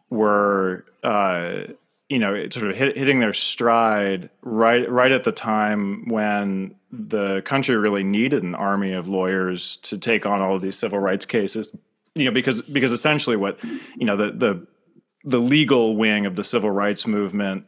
were, 0.08 0.86
uh, 1.02 1.64
you 2.08 2.18
know, 2.18 2.48
sort 2.48 2.70
of 2.70 2.76
hit, 2.76 2.96
hitting 2.96 3.20
their 3.20 3.34
stride 3.34 4.30
right 4.40 4.90
right 4.90 5.12
at 5.12 5.24
the 5.24 5.32
time 5.32 6.08
when 6.08 6.74
the 6.90 7.42
country 7.42 7.76
really 7.76 8.02
needed 8.02 8.42
an 8.42 8.54
army 8.54 8.92
of 8.92 9.08
lawyers 9.08 9.76
to 9.78 9.98
take 9.98 10.24
on 10.24 10.40
all 10.40 10.56
of 10.56 10.62
these 10.62 10.78
civil 10.78 10.98
rights 10.98 11.26
cases 11.26 11.70
you 12.14 12.24
know 12.24 12.30
because 12.30 12.60
because 12.62 12.92
essentially 12.92 13.36
what 13.36 13.62
you 13.64 14.04
know 14.04 14.16
the 14.16 14.32
the 14.32 14.66
the 15.24 15.38
legal 15.38 15.96
wing 15.96 16.26
of 16.26 16.36
the 16.36 16.44
civil 16.44 16.70
rights 16.70 17.06
movement 17.06 17.64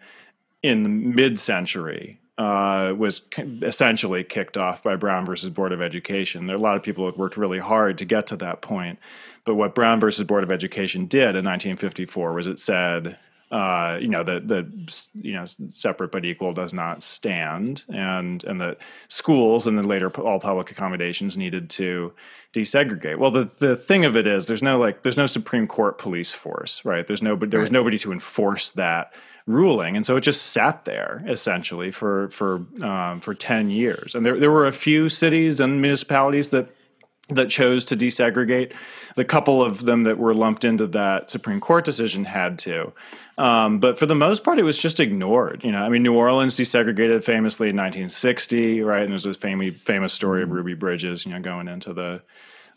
in 0.62 0.82
the 0.82 0.88
mid-century 0.88 2.18
uh, 2.36 2.92
was 2.96 3.22
essentially 3.62 4.24
kicked 4.24 4.56
off 4.56 4.82
by 4.82 4.96
Brown 4.96 5.24
versus 5.24 5.50
Board 5.50 5.70
of 5.70 5.80
Education. 5.80 6.46
There 6.46 6.56
are 6.56 6.58
a 6.58 6.62
lot 6.62 6.76
of 6.76 6.82
people 6.82 7.08
who 7.08 7.16
worked 7.16 7.36
really 7.36 7.60
hard 7.60 7.98
to 7.98 8.04
get 8.04 8.26
to 8.28 8.36
that 8.38 8.60
point, 8.60 8.98
but 9.44 9.54
what 9.54 9.74
Brown 9.74 10.00
versus 10.00 10.26
Board 10.26 10.42
of 10.42 10.50
Education 10.50 11.06
did 11.06 11.36
in 11.36 11.44
1954 11.44 12.32
was 12.32 12.46
it 12.48 12.58
said 12.58 13.18
uh, 13.50 13.98
you 14.00 14.08
know, 14.08 14.24
the 14.24 14.40
the 14.40 15.02
you 15.14 15.32
know 15.32 15.44
separate 15.68 16.10
but 16.10 16.24
equal 16.24 16.52
does 16.52 16.74
not 16.74 17.02
stand, 17.02 17.84
and 17.88 18.42
and 18.44 18.60
the 18.60 18.76
schools 19.08 19.66
and 19.66 19.76
then 19.78 19.86
later 19.86 20.10
all 20.20 20.40
public 20.40 20.70
accommodations 20.70 21.36
needed 21.36 21.70
to 21.70 22.12
desegregate. 22.52 23.18
Well, 23.18 23.30
the 23.30 23.50
the 23.58 23.76
thing 23.76 24.04
of 24.04 24.16
it 24.16 24.26
is, 24.26 24.46
there's 24.46 24.62
no 24.62 24.78
like 24.78 25.02
there's 25.02 25.16
no 25.16 25.26
Supreme 25.26 25.66
Court 25.66 25.98
police 25.98 26.32
force, 26.32 26.84
right? 26.84 27.06
There's 27.06 27.22
no 27.22 27.36
there 27.36 27.60
was 27.60 27.70
nobody 27.70 27.98
to 27.98 28.12
enforce 28.12 28.70
that 28.72 29.14
ruling, 29.46 29.94
and 29.94 30.06
so 30.06 30.16
it 30.16 30.22
just 30.22 30.46
sat 30.52 30.84
there 30.84 31.22
essentially 31.28 31.90
for 31.90 32.28
for 32.30 32.64
um, 32.82 33.20
for 33.20 33.34
ten 33.34 33.70
years. 33.70 34.14
And 34.14 34.24
there 34.24 34.38
there 34.38 34.50
were 34.50 34.66
a 34.66 34.72
few 34.72 35.08
cities 35.08 35.60
and 35.60 35.82
municipalities 35.82 36.48
that 36.50 36.68
that 37.30 37.48
chose 37.48 37.84
to 37.86 37.96
desegregate. 37.96 38.72
The 39.16 39.24
couple 39.24 39.62
of 39.62 39.84
them 39.84 40.02
that 40.02 40.18
were 40.18 40.34
lumped 40.34 40.64
into 40.64 40.86
that 40.88 41.30
Supreme 41.30 41.60
Court 41.60 41.84
decision 41.84 42.24
had 42.24 42.58
to. 42.60 42.92
Um, 43.38 43.80
but 43.80 43.98
for 43.98 44.06
the 44.06 44.14
most 44.14 44.44
part, 44.44 44.58
it 44.58 44.62
was 44.62 44.80
just 44.80 45.00
ignored. 45.00 45.62
You 45.64 45.72
know, 45.72 45.82
I 45.82 45.88
mean, 45.88 46.02
New 46.02 46.14
Orleans 46.14 46.56
desegregated 46.56 47.24
famously 47.24 47.70
in 47.70 47.76
1960, 47.76 48.82
right? 48.82 49.02
And 49.02 49.10
there's 49.10 49.26
a 49.26 49.34
famous 49.34 49.74
famous 49.84 50.12
story 50.12 50.42
of 50.42 50.48
mm-hmm. 50.48 50.56
Ruby 50.56 50.74
Bridges, 50.74 51.26
you 51.26 51.32
know, 51.32 51.40
going 51.40 51.68
into 51.68 51.92
the 51.92 52.22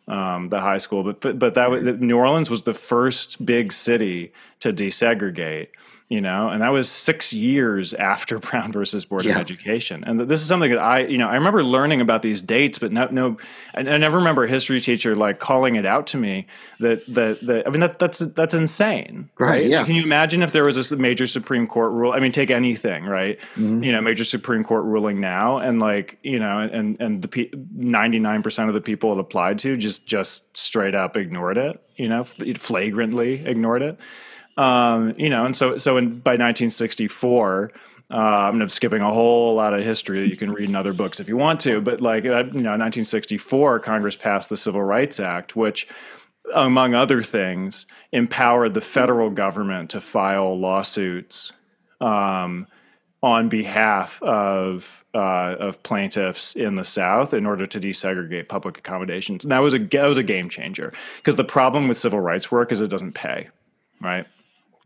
um, 0.08 0.50
the 0.50 0.62
high 0.62 0.78
school. 0.78 1.04
But 1.04 1.38
but 1.38 1.54
that 1.56 1.70
was, 1.70 1.84
New 2.00 2.18
Orleans 2.18 2.50
was 2.50 2.64
the 2.64 2.74
first 2.74 3.46
big 3.46 3.74
city 3.74 4.32
to 4.62 4.74
desegregate. 4.74 5.68
You 6.10 6.22
know, 6.22 6.48
and 6.48 6.62
that 6.62 6.70
was 6.70 6.90
six 6.90 7.34
years 7.34 7.94
after 7.94 8.40
Brown 8.40 8.72
versus 8.72 9.04
Board 9.04 9.26
yeah. 9.26 9.34
of 9.34 9.38
Education. 9.40 10.06
And 10.06 10.20
this 10.22 10.42
is 10.42 10.48
something 10.48 10.72
that 10.72 10.80
I, 10.80 11.00
you 11.00 11.18
know, 11.18 11.28
I 11.28 11.36
remember 11.36 11.64
learning 11.64 12.00
about 12.00 12.22
these 12.22 12.42
dates, 12.42 12.80
but 12.80 12.94
no, 12.94 13.08
no, 13.12 13.38
I, 13.76 13.80
I 13.80 13.98
never 13.98 14.18
remember 14.18 14.46
a 14.46 14.50
history 14.50 14.80
teacher 14.80 15.18
like 15.18 15.40
calling 15.40 15.76
it 15.76 15.86
out 15.86 16.08
to 16.08 16.18
me 16.18 16.48
that, 16.80 17.06
that, 17.08 17.42
that 17.42 17.68
I 17.68 17.70
mean, 17.70 17.82
that, 17.82 18.00
that's, 18.00 18.20
that's 18.20 18.54
insane. 18.54 19.30
Right, 19.38 19.50
right. 19.50 19.68
Yeah. 19.68 19.84
Can 19.84 19.96
you 19.96 20.04
imagine 20.04 20.44
if 20.44 20.54
there 20.54 20.64
was 20.64 20.92
a 20.92 20.96
major 20.96 21.28
Supreme 21.28 21.68
Court 21.68 21.92
rule? 21.92 22.14
I 22.14 22.20
mean, 22.20 22.32
take 22.32 22.52
anything, 22.52 23.04
right? 23.04 23.38
Mm-hmm. 23.56 23.84
You 23.84 23.92
know, 23.92 24.00
major 24.00 24.24
Supreme 24.24 24.64
Court 24.64 24.86
ruling 24.86 25.20
now 25.20 25.58
and 25.58 25.82
like, 25.82 26.20
you 26.24 26.40
know, 26.40 26.60
and, 26.60 27.00
and 27.02 27.22
the 27.22 27.28
99% 27.28 28.68
of 28.70 28.74
the 28.74 28.82
people 28.82 29.12
it 29.12 29.20
applied 29.20 29.60
to 29.60 29.76
just, 29.76 30.08
just 30.08 30.56
straight 30.56 30.96
up 30.96 31.18
ignored 31.18 31.58
it, 31.58 31.84
you 31.98 32.08
know, 32.08 32.24
flagrantly 32.24 33.46
ignored 33.46 33.82
it. 33.82 34.00
Um, 34.58 35.14
you 35.18 35.30
know, 35.30 35.46
and 35.46 35.56
so 35.56 35.78
so 35.78 35.98
in 35.98 36.20
by 36.20 36.32
1964. 36.32 37.72
Uh, 38.10 38.16
I'm 38.16 38.70
skipping 38.70 39.02
a 39.02 39.12
whole 39.12 39.56
lot 39.56 39.74
of 39.74 39.84
history 39.84 40.22
that 40.22 40.30
you 40.30 40.38
can 40.38 40.54
read 40.54 40.70
in 40.70 40.78
other 40.78 40.94
books 40.94 41.20
if 41.20 41.28
you 41.28 41.36
want 41.36 41.60
to, 41.62 41.82
but 41.82 42.00
like 42.00 42.24
uh, 42.24 42.46
you 42.46 42.62
know, 42.62 42.78
1964, 42.78 43.82
Congress 43.82 44.16
passed 44.16 44.48
the 44.48 44.56
Civil 44.56 44.82
Rights 44.82 45.20
Act, 45.20 45.58
which, 45.58 45.90
among 46.56 46.94
other 46.94 47.22
things, 47.22 47.86
empowered 48.14 48.74
the 48.74 48.82
federal 48.82 49.30
government 49.30 49.90
to 49.90 50.00
file 50.00 50.58
lawsuits 50.58 51.52
um, 52.00 52.68
on 53.24 53.50
behalf 53.50 54.22
of 54.22 55.04
uh, 55.14 55.56
of 55.60 55.82
plaintiffs 55.84 56.56
in 56.56 56.76
the 56.76 56.84
South 56.84 57.34
in 57.34 57.46
order 57.46 57.66
to 57.66 57.80
desegregate 57.80 58.48
public 58.48 58.78
accommodations. 58.78 59.44
And 59.44 59.52
that 59.52 59.60
was 59.60 59.74
a 59.74 59.80
that 59.80 60.06
was 60.06 60.18
a 60.18 60.24
game 60.24 60.50
changer 60.50 60.94
because 61.18 61.36
the 61.36 61.44
problem 61.44 61.88
with 61.88 61.98
civil 61.98 62.20
rights 62.20 62.52
work 62.52 62.72
is 62.72 62.80
it 62.80 62.90
doesn't 62.90 63.14
pay, 63.14 63.50
right? 64.00 64.26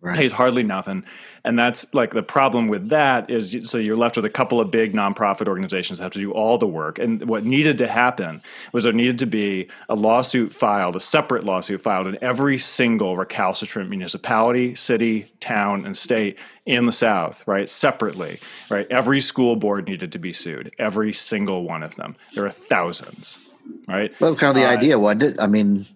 Right. 0.02 0.18
pays 0.18 0.32
hardly 0.32 0.64
nothing. 0.64 1.04
And 1.44 1.58
that's 1.58 1.92
like 1.94 2.14
the 2.14 2.22
problem 2.22 2.68
with 2.68 2.90
that 2.90 3.30
is 3.30 3.58
so 3.64 3.80
you're 3.80 3.96
left 3.96 4.16
with 4.16 4.26
a 4.26 4.30
couple 4.30 4.60
of 4.60 4.70
big 4.70 4.94
nonprofit 4.94 5.48
organizations 5.48 5.98
that 5.98 6.04
have 6.04 6.12
to 6.14 6.20
do 6.20 6.32
all 6.32 6.58
the 6.58 6.68
work. 6.68 7.00
And 7.00 7.28
what 7.28 7.46
needed 7.46 7.80
to 7.80 7.88
happen 7.88 8.44
was 8.74 8.84
there 8.84 8.94
needed 8.94 9.18
to 9.20 9.26
be 9.26 9.68
a 9.90 9.96
lawsuit 9.96 10.54
filed, 10.54 10.96
a 10.96 11.00
separate 11.00 11.44
lawsuit 11.44 11.82
filed 11.82 12.08
in 12.08 12.18
every 12.22 12.58
single 12.60 13.18
recalcitrant 13.18 13.90
municipality, 13.90 14.76
city, 14.76 15.32
town, 15.40 15.86
and 15.86 15.98
state 15.98 16.38
in 16.68 16.86
the 16.86 16.92
South, 16.92 17.44
right? 17.48 17.68
Separately, 17.70 18.40
right? 18.70 18.86
Every 18.92 19.20
school 19.20 19.56
board 19.56 19.88
needed 19.88 20.12
to 20.12 20.20
be 20.20 20.34
sued, 20.34 20.72
every 20.78 21.12
single 21.12 21.64
one 21.64 21.82
of 21.82 21.96
them. 21.96 22.16
There 22.36 22.46
are 22.46 22.52
thousands, 22.52 23.40
right? 23.88 24.14
Well, 24.22 24.36
kind 24.36 24.50
of 24.50 24.56
the 24.56 24.68
uh, 24.68 24.72
idea, 24.72 25.00
wasn't 25.00 25.24
it? 25.24 25.36
I 25.40 25.48
mean, 25.48 25.88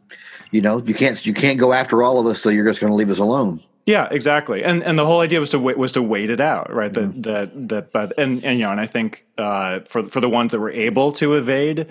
you 0.49 0.61
know, 0.61 0.81
you 0.81 0.95
can't 0.95 1.23
you 1.23 1.35
can't 1.35 1.59
go 1.59 1.71
after 1.71 2.01
all 2.01 2.17
of 2.19 2.25
us, 2.25 2.41
so 2.41 2.49
you're 2.49 2.65
just 2.65 2.79
going 2.79 2.91
to 2.91 2.95
leave 2.95 3.11
us 3.11 3.19
alone. 3.19 3.61
Yeah, 3.85 4.07
exactly. 4.09 4.63
And 4.63 4.83
and 4.83 4.97
the 4.97 5.05
whole 5.05 5.19
idea 5.19 5.39
was 5.39 5.51
to 5.51 5.59
wait, 5.59 5.77
was 5.77 5.91
to 5.91 6.01
wait 6.01 6.31
it 6.31 6.41
out, 6.41 6.73
right? 6.73 6.91
Mm-hmm. 6.91 7.21
That 7.21 7.51
that 7.53 7.69
that 7.69 7.91
but 7.91 8.17
and 8.17 8.43
and 8.43 8.57
you 8.57 8.65
know, 8.65 8.71
and 8.71 8.81
I 8.81 8.87
think 8.87 9.25
uh, 9.37 9.81
for 9.81 10.09
for 10.09 10.21
the 10.21 10.29
ones 10.29 10.51
that 10.53 10.59
were 10.59 10.71
able 10.71 11.11
to 11.13 11.35
evade 11.35 11.87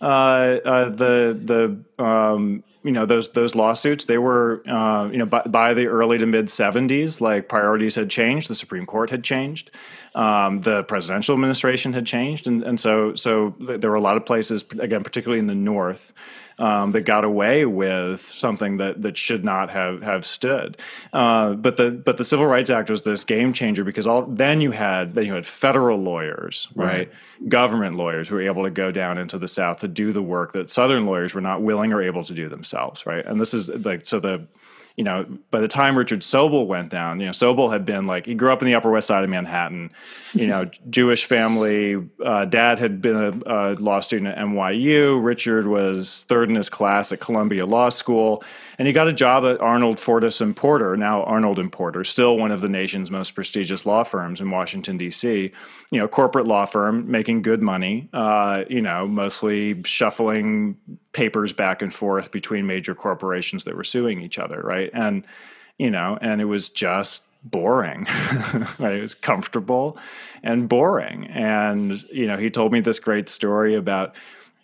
uh, 0.00 0.04
uh, 0.04 0.88
the 0.90 1.82
the 1.98 2.04
um, 2.04 2.62
you 2.84 2.92
know 2.92 3.06
those 3.06 3.30
those 3.30 3.54
lawsuits, 3.54 4.04
they 4.04 4.18
were 4.18 4.62
uh, 4.68 5.08
you 5.10 5.18
know 5.18 5.26
by, 5.26 5.42
by, 5.42 5.74
the 5.74 5.86
early 5.86 6.18
to 6.18 6.26
mid 6.26 6.50
seventies, 6.50 7.20
like 7.20 7.48
priorities 7.48 7.96
had 7.96 8.08
changed, 8.08 8.48
the 8.48 8.54
Supreme 8.54 8.86
Court 8.86 9.10
had 9.10 9.24
changed, 9.24 9.70
um, 10.14 10.58
the 10.58 10.84
presidential 10.84 11.34
administration 11.34 11.94
had 11.94 12.06
changed, 12.06 12.46
and 12.46 12.62
and 12.62 12.78
so 12.78 13.14
so 13.14 13.54
there 13.58 13.90
were 13.90 13.96
a 13.96 14.00
lot 14.00 14.16
of 14.16 14.24
places, 14.24 14.64
again, 14.78 15.02
particularly 15.02 15.40
in 15.40 15.48
the 15.48 15.54
North 15.54 16.12
um, 16.58 16.92
that 16.92 17.02
got 17.02 17.24
away 17.24 17.64
with 17.64 18.20
something 18.20 18.78
that 18.78 19.02
that 19.02 19.16
should 19.16 19.44
not 19.44 19.70
have 19.70 20.02
have 20.02 20.26
stood. 20.26 20.76
Uh, 21.12 21.54
but 21.54 21.76
the 21.76 21.90
but 21.90 22.16
the 22.16 22.24
Civil 22.24 22.46
Rights 22.46 22.70
Act 22.70 22.90
was 22.90 23.02
this 23.02 23.24
game 23.24 23.52
changer 23.52 23.84
because 23.84 24.06
all 24.06 24.22
then 24.22 24.60
you 24.60 24.72
had 24.72 25.14
then 25.14 25.26
you 25.26 25.34
had 25.34 25.46
federal 25.46 25.98
lawyers, 25.98 26.68
right? 26.74 26.86
right? 26.86 27.48
Government 27.48 27.96
lawyers 27.96 28.28
who 28.28 28.34
were 28.34 28.42
able 28.42 28.64
to 28.64 28.70
go 28.70 28.90
down 28.90 29.18
into 29.18 29.38
the 29.38 29.48
South 29.48 29.78
to 29.78 29.88
do 29.88 30.12
the 30.12 30.22
work 30.22 30.52
that 30.52 30.70
Southern 30.70 31.06
lawyers 31.06 31.34
were 31.34 31.40
not 31.40 31.62
willing 31.62 31.92
or 31.92 32.02
able 32.02 32.24
to 32.24 32.34
do 32.34 32.48
themselves, 32.48 33.06
right? 33.06 33.24
And 33.24 33.40
this 33.40 33.54
is 33.54 33.68
like 33.68 34.04
so 34.04 34.18
the 34.18 34.46
you 34.98 35.04
know, 35.04 35.24
by 35.52 35.60
the 35.60 35.68
time 35.68 35.96
Richard 35.96 36.22
Sobol 36.22 36.66
went 36.66 36.90
down, 36.90 37.20
you 37.20 37.26
know, 37.26 37.30
Sobol 37.30 37.72
had 37.72 37.84
been 37.84 38.08
like 38.08 38.26
he 38.26 38.34
grew 38.34 38.52
up 38.52 38.62
in 38.62 38.66
the 38.66 38.74
Upper 38.74 38.90
West 38.90 39.06
Side 39.06 39.22
of 39.22 39.30
Manhattan, 39.30 39.92
you 40.32 40.48
know, 40.48 40.68
Jewish 40.90 41.24
family. 41.24 42.04
Uh, 42.22 42.46
dad 42.46 42.80
had 42.80 43.00
been 43.00 43.14
a, 43.14 43.30
a, 43.46 43.60
law 43.76 44.00
student 44.00 44.36
at 44.36 44.38
NYU. 44.38 45.22
Richard 45.22 45.68
was 45.68 46.24
third 46.26 46.48
in 46.48 46.56
his 46.56 46.68
class 46.68 47.12
at 47.12 47.20
Columbia 47.20 47.64
Law 47.64 47.90
School, 47.90 48.42
and 48.78 48.86
he 48.86 48.92
got 48.92 49.08
a 49.08 49.12
job 49.12 49.44
at 49.44 49.60
Arnold 49.60 49.96
Fortas 49.96 50.40
and 50.40 50.54
Porter, 50.54 50.96
now 50.96 51.24
Arnold 51.24 51.58
and 51.58 51.70
Porter, 51.70 52.04
still 52.04 52.38
one 52.38 52.52
of 52.52 52.60
the 52.60 52.68
nation's 52.68 53.10
most 53.10 53.32
prestigious 53.32 53.84
law 53.84 54.04
firms 54.04 54.40
in 54.40 54.50
Washington 54.50 54.96
D.C. 54.96 55.50
You 55.90 55.98
know, 55.98 56.06
corporate 56.06 56.46
law 56.46 56.64
firm 56.64 57.10
making 57.10 57.42
good 57.42 57.60
money. 57.60 58.08
Uh, 58.12 58.64
you 58.70 58.80
know, 58.80 59.06
mostly 59.06 59.82
shuffling 59.84 60.76
papers 61.12 61.52
back 61.52 61.82
and 61.82 61.92
forth 61.92 62.30
between 62.30 62.66
major 62.66 62.94
corporations 62.94 63.64
that 63.64 63.74
were 63.74 63.84
suing 63.84 64.20
each 64.20 64.38
other, 64.38 64.60
right? 64.62 64.90
And 64.94 65.24
you 65.78 65.90
know, 65.90 66.16
and 66.20 66.40
it 66.40 66.46
was 66.46 66.68
just 66.68 67.22
boring. 67.42 68.04
right? 68.78 68.94
It 68.94 69.02
was 69.02 69.14
comfortable 69.14 69.98
and 70.42 70.68
boring. 70.68 71.26
And 71.26 72.00
you 72.12 72.26
know, 72.26 72.36
he 72.36 72.50
told 72.50 72.72
me 72.72 72.80
this 72.80 73.00
great 73.00 73.28
story 73.28 73.74
about 73.74 74.14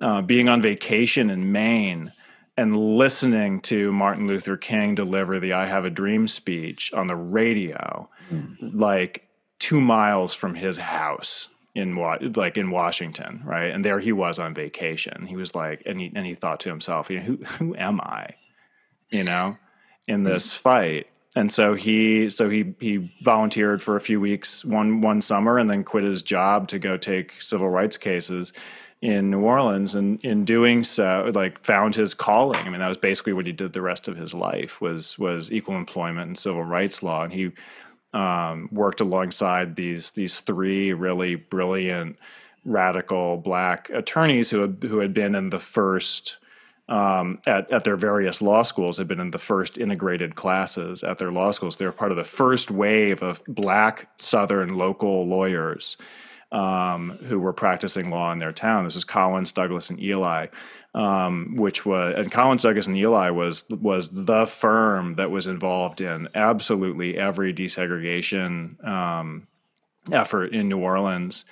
uh, 0.01 0.23
being 0.23 0.49
on 0.49 0.63
vacation 0.63 1.31
in 1.31 1.51
Maine 1.51 2.13
and 2.57 2.77
listening 2.77 3.61
to 3.63 3.93
Martin 3.93 4.27
Luther 4.27 4.57
King 4.57 4.95
deliver 4.95 5.41
the 5.41 5.55
"I 5.55 5.67
Have 5.67 5.85
a 5.85 5.91
Dream" 5.91 6.29
speech 6.29 6.93
on 6.93 7.07
the 7.07 7.17
radio, 7.17 8.09
mm. 8.31 8.57
like 8.73 9.29
two 9.59 9.81
miles 9.81 10.35
from 10.35 10.55
his 10.55 10.77
house 10.77 11.49
in 11.75 11.97
like 12.37 12.57
in 12.57 12.71
Washington, 12.71 13.43
right? 13.45 13.71
And 13.71 13.85
there 13.85 13.99
he 13.99 14.13
was 14.13 14.39
on 14.39 14.55
vacation. 14.55 15.27
He 15.27 15.37
was 15.37 15.55
like, 15.55 15.83
and 15.87 16.01
he 16.01 16.13
and 16.15 16.25
he 16.25 16.35
thought 16.35 16.61
to 16.61 16.69
himself, 16.69 17.11
you 17.11 17.19
know, 17.19 17.25
who 17.25 17.37
who 17.45 17.77
am 17.77 18.01
I, 18.01 18.31
you 19.11 19.25
know, 19.25 19.57
in 20.07 20.21
hmm. 20.21 20.25
this 20.25 20.53
fight? 20.53 21.09
And 21.37 21.53
so 21.53 21.75
he 21.75 22.31
so 22.31 22.49
he 22.49 22.75
he 22.79 23.13
volunteered 23.23 23.83
for 23.83 23.97
a 23.97 24.01
few 24.01 24.21
weeks 24.21 24.65
one 24.65 25.01
one 25.01 25.21
summer, 25.21 25.59
and 25.59 25.69
then 25.69 25.83
quit 25.83 26.05
his 26.05 26.23
job 26.23 26.69
to 26.69 26.79
go 26.79 26.97
take 26.97 27.43
civil 27.43 27.69
rights 27.69 27.97
cases 27.97 28.53
in 29.05 29.31
New 29.31 29.43
Orleans, 29.43 29.95
and 29.95 30.19
in 30.25 30.47
doing 30.47 30.83
so, 30.83 31.31
like 31.35 31.61
found 31.61 31.95
his 31.95 32.15
calling. 32.15 32.67
I 32.67 32.71
mean, 32.71 32.81
that 32.81 32.89
was 32.89 32.97
basically 32.97 33.35
what 33.35 33.45
he 33.45 33.53
did 33.53 33.75
the 33.75 33.83
rest 33.83 34.09
of 34.09 34.17
his 34.17 34.33
life 34.33 34.81
was 34.81 35.19
was 35.19 35.53
equal 35.53 35.77
employment 35.77 36.27
and 36.27 36.39
civil 36.39 36.65
rights 36.65 37.03
law, 37.03 37.23
and 37.23 37.33
he 37.33 37.53
um, 38.15 38.71
worked 38.73 39.03
alongside 39.03 39.77
these 39.77 40.13
these 40.13 40.41
three 40.41 40.95
really 40.95 41.35
brilliant 41.35 42.17
radical 42.65 43.37
black 43.37 43.91
attorneys 43.91 44.51
who 44.51 44.63
had, 44.63 44.83
who 44.83 45.01
had 45.01 45.13
been 45.13 45.35
in 45.35 45.51
the 45.51 45.59
first 45.59 46.39
um, 46.89 47.41
at, 47.47 47.71
at 47.71 47.85
their 47.85 47.97
various 47.97 48.41
law 48.41 48.63
schools 48.63 48.97
had 48.97 49.07
been 49.07 49.21
in 49.21 49.33
the 49.33 49.39
first 49.39 49.77
integrated 49.77 50.35
classes 50.35 51.03
at 51.03 51.19
their 51.19 51.31
law 51.31 51.51
schools. 51.51 51.77
They 51.77 51.85
were 51.85 51.93
part 51.93 52.11
of 52.11 52.17
the 52.17 52.25
first 52.25 52.71
wave 52.71 53.23
of 53.23 53.43
black 53.47 54.09
Southern 54.19 54.79
local 54.79 55.27
lawyers 55.27 55.99
um, 56.53 57.19
who 57.25 57.39
were 57.39 57.53
practicing 57.53 58.11
law 58.11 58.33
in 58.33 58.39
their 58.39 58.53
town. 58.53 58.85
This 58.85 58.97
is 58.97 59.05
Collins, 59.05 59.53
Douglas, 59.53 59.91
and 59.91 60.01
Elie, 60.03 60.49
um, 60.95 61.57
which 61.57 61.85
was 61.85 62.15
and 62.17 62.31
Collins, 62.31 62.63
Douglas, 62.63 62.87
and 62.87 62.97
Elie 62.97 63.31
was 63.31 63.65
was 63.71 64.11
the 64.11 64.47
firm 64.47 65.15
that 65.15 65.31
was 65.31 65.47
involved 65.47 66.01
in 66.01 66.29
absolutely 66.35 67.17
every 67.17 67.53
desegregation 67.53 68.83
um, 68.87 69.47
effort 70.13 70.55
in 70.55 70.69
New 70.69 70.79
Orleans. 70.81 71.45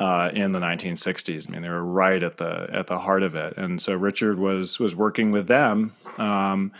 Uh, 0.00 0.30
in 0.32 0.52
the 0.52 0.60
1960s, 0.60 1.48
I 1.48 1.50
mean, 1.50 1.62
they 1.62 1.68
were 1.68 1.82
right 1.82 2.22
at 2.22 2.36
the 2.36 2.68
at 2.72 2.86
the 2.86 3.00
heart 3.00 3.24
of 3.24 3.34
it, 3.34 3.54
and 3.56 3.82
so 3.82 3.94
Richard 3.94 4.38
was 4.38 4.78
was 4.78 4.94
working 4.94 5.32
with 5.32 5.48
them 5.48 5.92
um, 6.18 6.70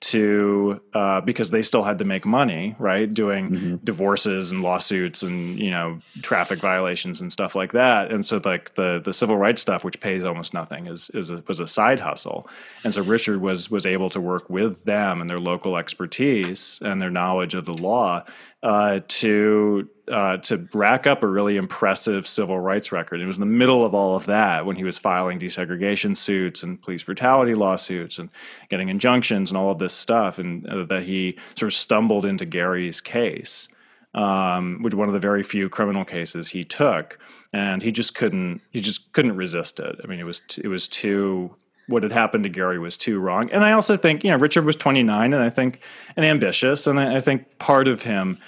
to 0.00 0.80
uh, 0.94 1.20
because 1.20 1.50
they 1.50 1.62
still 1.62 1.82
had 1.82 1.98
to 1.98 2.04
make 2.04 2.24
money, 2.24 2.76
right? 2.78 3.12
Doing 3.12 3.50
mm-hmm. 3.50 3.76
divorces 3.82 4.52
and 4.52 4.62
lawsuits 4.62 5.22
and 5.22 5.58
you 5.58 5.70
know 5.70 6.00
traffic 6.22 6.60
violations 6.60 7.20
and 7.20 7.32
stuff 7.32 7.56
like 7.56 7.72
that. 7.72 8.12
And 8.12 8.24
so 8.24 8.40
like 8.44 8.74
the 8.74 9.00
the 9.04 9.12
civil 9.12 9.36
rights 9.36 9.60
stuff, 9.60 9.84
which 9.84 9.98
pays 10.00 10.22
almost 10.22 10.54
nothing, 10.54 10.86
is 10.86 11.10
is 11.14 11.30
a, 11.30 11.42
was 11.48 11.58
a 11.58 11.66
side 11.66 11.98
hustle. 11.98 12.48
And 12.84 12.94
so 12.94 13.02
Richard 13.02 13.40
was 13.40 13.70
was 13.70 13.86
able 13.86 14.08
to 14.10 14.20
work 14.20 14.48
with 14.48 14.84
them 14.84 15.20
and 15.20 15.28
their 15.28 15.40
local 15.40 15.76
expertise 15.76 16.78
and 16.82 17.02
their 17.02 17.10
knowledge 17.10 17.54
of 17.54 17.64
the 17.64 17.74
law 17.74 18.24
uh, 18.62 19.00
to 19.06 19.88
uh, 20.10 20.38
to 20.38 20.66
rack 20.72 21.06
up 21.06 21.22
a 21.22 21.26
really 21.26 21.56
impressive 21.56 22.26
civil 22.26 22.58
rights 22.58 22.90
record. 22.92 23.20
It 23.20 23.26
was 23.26 23.36
in 23.36 23.46
the 23.46 23.54
middle 23.54 23.84
of 23.84 23.94
all 23.94 24.16
of 24.16 24.26
that 24.26 24.64
when 24.64 24.74
he 24.74 24.84
was 24.84 24.96
filing 24.96 25.38
desegregation 25.38 26.16
suits 26.16 26.62
and 26.62 26.80
police 26.80 27.04
brutality 27.04 27.54
lawsuits 27.54 28.18
and 28.18 28.30
getting 28.70 28.88
injunctions 28.88 29.50
and 29.50 29.58
all 29.58 29.70
of 29.70 29.78
this 29.78 29.92
stuff, 29.92 30.38
and 30.38 30.66
uh, 30.66 30.84
that 30.84 31.02
he 31.02 31.38
sort 31.56 31.72
of 31.72 31.76
stumbled 31.76 32.24
into 32.24 32.46
Gary's 32.46 33.00
case, 33.00 33.68
um, 34.14 34.78
which 34.82 34.94
one 34.94 35.08
of 35.08 35.14
the 35.14 35.20
very 35.20 35.42
few 35.42 35.68
criminal 35.68 36.04
cases 36.04 36.48
he 36.48 36.64
took, 36.64 37.18
and 37.52 37.82
he 37.82 37.92
just 37.92 38.14
couldn't 38.14 38.60
he 38.70 38.80
just 38.80 39.12
couldn't 39.12 39.36
resist 39.36 39.78
it. 39.78 40.00
I 40.02 40.06
mean, 40.06 40.18
it 40.18 40.24
was 40.24 40.40
t- 40.48 40.62
it 40.64 40.68
was 40.68 40.88
too 40.88 41.54
what 41.88 42.02
had 42.04 42.12
happened 42.12 42.44
to 42.44 42.50
Gary 42.50 42.78
was 42.78 42.96
too 42.96 43.18
wrong. 43.18 43.50
And 43.50 43.64
I 43.64 43.72
also 43.72 43.96
think, 43.96 44.22
you 44.22 44.30
know, 44.30 44.36
Richard 44.36 44.64
was 44.64 44.76
29 44.76 45.32
and 45.34 45.42
I 45.42 45.48
think, 45.50 45.80
and 46.16 46.24
ambitious. 46.24 46.86
And 46.86 47.00
I, 47.00 47.16
I 47.16 47.20
think 47.20 47.58
part 47.58 47.88
of 47.88 48.02
him 48.02 48.38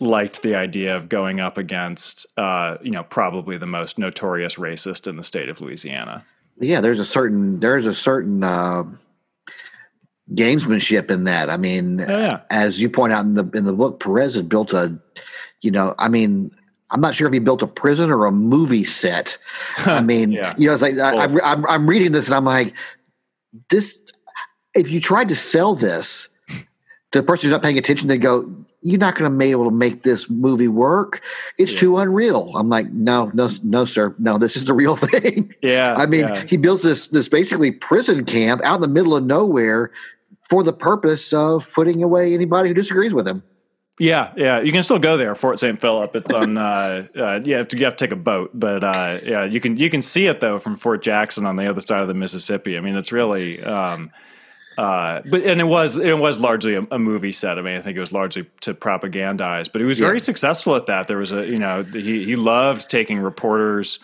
liked 0.00 0.42
the 0.42 0.54
idea 0.54 0.94
of 0.94 1.08
going 1.08 1.40
up 1.40 1.58
against, 1.58 2.26
uh, 2.36 2.76
you 2.82 2.90
know, 2.90 3.04
probably 3.04 3.56
the 3.56 3.66
most 3.66 3.98
notorious 3.98 4.56
racist 4.56 5.06
in 5.08 5.16
the 5.16 5.22
state 5.22 5.48
of 5.48 5.60
Louisiana. 5.60 6.24
Yeah, 6.60 6.80
there's 6.80 6.98
a 6.98 7.04
certain 7.04 7.60
there's 7.60 7.86
a 7.86 7.94
certain 7.94 8.42
uh, 8.42 8.82
gamesmanship 10.34 11.10
in 11.10 11.24
that. 11.24 11.50
I 11.50 11.56
mean, 11.56 12.00
Oh, 12.00 12.18
yeah. 12.18 12.40
as 12.50 12.80
you 12.80 12.90
point 12.90 13.12
out 13.12 13.24
in 13.24 13.34
the 13.34 13.48
in 13.54 13.64
the 13.64 13.72
book, 13.72 14.00
Perez 14.00 14.34
had 14.34 14.48
built 14.48 14.72
a, 14.72 14.96
you 15.62 15.70
know, 15.70 15.94
I 15.98 16.08
mean, 16.08 16.50
I'm 16.90 17.00
not 17.00 17.14
sure 17.14 17.26
if 17.26 17.32
he 17.32 17.38
built 17.38 17.62
a 17.62 17.66
prison 17.66 18.10
or 18.10 18.24
a 18.26 18.32
movie 18.32 18.84
set. 18.84 19.36
I 19.78 20.00
mean, 20.12 20.32
Yeah. 20.32 20.54
you 20.56 20.68
know, 20.68 20.72
it's 20.74 20.82
like 20.82 20.98
I, 20.98 21.26
Both. 21.26 21.40
I'm 21.44 21.66
I'm 21.66 21.88
reading 21.88 22.12
this 22.12 22.26
and 22.28 22.34
I'm 22.34 22.44
like, 22.44 22.74
this. 23.70 24.00
If 24.74 24.90
you 24.90 25.00
tried 25.00 25.28
to 25.30 25.36
sell 25.36 25.74
this 25.74 26.28
to 26.48 27.20
the 27.20 27.22
person 27.22 27.44
who's 27.48 27.52
not 27.52 27.62
paying 27.62 27.78
attention, 27.78 28.06
they 28.08 28.18
go, 28.18 28.54
"You're 28.82 28.98
not 29.00 29.16
going 29.16 29.30
to 29.30 29.36
be 29.36 29.50
able 29.50 29.64
to 29.64 29.70
make 29.74 30.02
this 30.02 30.30
movie 30.30 30.68
work. 30.68 31.22
It's 31.58 31.72
Yeah. 31.72 31.80
too 31.80 31.98
unreal." 31.98 32.52
I'm 32.54 32.68
like, 32.68 32.90
"No, 32.92 33.30
no, 33.34 33.48
no, 33.62 33.84
sir. 33.84 34.14
No, 34.18 34.38
this 34.38 34.56
is 34.56 34.66
the 34.66 34.74
real 34.74 34.94
thing." 35.08 35.52
Yeah. 35.62 35.94
I 35.96 36.06
mean, 36.06 36.20
yeah. 36.28 36.44
he 36.46 36.56
builds 36.56 36.82
this 36.82 37.08
this 37.08 37.28
basically 37.28 37.70
prison 37.72 38.24
camp 38.24 38.60
out 38.64 38.76
in 38.76 38.80
the 38.82 38.88
middle 38.88 39.16
of 39.16 39.24
nowhere 39.24 39.90
for 40.48 40.62
the 40.62 40.72
purpose 40.72 41.32
of 41.32 41.70
putting 41.74 42.02
away 42.02 42.32
anybody 42.34 42.68
who 42.68 42.74
disagrees 42.74 43.12
with 43.12 43.26
him. 43.26 43.42
Yeah, 44.00 44.32
yeah, 44.36 44.60
you 44.60 44.70
can 44.70 44.82
still 44.82 44.98
go 45.00 45.16
there, 45.16 45.34
Fort 45.34 45.58
St. 45.58 45.78
Philip. 45.80 46.14
It's 46.14 46.32
on. 46.32 46.56
Uh, 46.68 47.04
uh, 47.16 47.40
you 47.44 47.54
have 47.56 47.68
to 47.68 47.78
you 47.78 47.84
have 47.84 47.96
to 47.96 48.04
take 48.06 48.12
a 48.12 48.16
boat, 48.16 48.50
but 48.54 48.82
uh, 48.84 49.18
yeah, 49.22 49.44
you 49.44 49.60
can 49.60 49.76
you 49.76 49.90
can 49.90 50.02
see 50.02 50.26
it 50.26 50.40
though 50.40 50.58
from 50.58 50.76
Fort 50.76 51.02
Jackson 51.02 51.46
on 51.46 51.56
the 51.56 51.68
other 51.68 51.80
side 51.80 52.00
of 52.02 52.08
the 52.08 52.14
Mississippi. 52.14 52.76
I 52.76 52.80
mean, 52.80 52.96
it's 52.96 53.10
really. 53.12 53.62
Um, 53.62 54.10
uh, 54.76 55.22
but 55.28 55.42
and 55.42 55.60
it 55.60 55.64
was 55.64 55.98
it 55.98 56.16
was 56.18 56.38
largely 56.40 56.74
a, 56.74 56.86
a 56.92 56.98
movie 56.98 57.32
set. 57.32 57.58
I 57.58 57.62
mean, 57.62 57.76
I 57.76 57.80
think 57.80 57.96
it 57.96 58.00
was 58.00 58.12
largely 58.12 58.46
to 58.60 58.74
propagandize, 58.74 59.70
but 59.72 59.80
he 59.80 59.84
was 59.86 59.98
very 59.98 60.18
Yeah. 60.18 60.22
successful 60.22 60.76
at 60.76 60.86
that. 60.86 61.08
There 61.08 61.18
was 61.18 61.32
a 61.32 61.46
you 61.46 61.58
know 61.58 61.82
he 61.82 62.24
he 62.24 62.36
loved 62.36 62.88
taking 62.90 63.18
reporters 63.18 63.98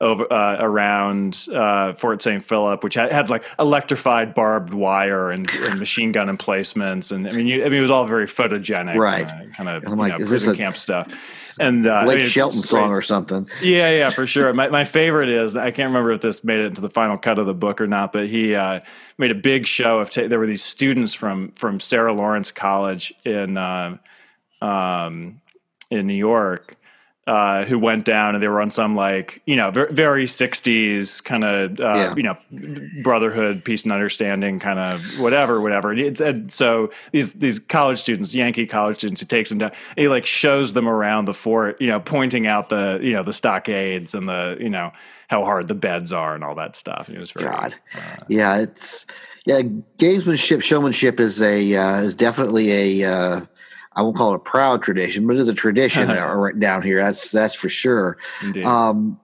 over 0.00 0.30
uh, 0.30 0.58
around 0.60 1.46
uh, 1.54 1.94
Fort 1.94 2.20
St. 2.20 2.42
Philip, 2.42 2.84
which 2.84 2.94
had, 2.94 3.10
had 3.10 3.30
like 3.30 3.44
electrified 3.58 4.34
barbed 4.34 4.74
wire 4.74 5.30
and, 5.30 5.50
and 5.50 5.78
machine 5.78 6.12
gun 6.12 6.28
emplacements, 6.28 7.10
and 7.10 7.26
I 7.26 7.32
mean, 7.32 7.46
you, 7.46 7.62
I 7.64 7.68
mean, 7.68 7.78
it 7.78 7.80
was 7.80 7.90
all 7.90 8.04
very 8.04 8.26
photogenic, 8.26 8.96
Right. 8.96 9.26
Kind 9.54 9.68
of, 9.68 9.84
I'm 9.84 9.92
you 9.92 9.96
like, 9.96 10.12
know, 10.12 10.16
is 10.18 10.30
this 10.30 10.44
prison 10.44 10.54
a 10.54 10.56
camp 10.56 10.76
stuff. 10.76 11.14
And 11.58 11.86
uh, 11.86 11.94
I 11.94 12.04
Blake 12.04 12.18
mean, 12.18 12.28
Shelton 12.28 12.62
song 12.62 12.90
or 12.90 13.00
something. 13.00 13.48
Yeah, 13.62 13.90
yeah, 13.90 14.10
for 14.10 14.26
sure. 14.26 14.52
My 14.52 14.68
my 14.68 14.84
favorite 14.84 15.30
is 15.30 15.56
I 15.56 15.70
can't 15.70 15.88
remember 15.88 16.12
if 16.12 16.20
this 16.20 16.44
made 16.44 16.58
it 16.60 16.66
into 16.66 16.82
the 16.82 16.90
final 16.90 17.16
cut 17.16 17.38
of 17.38 17.46
the 17.46 17.54
book 17.54 17.80
or 17.80 17.86
not, 17.86 18.12
but 18.12 18.28
he 18.28 18.54
uh, 18.54 18.80
made 19.16 19.30
a 19.30 19.36
big 19.36 19.66
show 19.66 20.00
of 20.00 20.10
ta- 20.10 20.28
there 20.28 20.38
were 20.38 20.46
these 20.46 20.62
students 20.62 21.14
from 21.14 21.52
from 21.52 21.80
Sarah 21.80 22.12
Lawrence 22.12 22.52
College 22.52 23.14
in 23.24 23.56
uh, 23.56 23.96
um, 24.60 25.40
in 25.90 26.06
New 26.06 26.14
York. 26.14 26.75
Uh, 27.26 27.64
who 27.64 27.76
went 27.76 28.04
down 28.04 28.36
and 28.36 28.42
they 28.42 28.46
were 28.46 28.60
on 28.60 28.70
some 28.70 28.94
like 28.94 29.42
you 29.46 29.56
know 29.56 29.68
very, 29.72 29.92
very 29.92 30.24
60s 30.26 31.20
kind 31.24 31.42
of 31.42 31.80
uh, 31.80 31.82
Yeah. 31.82 32.14
you 32.14 32.22
know 32.22 32.36
brotherhood 33.02 33.64
peace 33.64 33.82
and 33.82 33.92
understanding 33.92 34.60
kind 34.60 34.78
of 34.78 35.02
whatever 35.18 35.60
whatever 35.60 35.90
and, 35.90 35.98
it's, 35.98 36.20
and 36.20 36.52
so 36.52 36.88
these 37.10 37.32
these 37.32 37.58
college 37.58 37.98
students 37.98 38.32
yankee 38.32 38.64
college 38.64 38.98
students 38.98 39.20
he 39.20 39.26
takes 39.26 39.48
them 39.48 39.58
down 39.58 39.72
he 39.96 40.06
like 40.06 40.24
shows 40.24 40.72
them 40.72 40.88
around 40.88 41.24
the 41.24 41.34
fort 41.34 41.80
you 41.80 41.88
know 41.88 41.98
pointing 41.98 42.46
out 42.46 42.68
the 42.68 43.00
you 43.02 43.12
know 43.12 43.24
the 43.24 43.32
stockades 43.32 44.14
and 44.14 44.28
the 44.28 44.56
you 44.60 44.70
know 44.70 44.92
how 45.26 45.44
hard 45.44 45.66
the 45.66 45.74
beds 45.74 46.12
are 46.12 46.32
and 46.36 46.44
all 46.44 46.54
that 46.54 46.76
stuff 46.76 47.08
and 47.08 47.16
it 47.16 47.20
was 47.20 47.32
very 47.32 47.46
God, 47.46 47.74
yeah, 48.28 48.58
it's 48.58 49.04
yeah. 49.46 49.62
Gamesmanship, 49.98 50.62
showmanship 50.62 51.18
is 51.18 51.42
a 51.42 51.74
uh, 51.74 51.96
is 52.02 52.14
definitely 52.14 53.02
a. 53.02 53.48
I 53.96 54.02
won't 54.02 54.16
call 54.16 54.32
it 54.32 54.36
a 54.36 54.40
proud 54.40 54.82
tradition, 54.82 55.26
but 55.26 55.36
it 55.36 55.40
is 55.40 55.48
a 55.48 55.54
tradition 55.54 56.08
right 56.08 56.58
down 56.60 56.82
here. 56.82 57.00
That's 57.00 57.30
that's 57.30 57.54
for 57.54 57.70
sure. 57.70 58.18
Um, 58.64 59.18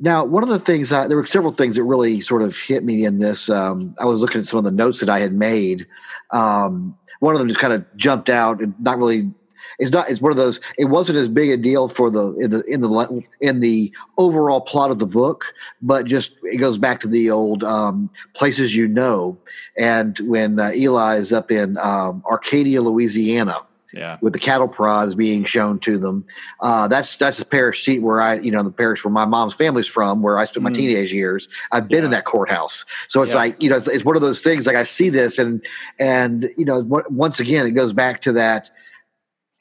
now, 0.00 0.24
one 0.24 0.42
of 0.42 0.48
the 0.48 0.58
things 0.58 0.92
I, 0.92 1.06
there 1.06 1.16
were 1.16 1.26
several 1.26 1.52
things 1.52 1.76
that 1.76 1.84
really 1.84 2.20
sort 2.20 2.42
of 2.42 2.56
hit 2.56 2.82
me 2.82 3.04
in 3.04 3.18
this. 3.18 3.48
Um, 3.48 3.94
I 4.00 4.06
was 4.06 4.20
looking 4.20 4.40
at 4.40 4.46
some 4.46 4.58
of 4.58 4.64
the 4.64 4.70
notes 4.70 5.00
that 5.00 5.08
I 5.08 5.20
had 5.20 5.32
made. 5.32 5.86
Um, 6.30 6.96
one 7.20 7.34
of 7.34 7.38
them 7.38 7.48
just 7.48 7.60
kind 7.60 7.72
of 7.72 7.84
jumped 7.96 8.28
out, 8.28 8.60
and 8.60 8.74
not 8.80 8.98
really. 8.98 9.30
It's 9.78 9.90
not. 9.90 10.08
It's 10.08 10.20
one 10.20 10.30
of 10.30 10.36
those. 10.36 10.60
It 10.78 10.86
wasn't 10.86 11.18
as 11.18 11.28
big 11.28 11.50
a 11.50 11.56
deal 11.56 11.88
for 11.88 12.10
the 12.10 12.32
in 12.36 12.50
the 12.50 12.62
in 12.64 12.80
the 12.80 13.28
in 13.40 13.60
the 13.60 13.92
overall 14.18 14.60
plot 14.60 14.90
of 14.90 14.98
the 14.98 15.06
book, 15.06 15.52
but 15.82 16.06
just 16.06 16.32
it 16.42 16.58
goes 16.58 16.78
back 16.78 17.00
to 17.00 17.08
the 17.08 17.30
old 17.30 17.64
um, 17.64 18.10
places 18.34 18.74
you 18.74 18.86
know, 18.86 19.36
and 19.76 20.18
when 20.20 20.60
uh, 20.60 20.70
Elie 20.74 21.16
is 21.16 21.32
up 21.32 21.50
in 21.50 21.76
um, 21.78 22.22
Arcadia, 22.26 22.82
Louisiana 22.82 23.62
yeah 23.96 24.18
with 24.20 24.32
the 24.32 24.38
cattle 24.38 24.68
prods 24.68 25.14
being 25.14 25.44
shown 25.44 25.78
to 25.80 25.98
them. 25.98 26.24
Uh, 26.60 26.88
that's 26.88 27.16
that's 27.16 27.38
the 27.38 27.44
parish 27.44 27.84
seat 27.84 28.00
where 28.00 28.20
I, 28.20 28.34
you 28.36 28.50
know, 28.50 28.62
the 28.62 28.70
parish 28.72 29.04
where 29.04 29.12
my 29.12 29.24
mom's 29.24 29.54
family's 29.54 29.86
from, 29.86 30.22
where 30.22 30.38
I 30.38 30.44
spent 30.44 30.62
my 30.64 30.70
Mm. 30.70 30.74
teenage 30.76 31.12
years. 31.12 31.48
I've 31.72 31.88
been 31.88 32.04
in 32.04 32.10
that 32.10 32.24
courthouse, 32.24 32.84
so 33.08 33.22
it's 33.22 33.32
Yeah. 33.32 33.38
like 33.38 33.62
you 33.62 33.70
know, 33.70 33.76
it's, 33.76 33.88
it's 33.88 34.04
one 34.04 34.16
of 34.16 34.22
those 34.22 34.40
things. 34.42 34.66
Like 34.66 34.76
I 34.76 34.84
see 34.84 35.08
this, 35.10 35.38
and 35.38 35.64
and 35.98 36.48
you 36.56 36.64
know, 36.64 36.80
what- 36.82 37.10
once 37.12 37.40
again, 37.40 37.66
it 37.66 37.72
goes 37.72 37.92
back 37.92 38.20
to 38.22 38.32
that. 38.32 38.70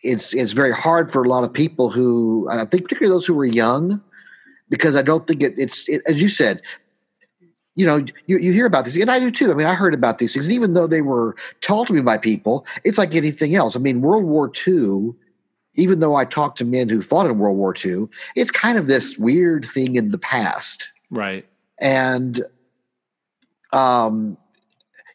It's 0.03 0.33
it's 0.33 0.51
very 0.51 0.73
hard 0.73 1.11
for 1.11 1.23
a 1.23 1.27
lot 1.29 1.43
of 1.43 1.53
people 1.53 1.89
who 1.89 2.47
I 2.51 2.65
think, 2.65 2.83
particularly 2.83 3.13
those 3.13 3.25
who 3.25 3.33
were 3.33 3.45
young, 3.45 4.01
because 4.69 4.95
I 4.95 5.01
don't 5.01 5.25
think 5.25 5.41
it, 5.43 5.53
it's 5.57 5.87
it, 5.87 6.01
as 6.07 6.21
you 6.21 6.27
said. 6.29 6.61
You 7.75 7.87
know, 7.87 8.05
you, 8.27 8.37
you 8.37 8.51
hear 8.51 8.67
about 8.67 8.85
this, 8.85 8.95
and 8.95 9.09
I 9.09 9.19
do 9.19 9.31
too. 9.31 9.51
I 9.51 9.55
mean, 9.55 9.65
I 9.65 9.73
heard 9.73 9.95
about 9.95 10.19
these 10.19 10.33
things, 10.33 10.45
and 10.45 10.53
even 10.53 10.73
though 10.73 10.85
they 10.85 11.01
were 11.01 11.35
told 11.61 11.87
to 11.87 11.93
me 11.93 12.01
by 12.01 12.17
people, 12.17 12.67
it's 12.83 12.99
like 12.99 13.15
anything 13.15 13.55
else. 13.55 13.75
I 13.75 13.79
mean, 13.79 14.01
World 14.01 14.25
War 14.25 14.51
II, 14.67 15.13
even 15.75 15.99
though 15.99 16.15
I 16.15 16.25
talked 16.25 16.59
to 16.59 16.65
men 16.65 16.87
who 16.87 17.01
fought 17.01 17.25
in 17.25 17.39
World 17.39 17.57
War 17.57 17.75
II, 17.83 18.07
it's 18.35 18.51
kind 18.51 18.77
of 18.77 18.85
this 18.85 19.17
weird 19.17 19.65
thing 19.65 19.95
in 19.95 20.11
the 20.11 20.19
past. 20.19 20.89
right 21.09 21.47
And, 21.79 22.43
um, 23.71 24.37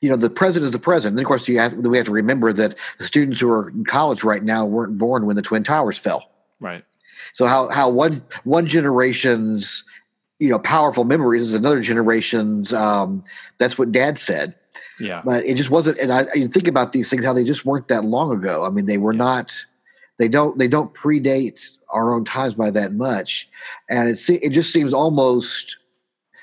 you 0.00 0.10
know, 0.10 0.16
the 0.16 0.30
president 0.30 0.66
is 0.66 0.72
the 0.72 0.78
president. 0.78 1.16
And 1.16 1.24
of 1.24 1.28
course, 1.28 1.46
you 1.48 1.58
have, 1.60 1.74
we 1.74 1.96
have 1.96 2.06
to 2.06 2.12
remember 2.12 2.52
that 2.52 2.74
the 2.98 3.04
students 3.04 3.40
who 3.40 3.50
are 3.50 3.68
in 3.70 3.84
college 3.84 4.24
right 4.24 4.42
now 4.42 4.66
weren't 4.66 4.98
born 4.98 5.26
when 5.26 5.36
the 5.36 5.42
Twin 5.42 5.62
Towers 5.62 5.98
fell. 5.98 6.30
right 6.60 6.84
So 7.32 7.46
how 7.46 7.68
how 7.68 7.88
one 7.88 8.22
one 8.44 8.66
generation's 8.66 9.84
you 10.38 10.48
know 10.48 10.58
powerful 10.58 11.04
memories 11.04 11.42
is 11.42 11.54
another 11.54 11.80
generation's. 11.80 12.72
Um, 12.72 13.22
that's 13.58 13.78
what 13.78 13.92
Dad 13.92 14.18
said. 14.18 14.54
Yeah. 15.00 15.22
But 15.24 15.44
it 15.46 15.56
just 15.56 15.70
wasn't 15.70 15.98
and 15.98 16.12
I, 16.12 16.26
you 16.34 16.48
think 16.48 16.66
about 16.68 16.92
these 16.92 17.08
things 17.08 17.24
how 17.24 17.32
they 17.32 17.44
just 17.44 17.64
weren't 17.64 17.88
that 17.88 18.04
long 18.04 18.32
ago. 18.32 18.64
I 18.64 18.70
mean 18.70 18.86
they 18.86 18.98
were 18.98 19.12
Yeah. 19.12 19.18
not 19.18 19.56
they 20.18 20.28
don't 20.28 20.58
they 20.58 20.66
don't 20.68 20.92
predate 20.94 21.76
our 21.90 22.12
own 22.12 22.24
times 22.24 22.54
by 22.54 22.70
that 22.70 22.92
much. 22.94 23.48
And 23.88 24.08
it 24.08 24.18
se- 24.18 24.40
it 24.42 24.50
just 24.50 24.72
seems 24.72 24.92
almost 24.92 25.76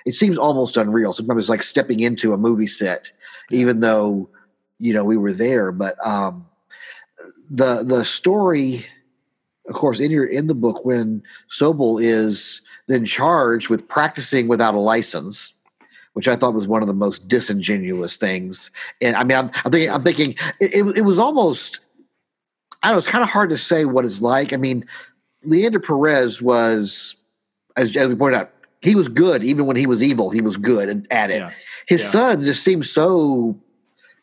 it 0.05 0.15
seems 0.15 0.37
almost 0.37 0.77
unreal. 0.77 1.11
Sometimes 1.13 1.41
it's 1.43 1.49
like 1.49 1.63
stepping 1.63 1.99
into 1.99 2.33
a 2.33 2.37
movie 2.37 2.67
set 2.67 3.11
even 3.51 3.81
though 3.81 4.29
you 4.79 4.93
know 4.93 5.03
we 5.03 5.17
were 5.17 5.33
there. 5.33 5.71
But 5.73 5.95
um 6.05 6.45
the 7.49 7.83
the 7.83 8.05
story 8.05 8.85
of 9.67 9.75
course 9.75 9.99
in 9.99 10.11
your 10.11 10.25
in 10.25 10.47
the 10.47 10.55
book 10.55 10.85
when 10.85 11.23
Sobol 11.51 12.01
is 12.01 12.61
then 12.87 13.05
charged 13.05 13.69
with 13.69 13.87
practicing 13.87 14.47
without 14.47 14.73
a 14.73 14.79
license 14.79 15.53
which 16.13 16.29
I 16.29 16.37
thought 16.37 16.53
was 16.53 16.65
one 16.65 16.81
of 16.81 16.87
the 16.87 16.93
most 16.93 17.27
disingenuous 17.27 18.15
things. 18.15 18.71
And 19.01 19.17
I 19.17 19.25
mean, 19.25 19.37
I'm, 19.37 19.51
I'm 19.65 19.71
thinking, 19.73 19.89
I'm 19.89 20.01
thinking 20.01 20.35
it, 20.61 20.73
it, 20.73 21.01
was 21.01 21.19
almost, 21.19 21.81
I 22.81 22.87
don't 22.87 22.93
know, 22.95 22.99
it's 22.99 23.07
kind 23.09 23.21
of 23.21 23.29
hard 23.29 23.49
to 23.49 23.57
say 23.57 23.83
what 23.83 24.05
it's 24.05 24.21
like. 24.21 24.53
I 24.53 24.55
mean, 24.55 24.85
Leander 25.43 25.81
Perez 25.81 26.41
was, 26.41 27.17
as, 27.75 27.97
as 27.97 28.07
we 28.07 28.15
pointed 28.15 28.37
out, 28.39 28.51
he 28.81 28.95
was 28.95 29.09
good 29.09 29.43
even 29.43 29.65
when 29.65 29.75
he 29.75 29.85
was 29.85 30.01
evil. 30.01 30.29
He 30.29 30.39
was 30.39 30.55
good 30.55 30.87
at- 30.87 31.11
at 31.11 31.31
it. 31.31 31.39
Yeah. 31.39 31.51
His 31.89 32.01
Yeah. 32.03 32.07
son 32.11 32.41
just 32.43 32.63
seemed 32.63 32.85
so, 32.85 33.59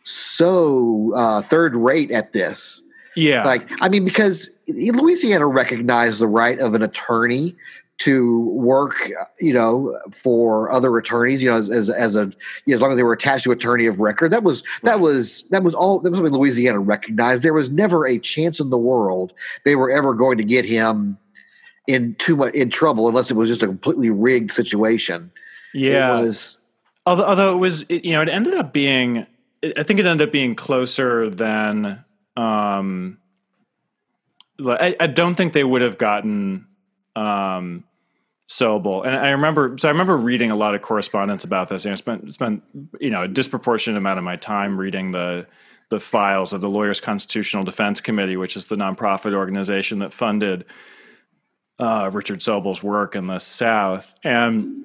so 0.02 1.12
uh, 1.14 1.42
third 1.42 1.76
rate 1.76 2.10
at 2.10 2.32
this. 2.32 2.80
yeah 3.16 3.44
Like, 3.44 3.68
I 3.82 3.90
mean, 3.90 4.06
because 4.06 4.48
Louisiana 4.66 5.46
recognized 5.46 6.20
the 6.20 6.26
right 6.26 6.58
of 6.58 6.74
an 6.74 6.80
attorney 6.80 7.54
to 7.98 8.40
work, 8.50 8.96
you 9.40 9.52
know, 9.52 9.98
for 10.10 10.72
other 10.72 10.96
attorneys, 10.96 11.42
you 11.42 11.50
know, 11.50 11.56
as, 11.56 11.70
as, 11.70 11.88
as 11.90 12.16
a, 12.16 12.24
you 12.64 12.68
know, 12.68 12.74
as 12.74 12.80
long 12.80 12.90
as 12.90 12.96
they 12.96 13.02
were 13.04 13.12
attached 13.12 13.44
to 13.44 13.52
attorney 13.52 13.86
of 13.86 14.00
record. 14.00 14.30
That 14.32 14.42
was, 14.42 14.64
that 14.82 14.98
Right. 14.98 15.00
was, 15.00 15.44
that 15.50 15.62
was 15.62 15.74
all, 15.74 16.00
that 16.00 16.10
was 16.10 16.18
something 16.18 16.34
Louisiana 16.34 16.80
recognized. 16.80 17.42
There 17.44 17.52
was 17.52 17.70
never 17.70 18.06
a 18.06 18.18
chance 18.18 18.58
in 18.58 18.70
the 18.70 18.78
world 18.78 19.32
they 19.64 19.76
were 19.76 19.90
ever 19.90 20.14
going 20.14 20.38
to 20.38 20.44
get 20.44 20.64
him 20.64 21.16
in 21.86 22.14
too 22.16 22.36
much, 22.36 22.54
in 22.54 22.70
trouble 22.70 23.08
unless 23.08 23.30
it 23.30 23.34
was 23.34 23.48
just 23.48 23.62
a 23.62 23.66
completely 23.66 24.10
rigged 24.10 24.50
situation. 24.52 25.30
yeah 25.74 26.18
It 26.18 26.22
was, 26.22 26.58
although 27.06 27.24
although 27.24 27.54
it 27.54 27.58
was 27.58 27.82
it, 27.88 28.04
you 28.04 28.12
know 28.12 28.22
it 28.22 28.28
ended 28.28 28.54
up 28.54 28.72
being 28.72 29.26
I 29.76 29.82
think 29.82 30.00
it 30.00 30.06
ended 30.06 30.28
up 30.28 30.32
being 30.32 30.54
closer 30.54 31.28
than 31.30 32.04
um 32.36 33.18
like, 34.58 34.80
I, 34.80 34.96
I 35.00 35.06
don't 35.08 35.34
think 35.34 35.52
they 35.54 35.64
would 35.64 35.82
have 35.82 35.98
gotten 35.98 36.66
um 37.16 37.84
Sobol. 38.48 39.06
And 39.06 39.16
I 39.16 39.30
remember 39.30 39.76
so 39.78 39.88
I 39.88 39.90
remember 39.90 40.16
reading 40.16 40.50
a 40.50 40.56
lot 40.56 40.74
of 40.74 40.82
correspondence 40.82 41.44
about 41.44 41.68
this. 41.68 41.84
And 41.84 41.92
I 41.92 41.96
spent 41.96 42.32
spent 42.34 42.62
you 43.00 43.10
know 43.10 43.22
a 43.22 43.28
disproportionate 43.28 43.96
amount 43.96 44.18
of 44.18 44.24
my 44.24 44.36
time 44.36 44.78
reading 44.78 45.12
the 45.12 45.46
the 45.88 46.00
files 46.00 46.52
of 46.52 46.60
the 46.60 46.68
Lawyers 46.68 47.00
Constitutional 47.00 47.64
Defense 47.64 48.00
Committee, 48.00 48.36
which 48.36 48.56
is 48.56 48.66
the 48.66 48.76
nonprofit 48.76 49.34
organization 49.34 49.98
that 49.98 50.12
funded 50.12 50.64
uh, 51.78 52.10
Richard 52.12 52.40
Sobol's 52.40 52.82
work 52.82 53.14
in 53.16 53.26
the 53.26 53.38
South, 53.38 54.12
and 54.24 54.84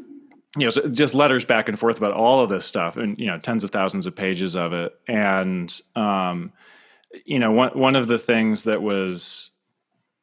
you 0.57 0.65
know, 0.65 0.89
just 0.89 1.13
letters 1.13 1.45
back 1.45 1.69
and 1.69 1.77
forth 1.77 1.97
about 1.97 2.13
all 2.13 2.41
of 2.41 2.49
this 2.49 2.65
stuff, 2.65 2.97
and 2.97 3.17
you 3.19 3.27
know, 3.27 3.37
tens 3.37 3.63
of 3.63 3.71
thousands 3.71 4.05
of 4.05 4.15
pages 4.15 4.55
of 4.55 4.73
it, 4.73 4.93
and 5.07 5.79
um, 5.95 6.51
you 7.25 7.39
know, 7.39 7.51
one 7.51 7.77
one 7.77 7.95
of 7.95 8.07
the 8.07 8.17
things 8.17 8.63
that 8.63 8.81
was 8.81 9.51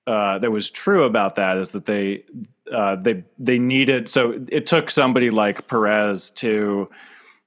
uh, 0.06 0.38
that 0.38 0.50
was 0.50 0.70
true 0.70 1.04
about 1.04 1.36
that 1.36 1.56
is 1.56 1.70
that 1.70 1.86
they 1.86 2.24
uh, 2.74 2.96
they 2.96 3.22
they 3.38 3.58
needed 3.58 4.08
so 4.08 4.40
it 4.48 4.66
took 4.66 4.90
somebody 4.90 5.30
like 5.30 5.68
Perez 5.68 6.30
to 6.30 6.88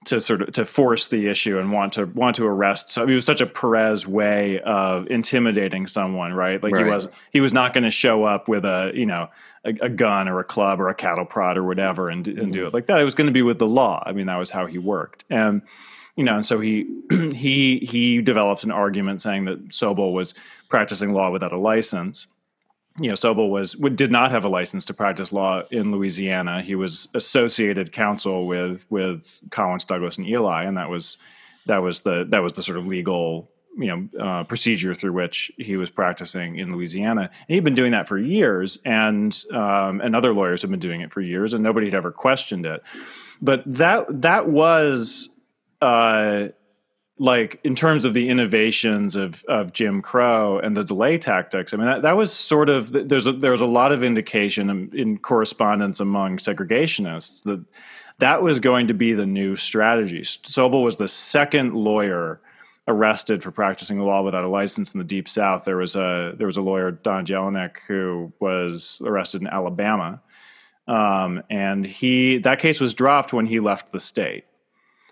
to 0.08 0.22
sort 0.22 0.41
of 0.41 0.53
to 0.53 0.64
force 0.64 1.08
the 1.08 1.28
issue 1.28 1.60
and 1.60 1.72
want 1.72 1.93
to 1.93 2.05
want 2.05 2.36
to 2.38 2.45
arrest. 2.45 2.89
So 2.89 3.03
it 3.03 3.14
was 3.14 3.26
such 3.26 3.41
a 3.41 3.45
Perez 3.45 4.08
way 4.08 4.60
of 4.62 5.08
intimidating 5.08 5.86
someone, 5.86 6.34
right? 6.34 6.64
Like 6.64 6.74
right. 6.74 6.86
he 6.86 6.91
was 6.91 7.08
he 7.32 7.41
was 7.41 7.53
not 7.53 7.74
going 7.74 7.84
to 7.84 7.91
show 7.91 8.24
up 8.24 8.47
with 8.47 8.64
a 8.64 8.91
you 8.93 9.05
know 9.05 9.28
a, 9.66 9.74
a, 9.82 9.89
gun 9.89 10.30
or 10.30 10.39
a 10.39 10.45
club 10.45 10.80
or 10.80 10.88
a 10.88 10.95
cattle 10.95 11.26
prod 11.26 11.58
or 11.58 11.64
whatever 11.64 12.10
and, 12.10 12.26
and 12.28 12.38
mm-hmm. 12.38 12.51
do 12.51 12.68
it 12.68 12.74
like 12.74 12.86
that. 12.88 13.01
It 13.01 13.03
was 13.03 13.16
going 13.16 13.28
to 13.28 13.34
be 13.34 13.41
with 13.41 13.60
the 13.60 13.68
law. 13.68 14.01
I 14.05 14.14
mean, 14.14 14.28
that 14.28 14.38
was 14.38 14.49
how 14.49 14.66
he 14.66 14.78
worked, 14.78 15.26
and 15.30 15.62
you 16.16 16.24
know, 16.24 16.36
and 16.36 16.45
so 16.45 16.60
he 16.60 16.86
he 17.10 17.80
he 17.80 18.22
developed 18.22 18.64
an 18.64 18.72
argument 18.72 19.22
saying 19.22 19.45
that 19.45 19.70
Sobol 19.70 20.14
was 20.14 20.34
practicing 20.70 21.12
law 21.12 21.32
without 21.32 21.51
a 21.51 21.58
license 21.58 22.28
you 23.00 23.10
know, 23.10 23.14
Sobol 23.14 23.50
was 23.50 23.74
did 23.74 24.12
not 24.12 24.32
have 24.32 24.43
a 24.43 24.50
license 24.50 24.86
to 24.86 24.93
practice 24.93 25.32
law 25.32 25.64
in 25.72 25.91
Louisiana. 25.91 26.62
He 26.62 26.76
was 26.76 27.08
associated 27.14 27.91
counsel 27.91 28.48
with 28.48 28.86
with 28.89 29.41
Collins, 29.52 29.86
Douglas, 29.86 30.18
and 30.18 30.28
Elie, 30.28 30.66
and 30.66 30.78
that 30.78 30.89
was 30.89 31.18
that 31.68 31.78
was 31.78 32.02
the 32.02 32.26
that 32.30 32.41
was 32.41 32.54
the 32.54 32.64
sort 32.64 32.78
of 32.78 32.88
legal 32.88 33.52
you 33.78 33.88
know 33.88 34.24
uh, 34.24 34.43
procedure 34.45 34.95
through 34.95 35.14
which 35.14 35.52
he 35.58 35.78
was 35.78 35.91
practicing 35.91 36.58
in 36.58 36.74
Louisiana. 36.74 37.30
And 37.48 37.56
he'd 37.56 37.64
been 37.64 37.76
doing 37.76 37.91
that 37.91 38.08
for 38.08 38.18
years, 38.18 38.80
and 38.84 39.36
um, 39.54 40.02
and 40.02 40.16
other 40.16 40.34
lawyers 40.34 40.64
have 40.64 40.72
been 40.72 40.80
doing 40.80 41.02
it 41.02 41.14
for 41.14 41.22
years, 41.22 41.54
and 41.54 41.64
nobody 41.64 41.88
had 41.88 41.95
ever 41.95 42.12
questioned 42.12 42.66
it. 42.66 42.82
But 43.41 43.64
that 43.66 44.22
that 44.22 44.50
was. 44.50 45.30
Uh, 45.80 46.48
like 47.20 47.59
in 47.63 47.76
terms 47.76 48.05
of 48.05 48.13
the 48.13 48.30
innovations 48.30 49.15
of 49.15 49.43
of 49.47 49.74
Jim 49.74 50.01
Crow 50.01 50.59
and 50.59 50.78
the 50.78 50.84
delay 50.84 51.18
tactics, 51.18 51.74
I 51.74 51.78
mean 51.78 51.88
that, 51.88 52.01
that 52.03 52.15
was 52.15 52.32
sort 52.32 52.70
of 52.70 52.91
there's 52.91 53.28
a, 53.28 53.32
there 53.32 53.51
was 53.51 53.61
a 53.61 53.65
lot 53.68 53.91
of 53.91 54.03
indication 54.03 54.70
in, 54.70 54.89
in, 54.93 55.18
correspondence 55.18 55.99
among 55.99 56.38
segregationists 56.38 57.43
that 57.43 57.63
that 58.20 58.41
was 58.41 58.59
going 58.59 58.88
to 58.88 58.93
be 58.93 59.13
the 59.13 59.26
new 59.26 59.55
strategy. 59.55 60.22
Sobol 60.22 60.84
was 60.84 60.97
the 60.97 61.07
second 61.07 61.74
lawyer 61.74 62.39
arrested 62.88 63.43
for 63.43 63.51
practicing 63.51 63.99
law 63.99 64.22
without 64.24 64.43
a 64.43 64.47
license 64.47 64.93
in 64.93 64.99
the 64.99 65.03
Deep 65.03 65.28
South. 65.28 65.65
There 65.65 65.78
was 65.78 65.95
a 65.95 66.34
there 66.38 66.47
was 66.47 66.57
a 66.57 66.61
lawyer 66.61 66.91
Don 66.91 67.26
Jelinek 67.26 67.78
who 67.88 68.32
was 68.39 69.01
arrested 69.03 69.41
in 69.41 69.47
Alabama, 69.47 70.22
um, 70.88 71.41
and 71.49 71.86
he 71.86 72.38
that 72.39 72.59
case 72.59 72.80
was 72.80 72.93
dropped 72.93 73.34
when 73.34 73.47
he 73.47 73.59
left 73.59 73.91
the 73.91 73.99
state. 73.99 74.45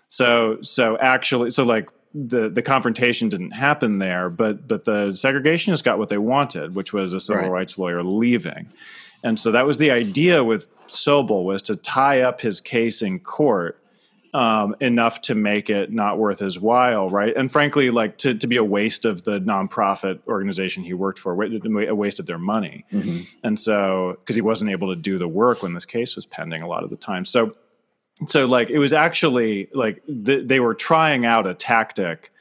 So 0.08 0.58
so 0.62 0.96
actually 0.98 1.50
so 1.50 1.64
like 1.64 1.88
the 2.16 2.48
the 2.48 2.62
confrontation 2.62 3.28
didn't 3.28 3.50
happen 3.50 3.98
there, 3.98 4.30
but 4.30 4.66
but 4.66 4.84
the 4.84 5.08
segregationists 5.08 5.84
got 5.84 5.98
what 5.98 6.08
they 6.08 6.18
wanted, 6.18 6.74
which 6.74 6.92
was 6.92 7.12
a 7.12 7.20
civil 7.20 7.42
right. 7.42 7.50
rights 7.50 7.78
lawyer 7.78 8.02
leaving, 8.02 8.70
and 9.22 9.38
so 9.38 9.52
that 9.52 9.66
was 9.66 9.76
the 9.76 9.90
idea 9.90 10.42
with 10.42 10.66
Sobol 10.86 11.44
was 11.44 11.62
to 11.62 11.76
tie 11.76 12.22
up 12.22 12.40
his 12.40 12.60
case 12.60 13.02
in 13.02 13.20
court 13.20 13.78
um, 14.32 14.76
enough 14.80 15.20
to 15.22 15.34
make 15.34 15.68
it 15.68 15.92
not 15.92 16.18
worth 16.18 16.38
his 16.38 16.58
while, 16.58 17.10
right? 17.10 17.36
And 17.36 17.52
frankly, 17.52 17.90
like 17.90 18.16
to 18.18 18.34
to 18.34 18.46
be 18.46 18.56
a 18.56 18.64
waste 18.64 19.04
of 19.04 19.24
the 19.24 19.38
nonprofit 19.40 20.20
organization 20.26 20.84
he 20.84 20.94
worked 20.94 21.18
for, 21.18 21.32
a 21.32 21.94
waste 21.94 22.18
of 22.18 22.24
their 22.26 22.38
money, 22.38 22.86
mm-hmm. 22.90 23.24
and 23.44 23.60
so 23.60 24.16
because 24.20 24.36
he 24.36 24.42
wasn't 24.42 24.70
able 24.70 24.88
to 24.88 24.96
do 24.96 25.18
the 25.18 25.28
work 25.28 25.62
when 25.62 25.74
this 25.74 25.84
case 25.84 26.16
was 26.16 26.24
pending 26.24 26.62
a 26.62 26.68
lot 26.68 26.82
of 26.82 26.88
the 26.88 26.96
time, 26.96 27.26
so 27.26 27.52
so 28.26 28.46
like 28.46 28.70
it 28.70 28.78
was 28.78 28.92
actually 28.92 29.68
like 29.72 30.02
th- 30.06 30.46
they 30.48 30.60
were 30.60 30.74
trying 30.74 31.26
out 31.26 31.46
a 31.46 31.54
tactic 31.54 32.32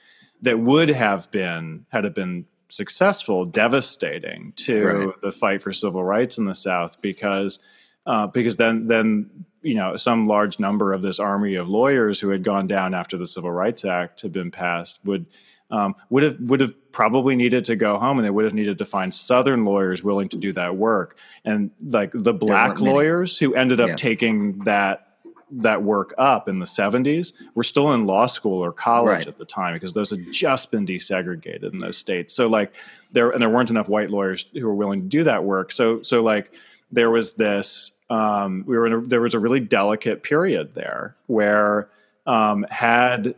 that 0.42 0.60
would 0.60 0.90
have 0.90 1.30
been 1.32 1.86
had 1.90 2.06
it 2.06 2.16
been 2.16 2.46
successful 2.70 3.46
devastating 3.46 4.54
to 4.56 4.84
right. 4.84 5.22
the 5.22 5.32
fight 5.32 5.62
for 5.62 5.72
civil 5.74 6.04
rights 6.04 6.38
in 6.38 6.46
the 6.46 6.56
south 6.56 7.00
because 7.02 7.60
uh, 8.06 8.28
because 8.28 8.56
then 8.58 8.86
then 8.88 9.30
you 9.62 9.76
know 9.76 9.96
some 9.96 10.28
large 10.28 10.60
number 10.60 10.94
of 10.94 11.02
this 11.02 11.20
army 11.20 11.56
of 11.56 11.68
lawyers 11.68 12.20
who 12.20 12.30
had 12.30 12.44
gone 12.44 12.68
down 12.68 12.94
after 12.94 13.18
the 13.18 13.26
civil 13.26 13.52
rights 13.52 13.84
act 13.84 14.22
had 14.22 14.32
been 14.32 14.52
passed 14.52 15.00
would 15.04 15.26
um, 15.72 15.96
would 16.10 16.24
have 16.24 16.40
would 16.40 16.62
have 16.62 16.92
probably 16.92 17.36
needed 17.36 17.66
to 17.66 17.76
go 17.76 17.98
home 17.98 18.18
and 18.18 18.26
they 18.26 18.30
would 18.30 18.46
have 18.46 18.54
needed 18.54 18.78
to 18.78 18.86
find 18.86 19.14
southern 19.14 19.66
lawyers 19.66 20.04
willing 20.04 20.30
to 20.30 20.38
do 20.38 20.54
that 20.54 20.76
work 20.76 21.18
and 21.44 21.72
like 21.84 22.12
the 22.14 22.34
black 22.34 22.80
lawyers 22.80 23.38
who 23.38 23.54
ended 23.56 23.82
up 23.82 23.90
yeah. 23.90 23.96
taking 23.96 24.60
that 24.60 25.15
that 25.58 25.84
work 25.84 26.14
up 26.18 26.50
in 26.50 26.60
the 26.60 26.66
70s 26.66 27.34
were 27.54 27.64
still 27.64 27.94
in 27.94 28.06
law 28.06 28.26
school 28.26 28.64
or 28.64 28.72
college 28.72 29.14
right. 29.14 29.28
at 29.28 29.38
the 29.38 29.46
time 29.46 29.74
because 29.74 29.94
those 29.94 30.10
had 30.10 30.32
just 30.32 30.70
been 30.70 30.86
desegregated 30.86 31.72
in 31.72 31.80
those 31.80 31.98
states. 31.98 32.34
So 32.34 32.48
like 32.48 32.74
there 33.12 33.30
and 33.30 33.42
there 33.42 33.50
weren't 33.50 33.70
enough 33.70 33.88
white 33.88 34.10
lawyers 34.10 34.46
who 34.54 34.66
were 34.68 34.76
willing 34.76 35.02
to 35.02 35.08
do 35.08 35.24
that 35.24 35.44
work. 35.44 35.72
So 35.72 36.02
so 36.02 36.22
like 36.22 36.54
there 36.92 37.10
was 37.10 37.34
this 37.34 37.94
um, 38.10 38.64
we 38.68 38.78
were 38.78 38.88
in 38.88 38.94
a, 38.94 39.02
there 39.02 39.22
was 39.22 39.34
a 39.34 39.40
really 39.40 39.60
delicate 39.60 40.24
period 40.24 40.74
there 40.74 41.16
where 41.28 41.90
um, 42.28 42.66
had 42.70 43.36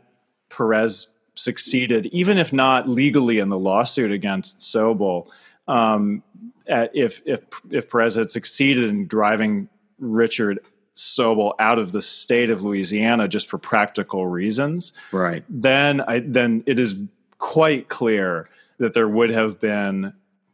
Perez 0.50 1.08
succeeded, 1.36 2.08
even 2.08 2.38
if 2.38 2.52
not 2.52 2.90
legally 2.90 3.40
in 3.40 3.50
the 3.50 3.60
lawsuit 3.60 4.12
against 4.12 4.58
Sobol, 4.58 5.30
um, 5.68 6.24
if 6.66 7.22
if 7.26 7.42
if 7.72 7.90
Perez 7.90 8.16
had 8.16 8.32
succeeded 8.32 8.90
in 8.90 9.08
driving 9.08 9.70
Richard 10.00 10.60
Sobol 10.98 11.54
out 11.60 11.80
of 11.80 11.92
the 11.92 12.02
state 12.02 12.50
of 12.50 12.64
Louisiana 12.64 13.28
just 13.28 13.50
for 13.50 13.58
practical 13.58 14.28
reasons, 14.28 14.94
right? 15.12 15.44
Then 15.48 16.02
I 16.02 16.20
then 16.20 16.64
it 16.66 16.80
is 16.80 17.04
quite 17.38 17.88
clear 17.88 18.50
that 18.80 18.94
there 18.94 19.08
would 19.08 19.30
have 19.30 19.60
been 19.60 20.14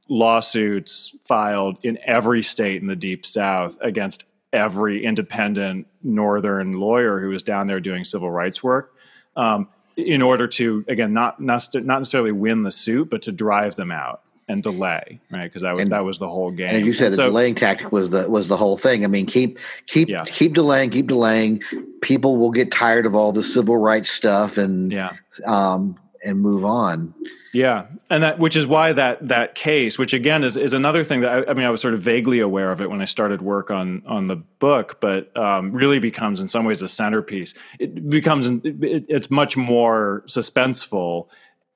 lawsuits 0.10 1.16
filed 1.22 1.78
in 1.84 1.98
every 2.04 2.44
state 2.44 2.82
in 2.82 2.88
the 2.88 2.96
deep 2.96 3.26
south 3.26 3.78
against 3.82 4.26
every 4.52 5.04
independent 5.04 5.88
northern 6.04 6.74
lawyer 6.74 7.20
who 7.20 7.30
was 7.30 7.41
down 7.41 7.68
there 7.68 7.80
doing 7.80 8.04
civil 8.04 8.30
rights 8.30 8.62
work 8.62 8.94
um, 9.36 9.68
in 9.96 10.22
order 10.22 10.48
to 10.48 10.86
again 10.88 11.14
not, 11.14 11.39
not 11.39 11.68
not 11.74 12.00
necessarily 12.00 12.32
win 12.32 12.64
the 12.64 12.72
suit 12.72 13.10
but 13.10 13.22
to 13.22 13.32
drive 13.32 13.76
them 13.76 13.91
out 13.91 14.22
and 14.48 14.64
delay, 14.64 15.20
right? 15.32 15.44
Because 15.44 15.62
that 15.62 15.74
was 15.74 15.82
and, 15.84 15.91
that 15.91 16.04
was 16.04 16.20
the 16.20 16.28
whole 16.28 16.52
game. 16.52 16.70
And 16.70 16.78
as 16.78 16.86
you 16.86 16.94
said, 16.94 17.06
and 17.06 17.14
the 17.14 17.18
so, 17.18 17.26
delaying 17.26 17.56
tactic 17.56 17.91
was 17.91 18.10
the 18.10 18.30
was 18.30 18.48
the 18.48 18.58
whole 18.58 18.78
thing. 18.78 19.04
I 19.04 19.08
mean, 19.08 19.26
keep 19.26 19.60
keep 19.88 20.10
yeah. 20.10 20.24
keep 20.26 20.54
delaying, 20.54 20.89
keep 20.89 21.08
delaying. 21.08 21.62
People 22.02 22.38
will 22.38 22.52
get 22.52 22.72
tired 22.72 23.06
of 23.06 23.16
all 23.16 23.32
the 23.32 23.44
civil 23.44 23.78
rights 23.78 24.10
stuff 24.10 24.58
and 24.58 24.91
yeah, 24.91 25.14
um, 25.46 25.98
and 26.24 26.39
move 26.39 26.66
on. 26.66 27.14
Yeah, 27.54 27.86
and 28.10 28.24
that 28.24 28.39
which 28.39 28.56
is 28.56 28.66
why 28.66 28.94
that 28.94 29.28
that 29.28 29.54
case, 29.54 30.00
which 30.00 30.14
again 30.14 30.44
is 30.44 30.58
is 30.58 30.74
another 30.74 31.04
thing 31.04 31.22
that 31.22 31.32
I, 31.32 31.52
I 31.52 31.54
mean, 31.54 31.68
I 31.68 31.70
was 31.70 31.82
sort 31.82 31.94
of 31.94 32.00
vaguely 32.00 32.39
aware 32.39 32.72
of 32.72 32.82
it 32.82 32.89
when 32.89 33.00
I 33.00 33.06
started 33.06 33.44
work 33.44 33.70
on 33.70 34.02
on 34.08 34.26
the 34.28 34.38
book, 34.38 35.00
but 35.00 35.36
um, 35.38 35.72
really 35.72 36.00
becomes 36.00 36.41
in 36.41 36.48
some 36.48 36.66
ways 36.66 36.82
a 36.82 36.88
centerpiece. 36.88 37.54
It 37.80 38.10
becomes 38.10 38.48
it, 38.48 39.06
it's 39.08 39.30
much 39.30 39.56
more 39.56 40.24
suspenseful 40.26 41.28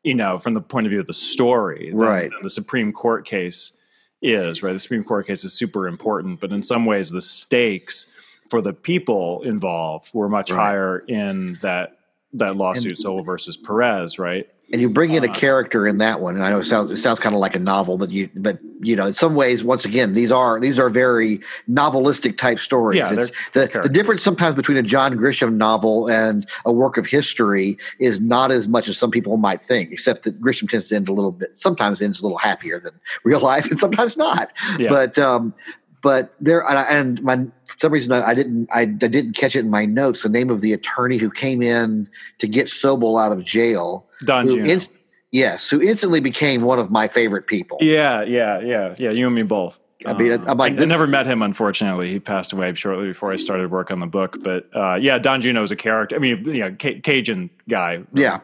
you 0.07 0.13
know, 0.13 0.39
from 0.39 0.53
the 0.53 0.61
point 0.61 0.87
of 0.87 0.91
view 0.91 1.01
of 1.01 1.05
the 1.05 1.13
story, 1.13 1.91
right? 1.93 2.31
the 2.41 2.49
Supreme 2.49 2.93
Court 2.93 3.25
case 3.25 3.73
is 4.21 4.63
right. 4.63 4.71
The 4.71 4.79
Supreme 4.79 5.03
Court 5.03 5.27
case 5.27 5.43
is 5.43 5.51
super 5.51 5.85
important, 5.85 6.39
but 6.39 6.53
in 6.53 6.63
some 6.63 6.85
ways, 6.85 7.11
the 7.11 7.21
stakes 7.21 8.07
for 8.49 8.61
the 8.61 8.71
people 8.71 9.43
involved 9.43 10.13
were 10.13 10.29
much 10.29 10.49
right. 10.49 10.57
higher 10.57 10.99
in 10.99 11.59
that 11.61 11.97
that 12.33 12.55
lawsuit, 12.55 12.99
Sobol 12.99 13.25
versus 13.25 13.57
Perez, 13.57 14.17
right? 14.17 14.49
And 14.71 14.81
you 14.81 14.89
bring 14.89 15.13
in 15.13 15.23
a 15.23 15.31
uh, 15.31 15.33
character 15.33 15.87
in 15.87 15.97
that 15.97 16.19
one 16.19 16.35
and 16.35 16.43
i 16.43 16.49
know 16.49 16.59
it 16.59 16.65
sounds 16.65 16.91
it 16.91 16.97
sounds 16.97 17.19
kind 17.19 17.33
of 17.33 17.39
like 17.39 17.55
a 17.55 17.59
novel 17.59 17.97
but 17.97 18.09
you 18.09 18.29
but 18.35 18.59
you 18.81 18.95
know 18.95 19.05
in 19.05 19.13
some 19.13 19.35
ways 19.35 19.63
once 19.63 19.85
again 19.85 20.13
these 20.13 20.31
are 20.31 20.59
these 20.59 20.77
are 20.77 20.89
very 20.89 21.39
novelistic 21.69 22.37
type 22.37 22.59
stories. 22.59 22.99
Yeah, 22.99 23.13
it's 23.13 23.31
the, 23.53 23.79
the 23.81 23.89
difference 23.89 24.21
sometimes 24.23 24.55
between 24.55 24.77
a 24.77 24.83
john 24.83 25.17
grisham 25.17 25.55
novel 25.55 26.09
and 26.09 26.47
a 26.65 26.71
work 26.71 26.97
of 26.97 27.05
history 27.05 27.77
is 27.99 28.19
not 28.19 28.51
as 28.51 28.67
much 28.67 28.87
as 28.87 28.97
some 28.97 29.11
people 29.11 29.37
might 29.37 29.63
think 29.63 29.91
except 29.91 30.23
that 30.23 30.39
grisham 30.41 30.69
tends 30.69 30.87
to 30.89 30.95
end 30.95 31.07
a 31.09 31.13
little 31.13 31.31
bit 31.31 31.57
sometimes 31.57 32.01
ends 32.01 32.19
a 32.19 32.23
little 32.23 32.37
happier 32.37 32.79
than 32.79 32.93
real 33.23 33.39
life 33.47 33.69
and 33.71 33.79
sometimes 33.79 34.17
not. 34.17 34.53
Yeah. 34.77 34.89
but 34.89 35.17
um 35.17 35.53
but 36.01 36.33
there 36.39 36.67
and 36.69 37.21
my 37.23 37.37
for 37.37 37.75
some 37.79 37.91
reason 37.91 38.11
I, 38.11 38.33
didn't 38.33 38.69
I, 38.71 38.81
I, 38.81 38.85
didn't 38.85 39.33
catch 39.33 39.55
it 39.55 39.59
in 39.59 39.69
my 39.69 39.85
notes 39.85 40.23
the 40.23 40.29
name 40.29 40.49
of 40.49 40.61
the 40.61 40.73
attorney 40.73 41.17
who 41.17 41.29
came 41.29 41.61
in 41.61 42.09
to 42.39 42.47
get 42.47 42.67
Sobol 42.67 43.21
out 43.21 43.31
of 43.31 43.43
jail 43.43 44.07
Don 44.25 44.45
who 44.45 44.57
inst- 44.57 44.91
yes 45.31 45.69
who 45.69 45.81
instantly 45.81 46.19
became 46.19 46.61
one 46.61 46.79
of 46.79 46.91
my 46.91 47.07
favorite 47.07 47.47
people 47.47 47.77
yeah 47.81 48.23
yeah 48.23 48.59
yeah 48.59 48.95
yeah 48.97 49.11
you 49.11 49.25
and 49.25 49.35
me 49.35 49.43
both 49.43 49.79
I 50.05 50.13
mean, 50.13 50.31
I'm 50.31 50.57
like, 50.57 50.79
I, 50.79 50.83
I 50.83 50.85
never 50.85 51.07
met 51.07 51.25
him. 51.25 51.41
Unfortunately, 51.41 52.11
he 52.11 52.19
passed 52.19 52.53
away 52.53 52.73
shortly 52.75 53.07
before 53.07 53.31
I 53.33 53.35
started 53.35 53.71
work 53.71 53.89
on 53.89 53.97
the 53.99 54.05
book. 54.05 54.37
But 54.41 54.69
uh, 54.73 54.95
yeah, 54.95 55.17
Don 55.17 55.41
Juneau 55.41 55.63
is 55.63 55.71
a 55.71 55.75
character. 55.75 56.15
I 56.15 56.19
mean, 56.19 56.45
you 56.45 56.59
know, 56.59 56.75
C- 56.79 57.01
Cajun 57.01 57.49
guy. 57.67 58.03
Yeah, 58.13 58.39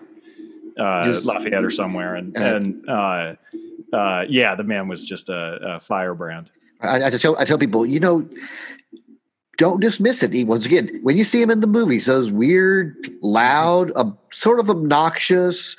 uh, 0.78 1.04
just, 1.04 1.26
Lafayette 1.26 1.64
or 1.64 1.70
somewhere, 1.70 2.16
and 2.16 2.36
and 2.36 2.90
uh, 2.90 3.36
uh, 3.94 4.26
yeah, 4.28 4.56
the 4.56 4.64
man 4.64 4.88
was 4.88 5.04
just 5.04 5.30
a, 5.30 5.76
a 5.76 5.80
firebrand. 5.80 6.50
I, 6.84 7.08
I, 7.08 7.10
tell 7.10 7.38
I 7.40 7.46
tell 7.46 7.58
people, 7.58 7.86
you 7.86 8.00
know, 8.00 8.28
don't 9.58 9.80
dismiss 9.80 10.24
it. 10.24 10.34
He, 10.34 10.44
once 10.44 10.66
again, 10.66 11.00
when 11.04 11.16
you 11.16 11.24
see 11.24 11.42
him 11.42 11.52
in 11.52 11.62
the 11.62 11.68
movies, 11.68 12.06
those 12.06 12.32
weird, 12.32 13.10
loud, 13.22 13.92
uh, 13.96 14.12
sort 14.32 14.60
of 14.60 14.70
obnoxious 14.70 15.76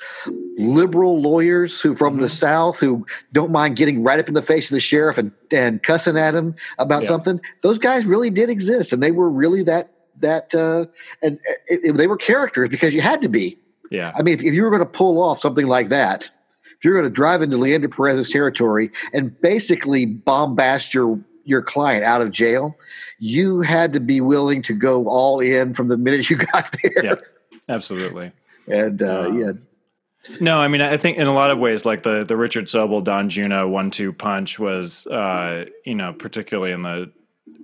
liberal 0.57 1.19
lawyers 1.21 1.81
who 1.81 1.93
from 1.93 2.13
mm-hmm. 2.13 2.21
the 2.21 2.29
South 2.29 2.79
who 2.79 3.05
don't 3.33 3.51
mind 3.51 3.75
getting 3.75 4.01
right 4.01 4.19
up 4.19 4.27
in 4.27 4.33
the 4.33 4.41
face 4.41 4.69
of 4.69 4.73
the 4.73 4.79
sheriff 4.79 5.17
and, 5.17 5.31
and 5.51 5.83
cussing 5.83 6.17
at 6.17 6.33
him 6.33 6.55
about 6.77 7.03
yeah. 7.03 7.09
something. 7.09 7.41
Those 7.61 7.77
guys 7.77 8.05
really 8.05 8.29
did 8.29 8.49
exist, 8.49 8.93
and 8.93 9.03
they 9.03 9.11
were 9.11 9.29
really 9.29 9.63
that 9.63 9.91
that 10.21 10.55
uh, 10.55 10.85
and 11.21 11.39
it, 11.67 11.81
it, 11.83 11.97
they 11.97 12.07
were 12.07 12.17
characters 12.17 12.69
because 12.69 12.93
you 12.93 13.01
had 13.01 13.21
to 13.21 13.29
be. 13.29 13.59
Yeah. 13.91 14.13
I 14.17 14.23
mean, 14.23 14.33
if, 14.33 14.43
if 14.43 14.53
you 14.53 14.63
were 14.63 14.69
going 14.69 14.79
to 14.79 14.85
pull 14.85 15.21
off 15.21 15.39
something 15.39 15.67
like 15.67 15.89
that, 15.89 16.29
if 16.77 16.85
you're 16.85 16.93
going 16.93 17.05
to 17.05 17.13
drive 17.13 17.41
into 17.41 17.57
Leander 17.57 17.89
Perez's 17.89 18.29
territory 18.29 18.91
and 19.13 19.39
basically 19.41 20.05
bombast 20.05 20.93
your 20.93 21.19
your 21.43 21.61
client 21.61 22.03
out 22.03 22.21
of 22.21 22.31
jail, 22.31 22.75
you 23.19 23.61
had 23.61 23.93
to 23.93 23.99
be 23.99 24.19
willing 24.19 24.61
to 24.63 24.73
go 24.73 25.07
all 25.07 25.39
in 25.39 25.73
from 25.73 25.87
the 25.87 25.97
minute 25.97 26.29
you 26.29 26.35
got 26.53 26.75
there. 26.81 27.05
Yeah, 27.05 27.15
absolutely. 27.69 28.31
And 28.67 29.01
uh, 29.01 29.27
um, 29.27 29.39
yeah. 29.39 29.51
No, 30.39 30.59
I 30.59 30.67
mean, 30.67 30.81
I 30.81 30.97
think 30.97 31.17
in 31.17 31.27
a 31.27 31.33
lot 31.33 31.51
of 31.51 31.59
ways, 31.59 31.85
like 31.85 32.03
the 32.03 32.25
the 32.25 32.35
Richard 32.35 32.65
Sobol 32.65 33.03
Don 33.03 33.29
Juneau 33.29 33.67
one 33.67 33.91
two 33.91 34.11
punch 34.11 34.57
was, 34.57 35.05
uh, 35.07 35.65
you 35.85 35.95
know, 35.95 36.13
particularly 36.13 36.71
in 36.71 36.81
the 36.81 37.11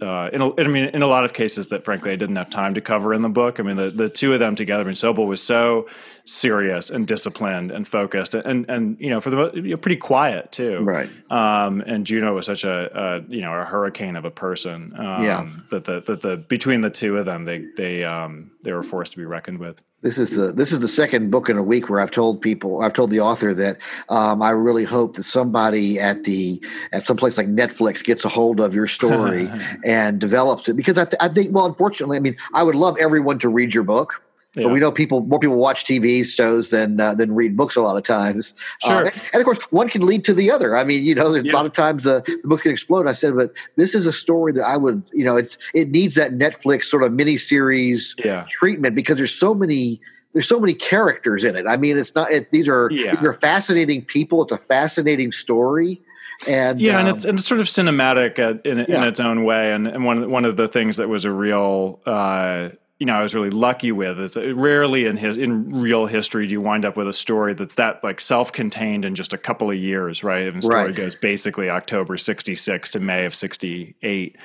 uh, 0.02 0.30
in 0.34 0.42
a, 0.42 0.60
I 0.60 0.68
mean, 0.68 0.86
in 0.86 1.02
a 1.02 1.08
lot 1.08 1.26
of 1.26 1.34
cases 1.34 1.68
that 1.68 1.86
frankly 1.86 2.12
I 2.12 2.16
didn't 2.16 2.36
have 2.36 2.50
time 2.50 2.74
to 2.74 2.82
cover 2.82 3.14
in 3.14 3.22
the 3.22 3.30
book. 3.30 3.60
I 3.60 3.64
mean, 3.64 3.78
the, 3.78 3.92
the 3.92 4.10
two 4.10 4.34
of 4.34 4.40
them 4.40 4.56
together, 4.56 4.82
I 4.82 4.86
mean, 4.86 4.94
Sobol 4.94 5.28
was 5.28 5.42
so 5.42 5.88
serious 6.26 6.90
and 6.90 7.08
disciplined 7.08 7.72
and 7.72 7.88
focused 7.88 8.36
and, 8.36 8.70
and, 8.70 8.98
you 9.00 9.10
know, 9.10 9.20
for 9.20 9.30
the, 9.30 9.52
you 9.56 9.62
know, 9.72 9.78
pretty 9.78 9.98
quiet 9.98 10.52
too. 10.52 10.80
Right. 10.80 11.10
Um, 11.30 11.82
and 11.82 12.06
Juneau 12.06 12.34
was 12.34 12.46
such 12.46 12.64
a, 12.64 12.90
a, 12.94 13.22
you 13.28 13.42
know, 13.42 13.54
a 13.54 13.64
hurricane 13.64 14.16
of 14.16 14.26
a 14.26 14.32
person. 14.32 14.94
Um, 14.98 15.24
yeah. 15.24 15.50
That 15.72 15.86
the, 15.86 16.02
that 16.02 16.22
the, 16.22 16.38
between 16.38 16.82
the 16.82 16.90
two 16.90 17.18
of 17.18 17.26
them, 17.26 17.46
they, 17.46 17.66
they, 17.78 18.04
um, 18.04 18.52
they 18.64 18.74
were 18.74 18.84
forced 18.84 19.14
to 19.14 19.18
be 19.18 19.26
reckoned 19.26 19.60
with. 19.60 19.82
This 20.02 20.18
is 20.18 20.32
the 20.32 20.52
this 20.52 20.72
is 20.72 20.80
the 20.80 20.88
second 20.88 21.30
book 21.30 21.48
in 21.48 21.58
a 21.58 21.64
week 21.64 21.88
where 21.88 22.00
I've 22.00 22.10
told 22.10 22.42
people 22.42 22.82
I've 22.82 22.94
told 22.94 23.12
the 23.12 23.20
author 23.20 23.54
that 23.54 23.78
um, 24.10 24.42
I 24.42 24.50
really 24.50 24.84
hope 24.84 25.16
that 25.16 25.24
somebody 25.24 26.00
at 26.00 26.24
the 26.24 26.60
at 26.92 27.06
some 27.06 27.18
place 27.18 27.38
like 27.38 27.48
Netflix 27.48 28.04
gets 28.04 28.26
a 28.26 28.30
hold 28.30 28.60
of 28.60 28.74
your 28.74 28.88
story 28.88 29.48
and 29.86 30.20
develops 30.20 30.68
it. 30.68 30.74
Because 30.74 30.98
I, 30.98 31.06
th- 31.06 31.18
I 31.20 31.28
think 31.28 31.54
well 31.54 31.68
unfortunately 31.68 32.18
I 32.18 32.20
mean 32.20 32.36
I 32.54 32.64
would 32.64 32.76
love 32.76 32.98
everyone 33.00 33.38
to 33.40 33.50
read 33.50 33.76
your 33.76 33.84
book 33.84 34.24
yeah. 34.56 34.64
But 34.64 34.74
we 34.74 34.80
know 34.82 34.92
people 34.92 35.22
more 35.22 35.40
people 35.40 35.56
watch 35.56 35.86
TV 35.86 36.26
shows 36.26 36.70
than 36.70 37.00
uh, 37.00 37.16
than 37.16 37.34
read 37.34 37.56
books 37.56 37.78
a 37.78 37.82
lot 37.82 37.96
of 37.96 38.04
times. 38.04 38.54
Uh, 38.84 38.88
sure. 38.88 39.08
Uh, 39.08 39.12
and, 39.32 39.40
of 39.40 39.46
course, 39.46 39.60
one 39.70 39.88
can 39.88 40.06
lead 40.06 40.26
to 40.26 40.34
the 40.34 40.52
other. 40.52 40.76
I 40.76 40.84
mean, 40.84 41.06
you 41.06 41.16
know, 41.16 41.34
yeah. 41.36 41.52
a 41.52 41.54
lot 41.54 41.66
of 41.66 41.72
times 41.72 42.06
uh, 42.06 42.20
the 42.26 42.42
book 42.44 42.64
can 42.64 42.72
explode. 42.72 43.08
I 43.08 43.14
said, 43.14 43.34
but 43.36 43.54
this 43.78 43.96
is 43.96 44.06
a 44.08 44.14
story 44.14 44.52
that 44.54 44.66
I 44.66 44.76
would, 44.76 45.04
you 45.14 45.24
know, 45.24 45.38
it's 45.38 45.58
it 45.74 45.90
needs 45.90 46.16
that 46.16 46.34
Netflix 46.34 46.86
sort 46.86 47.04
of 47.04 47.14
mini 47.14 47.38
series 47.38 48.14
yeah. 48.24 48.46
treatment 48.50 48.94
because 48.94 49.16
there's 49.16 49.34
so 49.34 49.54
many 49.54 50.02
there's 50.34 50.50
so 50.50 50.60
many 50.60 50.74
characters 50.74 51.46
in 51.46 51.56
it. 51.56 51.66
I 51.66 51.78
mean, 51.78 51.98
it's 51.98 52.14
not 52.14 52.30
it, 52.30 52.52
these 52.52 52.68
are 52.68 52.90
yeah. 52.92 53.16
these 53.16 53.24
are 53.24 53.34
fascinating 53.34 54.04
people. 54.04 54.44
It's 54.44 54.52
a 54.52 54.58
fascinating 54.58 55.32
story. 55.32 56.02
And 56.48 56.82
yeah, 56.82 57.00
um, 57.00 57.08
and, 57.08 57.18
it's, 57.18 57.26
and 57.26 57.40
it's 57.40 57.48
sort 57.48 57.62
of 57.62 57.68
cinematic 57.68 58.40
in, 58.66 58.80
in 58.80 59.04
its 59.04 59.20
own 59.20 59.44
way. 59.46 59.74
And, 59.74 59.88
and 59.88 60.04
one 60.04 60.30
one 60.30 60.44
of 60.44 60.58
the 60.58 60.68
things 60.68 60.98
that 60.98 61.08
was 61.08 61.24
a 61.24 61.32
real 61.32 62.02
uh, 62.06 62.70
you 63.02 63.08
know 63.08 63.16
I 63.16 63.24
was 63.24 63.34
really 63.34 63.50
lucky 63.50 63.92
with. 63.92 64.20
It's 64.20 64.38
rarely 64.38 65.08
in 65.08 65.18
his 65.18 65.36
in 65.36 65.82
real 65.82 66.06
history 66.06 66.46
do 66.46 66.54
you 66.54 66.62
wind 66.62 66.86
up 66.86 66.96
with 66.96 67.08
a 67.08 67.14
story 67.14 67.56
that's 67.56 67.74
that 67.74 68.04
like 68.04 68.22
self-contained 68.22 69.06
in 69.06 69.16
just 69.16 69.34
a 69.34 69.40
couple 69.40 69.72
of 69.72 69.76
years, 69.76 70.24
right? 70.24 70.46
And 70.46 70.58
the 70.58 70.62
story 70.62 70.86
right. 70.86 70.96
goes 70.96 71.16
basically 71.16 71.68
October 71.68 72.16
'66 72.16 72.92
to 72.92 73.00
May 73.00 73.26
of 73.26 73.34
'68, 73.34 74.36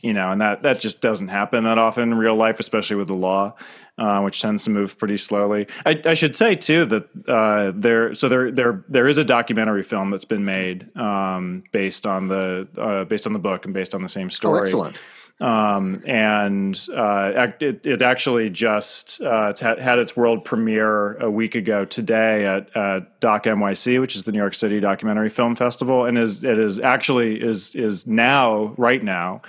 you 0.00 0.14
know, 0.14 0.32
and 0.32 0.40
that 0.40 0.62
that 0.62 0.80
just 0.80 1.02
doesn't 1.02 1.28
happen 1.28 1.64
that 1.64 1.76
often 1.76 2.04
in 2.04 2.14
real 2.14 2.36
life, 2.36 2.58
especially 2.58 2.96
with 2.96 3.08
the 3.08 3.14
law. 3.14 3.54
Uh, 3.98 4.20
which 4.20 4.42
tends 4.42 4.62
to 4.62 4.68
move 4.68 4.98
pretty 4.98 5.16
slowly. 5.16 5.66
I, 5.86 6.02
I 6.04 6.12
should 6.12 6.36
say 6.36 6.54
too 6.54 6.84
that 6.84 7.08
uh, 7.26 7.72
there, 7.74 8.12
so 8.12 8.28
there, 8.28 8.50
there, 8.52 8.84
there 8.90 9.08
is 9.08 9.16
a 9.16 9.24
documentary 9.24 9.82
film 9.82 10.10
that's 10.10 10.26
been 10.26 10.44
made 10.44 10.94
um, 10.98 11.64
based 11.72 12.06
on 12.06 12.28
the 12.28 12.68
uh, 12.76 13.04
based 13.04 13.26
on 13.26 13.32
the 13.32 13.38
book 13.38 13.64
and 13.64 13.72
based 13.72 13.94
on 13.94 14.02
the 14.02 14.08
same 14.10 14.28
story. 14.28 14.60
Oh, 14.60 14.64
excellent. 14.64 14.98
Um, 15.38 16.02
and 16.06 16.86
uh, 16.94 17.48
it, 17.60 17.84
it, 17.84 18.00
actually 18.00 18.48
just 18.48 19.20
uh, 19.20 19.48
it's 19.50 19.60
had, 19.60 19.78
had, 19.78 19.98
its 19.98 20.16
world 20.16 20.46
premiere 20.46 21.18
a 21.18 21.30
week 21.30 21.54
ago 21.54 21.84
today 21.84 22.46
at, 22.46 22.74
at 22.74 23.20
Doc 23.20 23.44
NYC, 23.44 24.00
which 24.00 24.16
is 24.16 24.24
the 24.24 24.32
New 24.32 24.38
York 24.38 24.54
City 24.54 24.80
Documentary 24.80 25.28
Film 25.28 25.54
Festival, 25.54 26.06
and 26.06 26.16
is 26.16 26.42
it 26.42 26.58
is 26.58 26.78
actually 26.80 27.42
is 27.42 27.74
is 27.74 28.06
now 28.06 28.74
right 28.78 29.02
now. 29.02 29.42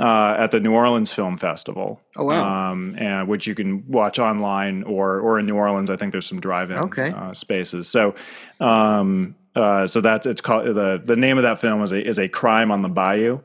Uh, 0.00 0.34
at 0.38 0.50
the 0.50 0.58
New 0.58 0.72
Orleans 0.72 1.12
Film 1.12 1.36
Festival. 1.36 2.00
Oh 2.16 2.24
wow! 2.24 2.70
Um, 2.70 2.96
and 2.96 3.28
which 3.28 3.46
you 3.46 3.54
can 3.54 3.86
watch 3.86 4.18
online 4.18 4.82
or 4.84 5.20
or 5.20 5.38
in 5.38 5.44
New 5.44 5.56
Orleans. 5.56 5.90
I 5.90 5.96
think 5.96 6.12
there's 6.12 6.24
some 6.24 6.40
drive-in 6.40 6.78
okay. 6.78 7.10
uh, 7.10 7.34
spaces. 7.34 7.86
So, 7.86 8.14
um, 8.60 9.34
uh, 9.54 9.86
so 9.86 10.00
that's 10.00 10.26
it's 10.26 10.40
called 10.40 10.74
the 10.74 11.02
the 11.04 11.16
name 11.16 11.36
of 11.36 11.42
that 11.42 11.58
film 11.58 11.82
is 11.82 11.92
a 11.92 12.02
is 12.02 12.18
a 12.18 12.28
crime 12.30 12.70
on 12.70 12.80
the 12.80 12.88
bayou. 12.88 13.40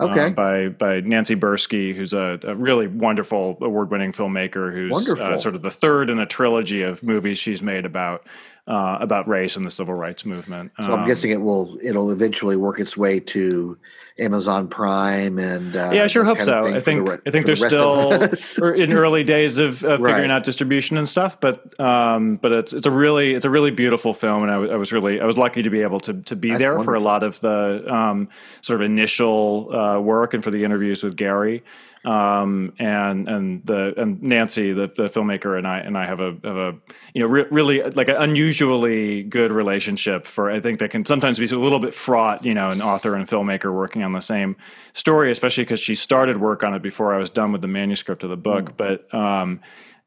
Okay. 0.00 0.26
Uh, 0.26 0.30
by 0.30 0.68
by 0.68 1.00
Nancy 1.00 1.36
Buirski, 1.36 1.94
who's 1.94 2.12
a, 2.12 2.38
a 2.42 2.54
really 2.54 2.86
wonderful 2.86 3.58
award 3.60 3.90
winning 3.90 4.12
filmmaker 4.12 4.72
who's 4.72 5.10
uh, 5.10 5.36
sort 5.36 5.54
of 5.54 5.62
the 5.62 5.70
third 5.70 6.10
in 6.10 6.18
a 6.18 6.26
trilogy 6.26 6.82
of 6.82 7.02
movies 7.02 7.38
she's 7.38 7.62
made 7.62 7.84
about 7.84 8.26
uh, 8.66 8.98
about 9.00 9.28
race 9.28 9.56
and 9.56 9.66
the 9.66 9.70
civil 9.70 9.94
rights 9.94 10.24
movement. 10.24 10.72
So 10.78 10.84
I'm 10.84 11.00
um, 11.00 11.06
guessing 11.06 11.30
it 11.30 11.40
will 11.40 11.76
it'll 11.82 12.10
eventually 12.10 12.56
work 12.56 12.80
its 12.80 12.96
way 12.96 13.20
to 13.20 13.76
Amazon 14.20 14.68
Prime 14.68 15.38
and 15.38 15.74
uh, 15.74 15.90
yeah, 15.92 16.04
I 16.04 16.06
sure 16.06 16.24
hope 16.24 16.40
so. 16.40 16.66
I 16.66 16.80
think 16.80 17.08
I 17.26 17.30
think 17.30 17.46
they're 17.46 17.56
the 17.56 18.36
still 18.36 18.72
in 18.74 18.92
early 18.92 19.24
days 19.24 19.58
of, 19.58 19.82
of 19.82 20.00
right. 20.00 20.12
figuring 20.12 20.30
out 20.30 20.44
distribution 20.44 20.98
and 20.98 21.08
stuff, 21.08 21.40
but 21.40 21.78
um, 21.80 22.36
but 22.36 22.52
it's 22.52 22.72
it's 22.72 22.86
a 22.86 22.90
really 22.90 23.34
it's 23.34 23.44
a 23.44 23.50
really 23.50 23.70
beautiful 23.70 24.14
film, 24.14 24.42
and 24.42 24.52
I, 24.52 24.74
I 24.74 24.76
was 24.76 24.92
really 24.92 25.20
I 25.20 25.24
was 25.24 25.38
lucky 25.38 25.62
to 25.62 25.70
be 25.70 25.80
able 25.80 26.00
to 26.00 26.14
to 26.14 26.36
be 26.36 26.50
That's 26.50 26.58
there 26.58 26.72
wonderful. 26.72 26.92
for 26.92 26.94
a 26.94 27.00
lot 27.00 27.22
of 27.22 27.40
the 27.40 27.92
um, 27.92 28.28
sort 28.60 28.80
of 28.80 28.84
initial 28.84 29.74
uh, 29.74 30.00
work 30.00 30.34
and 30.34 30.44
for 30.44 30.50
the 30.50 30.64
interviews 30.64 31.02
with 31.02 31.16
Gary 31.16 31.62
um, 32.04 32.72
and 32.78 33.28
and 33.28 33.66
the 33.66 33.92
and 34.00 34.22
Nancy, 34.22 34.72
the, 34.72 34.86
the 34.86 35.08
filmmaker, 35.08 35.58
and 35.58 35.66
I 35.66 35.78
and 35.80 35.98
I 35.98 36.06
have 36.06 36.20
a 36.20 36.36
have 36.42 36.56
a 36.56 36.74
you 37.12 37.22
know 37.22 37.28
re- 37.28 37.46
really 37.50 37.82
like 37.82 38.08
an 38.08 38.16
unusually 38.16 39.22
good 39.24 39.52
relationship. 39.52 40.26
For 40.26 40.50
I 40.50 40.60
think 40.60 40.78
that 40.78 40.90
can 40.90 41.04
sometimes 41.04 41.38
be 41.38 41.44
a 41.44 41.58
little 41.58 41.78
bit 41.78 41.92
fraught, 41.92 42.44
you 42.44 42.54
know, 42.54 42.70
an 42.70 42.80
author 42.80 43.14
and 43.14 43.26
filmmaker 43.26 43.74
working 43.74 44.02
on 44.02 44.09
the 44.12 44.20
same 44.20 44.56
story, 44.92 45.30
especially 45.30 45.64
because 45.64 45.80
she 45.80 45.94
started 45.94 46.38
work 46.38 46.64
on 46.64 46.74
it 46.74 46.82
before 46.82 47.14
I 47.14 47.18
was 47.18 47.30
done 47.30 47.52
with 47.52 47.62
the 47.62 47.68
manuscript 47.68 48.22
of 48.22 48.30
the 48.30 48.36
book. 48.36 48.76
Mm. 48.76 48.76
But 48.76 49.14
um, 49.14 49.60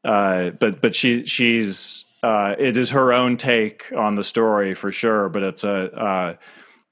uh, 0.04 0.50
but 0.50 0.80
but 0.80 0.94
she 0.94 1.24
she's 1.26 2.04
uh, 2.22 2.54
it 2.58 2.76
is 2.76 2.90
her 2.90 3.12
own 3.12 3.36
take 3.36 3.92
on 3.96 4.14
the 4.14 4.24
story 4.24 4.74
for 4.74 4.92
sure. 4.92 5.28
But 5.28 5.42
it's 5.42 5.64
a 5.64 5.92
uh, 5.94 6.34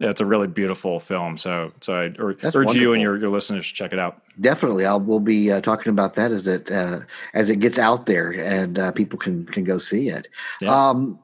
it's 0.03 0.21
a 0.21 0.27
really 0.27 0.47
beautiful 0.47 0.99
film. 0.99 1.37
So, 1.37 1.73
so 1.81 1.95
I 1.95 2.05
urge 2.19 2.43
wonderful. 2.43 2.77
you 2.77 2.93
and 2.93 3.01
your, 3.01 3.17
your 3.17 3.31
listeners 3.31 3.67
to 3.69 3.75
check 3.75 3.93
it 3.93 3.99
out. 3.99 4.21
Definitely, 4.41 4.85
I'll 4.87 5.01
we'll 5.01 5.21
be 5.21 5.53
uh, 5.53 5.61
talking 5.61 5.91
about 5.91 6.15
that 6.15 6.33
as 6.33 6.49
it 6.49 6.71
uh, 6.71 7.01
as 7.35 7.51
it 7.51 7.57
gets 7.57 7.79
out 7.79 8.07
there 8.07 8.31
and 8.31 8.79
uh, 8.79 8.93
people 8.93 9.19
can 9.19 9.47
can 9.47 9.65
go 9.65 9.79
see 9.79 10.09
it. 10.09 10.29
Yeah. 10.61 10.89
Um, 10.89 11.19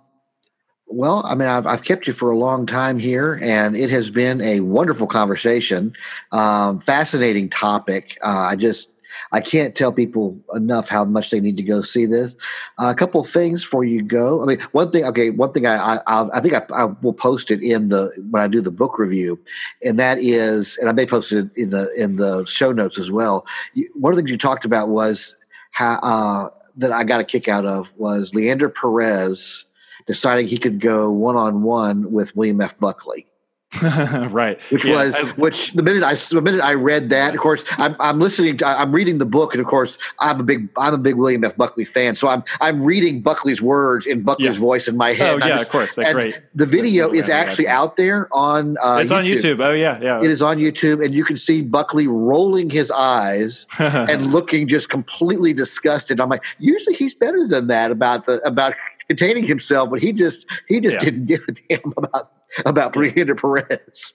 well, 0.90 1.22
I 1.26 1.34
mean, 1.34 1.48
I've, 1.48 1.66
I've 1.66 1.84
kept 1.84 2.06
you 2.06 2.12
for 2.12 2.30
a 2.30 2.38
long 2.38 2.66
time 2.66 2.98
here, 2.98 3.38
and 3.42 3.76
it 3.76 3.90
has 3.90 4.10
been 4.10 4.40
a 4.40 4.60
wonderful 4.60 5.06
conversation, 5.06 5.92
um, 6.32 6.78
fascinating 6.78 7.50
topic. 7.50 8.18
Uh, 8.22 8.46
I 8.50 8.56
just 8.56 8.90
I 9.32 9.40
can't 9.40 9.74
tell 9.74 9.92
people 9.92 10.38
enough 10.54 10.88
how 10.88 11.04
much 11.04 11.30
they 11.30 11.40
need 11.40 11.56
to 11.56 11.62
go 11.62 11.82
see 11.82 12.06
this. 12.06 12.36
Uh, 12.78 12.88
a 12.90 12.94
couple 12.94 13.22
things 13.24 13.62
for 13.62 13.84
you 13.84 14.02
go. 14.02 14.42
I 14.42 14.46
mean, 14.46 14.60
one 14.72 14.90
thing. 14.90 15.04
Okay, 15.04 15.30
one 15.30 15.52
thing. 15.52 15.66
I 15.66 16.00
I, 16.06 16.28
I 16.32 16.40
think 16.40 16.54
I, 16.54 16.62
I, 16.74 16.84
will 16.84 17.12
post 17.12 17.50
it 17.50 17.62
in 17.62 17.88
the 17.88 18.10
when 18.30 18.42
I 18.42 18.48
do 18.48 18.60
the 18.60 18.70
book 18.70 18.98
review, 18.98 19.38
and 19.84 19.98
that 19.98 20.18
is, 20.18 20.78
and 20.78 20.88
I 20.88 20.92
may 20.92 21.06
post 21.06 21.32
it 21.32 21.48
in 21.56 21.70
the 21.70 21.92
in 21.94 22.16
the 22.16 22.44
show 22.46 22.72
notes 22.72 22.98
as 22.98 23.10
well. 23.10 23.46
One 23.94 24.12
of 24.12 24.16
the 24.16 24.22
things 24.22 24.30
you 24.30 24.38
talked 24.38 24.64
about 24.64 24.88
was 24.88 25.36
how 25.72 25.98
uh, 26.02 26.48
that 26.76 26.92
I 26.92 27.04
got 27.04 27.20
a 27.20 27.24
kick 27.24 27.48
out 27.48 27.66
of 27.66 27.92
was 27.96 28.34
Leander 28.34 28.68
Perez 28.68 29.64
deciding 30.08 30.48
he 30.48 30.58
could 30.58 30.80
go 30.80 31.12
one 31.12 31.36
on 31.36 31.62
one 31.62 32.10
with 32.10 32.34
William 32.34 32.60
F. 32.60 32.76
Buckley. 32.80 33.28
right. 33.82 34.58
Which 34.70 34.86
yeah. 34.86 34.94
was 34.94 35.18
which 35.36 35.72
the 35.72 35.82
minute 35.82 36.02
I 36.02 36.14
the 36.14 36.40
minute 36.40 36.62
I 36.62 36.72
read 36.72 37.10
that, 37.10 37.34
of 37.34 37.40
course, 37.40 37.66
I'm 37.72 37.94
I'm 38.00 38.18
listening. 38.18 38.56
To, 38.58 38.66
I'm 38.66 38.92
reading 38.92 39.18
the 39.18 39.26
book, 39.26 39.52
and 39.52 39.60
of 39.60 39.66
course, 39.66 39.98
I'm 40.20 40.40
a 40.40 40.42
big 40.42 40.70
I'm 40.78 40.94
a 40.94 40.98
big 40.98 41.16
William 41.16 41.44
F. 41.44 41.54
Buckley 41.54 41.84
fan. 41.84 42.16
So 42.16 42.28
I'm 42.28 42.42
I'm 42.62 42.82
reading 42.82 43.20
Buckley's 43.20 43.60
words 43.60 44.06
in 44.06 44.22
Buckley's 44.22 44.56
yeah. 44.56 44.60
voice 44.60 44.88
in 44.88 44.96
my 44.96 45.12
head. 45.12 45.34
Oh 45.34 45.46
yeah, 45.46 45.48
just, 45.48 45.66
of 45.66 45.70
course, 45.70 45.96
that's 45.96 46.12
great. 46.14 46.40
The 46.54 46.64
video 46.64 47.12
is 47.12 47.28
actually 47.28 47.68
out 47.68 47.96
there 47.96 48.26
on. 48.32 48.78
Uh, 48.78 49.00
it's 49.02 49.12
YouTube. 49.12 49.16
on 49.16 49.24
YouTube. 49.26 49.66
Oh 49.66 49.72
yeah, 49.72 50.00
yeah. 50.00 50.22
It 50.22 50.30
is 50.30 50.40
on 50.40 50.56
YouTube, 50.56 51.04
and 51.04 51.14
you 51.14 51.22
can 51.22 51.36
see 51.36 51.60
Buckley 51.60 52.08
rolling 52.08 52.70
his 52.70 52.90
eyes 52.90 53.66
and 53.78 54.32
looking 54.32 54.66
just 54.66 54.88
completely 54.88 55.52
disgusted. 55.52 56.20
I'm 56.20 56.30
like, 56.30 56.44
usually 56.58 56.96
he's 56.96 57.14
better 57.14 57.46
than 57.46 57.66
that 57.66 57.90
about 57.90 58.24
the 58.24 58.40
about 58.46 58.72
containing 59.08 59.44
himself, 59.44 59.90
but 59.90 60.00
he 60.00 60.12
just 60.12 60.46
he 60.68 60.80
just 60.80 60.96
yeah. 60.96 61.04
didn't 61.04 61.26
give 61.26 61.44
a 61.48 61.52
damn 61.52 61.92
about 61.96 62.32
about 62.64 62.92
Brianda 62.92 63.38
Perez. 63.40 64.12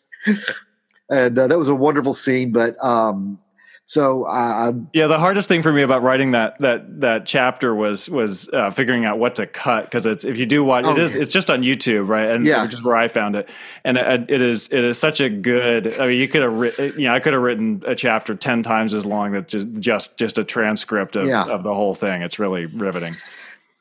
and 1.09 1.37
uh, 1.37 1.47
that 1.47 1.57
was 1.57 1.67
a 1.67 1.75
wonderful 1.75 2.13
scene. 2.13 2.51
But 2.51 2.81
um, 2.83 3.39
so 3.85 4.23
uh, 4.23 4.71
yeah, 4.93 5.07
the 5.07 5.19
hardest 5.19 5.49
thing 5.49 5.61
for 5.61 5.73
me 5.73 5.81
about 5.81 6.03
writing 6.03 6.31
that 6.31 6.57
that 6.59 7.01
that 7.01 7.25
chapter 7.25 7.75
was 7.75 8.09
was 8.09 8.49
uh, 8.53 8.71
figuring 8.71 9.03
out 9.03 9.19
what 9.19 9.35
to 9.35 9.45
cut 9.45 9.83
because 9.83 10.05
it's 10.05 10.23
if 10.23 10.37
you 10.37 10.45
do 10.45 10.63
watch 10.63 10.85
oh, 10.85 10.91
it 10.91 10.97
is 10.99 11.15
it's 11.15 11.33
just 11.33 11.49
on 11.49 11.63
YouTube 11.63 12.07
right 12.07 12.29
and 12.29 12.45
yeah. 12.45 12.63
which 12.63 12.73
is 12.73 12.81
where 12.81 12.95
I 12.95 13.09
found 13.09 13.35
it 13.35 13.49
and 13.83 13.97
it, 13.97 14.29
it 14.29 14.41
is 14.41 14.71
it 14.71 14.83
is 14.85 14.97
such 14.97 15.19
a 15.19 15.29
good 15.29 15.99
I 15.99 16.07
mean 16.07 16.19
you 16.19 16.29
could 16.29 16.43
have 16.43 16.53
written 16.53 16.93
you 16.97 17.07
know 17.07 17.13
I 17.13 17.19
could 17.19 17.33
have 17.33 17.41
written 17.41 17.83
a 17.85 17.93
chapter 17.93 18.35
ten 18.35 18.63
times 18.63 18.93
as 18.93 19.05
long 19.05 19.33
that 19.33 19.49
just 19.49 19.67
just 19.73 20.17
just 20.17 20.37
a 20.37 20.45
transcript 20.45 21.17
of, 21.17 21.27
yeah. 21.27 21.43
of 21.43 21.63
the 21.63 21.73
whole 21.73 21.93
thing 21.93 22.21
it's 22.21 22.39
really 22.39 22.67
riveting. 22.67 23.17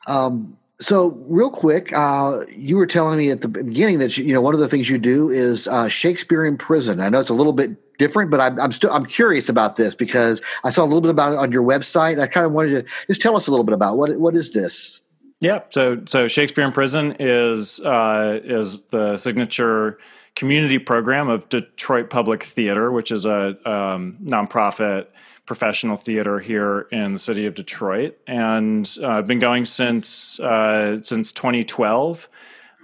Um, 0.05 0.57
so, 0.83 1.17
real 1.27 1.49
quick, 1.49 1.93
uh, 1.93 2.41
you 2.49 2.75
were 2.77 2.85
telling 2.85 3.17
me 3.17 3.31
at 3.31 3.41
the 3.41 3.47
beginning 3.47 3.99
that 3.99 4.17
you, 4.17 4.25
you 4.25 4.33
know 4.33 4.41
one 4.41 4.53
of 4.53 4.59
the 4.59 4.67
things 4.67 4.89
you 4.89 4.97
do 4.97 5.29
is 5.29 5.67
uh, 5.67 5.87
Shakespeare 5.87 6.45
in 6.45 6.57
prison. 6.57 6.99
I 6.99 7.09
know 7.09 7.19
it's 7.19 7.29
a 7.29 7.33
little 7.33 7.53
bit 7.53 7.97
different, 7.97 8.29
but 8.29 8.41
I'm, 8.41 8.59
I'm 8.59 8.71
still 8.71 8.91
I'm 8.91 9.05
curious 9.05 9.49
about 9.49 9.77
this 9.77 9.95
because 9.95 10.41
I 10.63 10.71
saw 10.71 10.83
a 10.83 10.85
little 10.85 11.01
bit 11.01 11.11
about 11.11 11.33
it 11.33 11.39
on 11.39 11.51
your 11.51 11.63
website. 11.63 12.19
I 12.19 12.27
kind 12.27 12.45
of 12.45 12.51
wanted 12.51 12.85
to 12.85 12.91
just 13.07 13.21
tell 13.21 13.35
us 13.35 13.47
a 13.47 13.51
little 13.51 13.63
bit 13.63 13.73
about 13.73 13.97
what 13.97 14.17
what 14.17 14.35
is 14.35 14.51
this. 14.51 15.01
Yeah, 15.39 15.61
so 15.69 16.01
so 16.05 16.27
Shakespeare 16.27 16.65
in 16.65 16.71
prison 16.71 17.15
is 17.19 17.79
uh, 17.79 18.39
is 18.43 18.81
the 18.83 19.15
signature 19.17 19.97
community 20.35 20.79
program 20.79 21.29
of 21.29 21.47
Detroit 21.49 22.09
Public 22.09 22.43
Theater, 22.43 22.91
which 22.91 23.11
is 23.11 23.25
a 23.25 23.57
um, 23.69 24.17
nonprofit 24.23 25.07
professional 25.45 25.97
theater 25.97 26.39
here 26.39 26.87
in 26.91 27.13
the 27.13 27.19
city 27.19 27.45
of 27.45 27.55
Detroit, 27.55 28.17
and 28.27 28.89
uh, 29.01 29.07
I've 29.07 29.27
been 29.27 29.39
going 29.39 29.65
since 29.65 30.39
uh, 30.39 31.01
since 31.01 31.31
2012. 31.31 32.29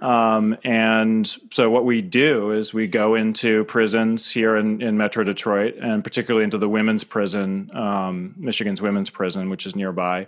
Um, 0.00 0.56
and 0.64 1.26
so 1.50 1.68
what 1.70 1.84
we 1.84 2.00
do 2.00 2.52
is 2.52 2.72
we 2.72 2.86
go 2.86 3.14
into 3.14 3.64
prisons 3.64 4.30
here 4.30 4.56
in, 4.56 4.80
in 4.80 4.96
Metro 4.96 5.24
Detroit, 5.24 5.74
and 5.76 6.02
particularly 6.02 6.44
into 6.44 6.56
the 6.56 6.70
women's 6.70 7.04
prison, 7.04 7.70
um, 7.74 8.34
Michigan's 8.38 8.80
women's 8.80 9.10
prison, 9.10 9.50
which 9.50 9.66
is 9.66 9.76
nearby. 9.76 10.26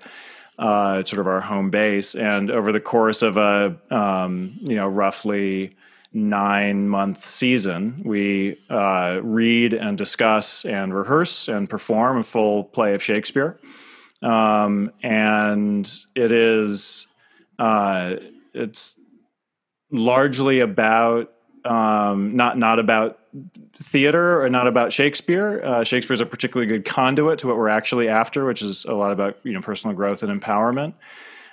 Uh, 0.58 1.02
sort 1.02 1.18
of 1.18 1.26
our 1.26 1.40
home 1.40 1.70
base, 1.70 2.14
and 2.14 2.50
over 2.50 2.72
the 2.72 2.80
course 2.80 3.22
of 3.22 3.38
a 3.38 3.74
um, 3.90 4.58
you 4.62 4.76
know 4.76 4.86
roughly 4.86 5.72
nine 6.14 6.88
month 6.88 7.24
season, 7.24 8.02
we 8.04 8.58
uh, 8.68 9.20
read 9.22 9.72
and 9.72 9.96
discuss 9.96 10.64
and 10.64 10.94
rehearse 10.94 11.48
and 11.48 11.68
perform 11.68 12.18
a 12.18 12.22
full 12.22 12.64
play 12.64 12.94
of 12.94 13.02
Shakespeare. 13.02 13.58
Um, 14.22 14.92
and 15.02 15.90
it 16.14 16.30
is, 16.30 17.08
uh, 17.58 18.16
it's 18.54 18.98
largely 19.90 20.60
about, 20.60 21.32
um, 21.64 22.36
not, 22.36 22.58
not 22.58 22.78
about 22.78 23.18
theater 23.72 24.42
or 24.42 24.50
not 24.50 24.66
about 24.66 24.92
Shakespeare. 24.92 25.62
Uh, 25.64 25.84
Shakespeare 25.84 26.14
is 26.14 26.20
a 26.20 26.26
particularly 26.26 26.66
good 26.66 26.84
conduit 26.84 27.38
to 27.40 27.46
what 27.48 27.56
we're 27.56 27.68
actually 27.68 28.08
after, 28.08 28.44
which 28.44 28.62
is 28.62 28.84
a 28.84 28.92
lot 28.92 29.10
about, 29.10 29.38
you 29.42 29.52
know, 29.52 29.60
personal 29.60 29.96
growth 29.96 30.22
and 30.22 30.40
empowerment. 30.40 30.94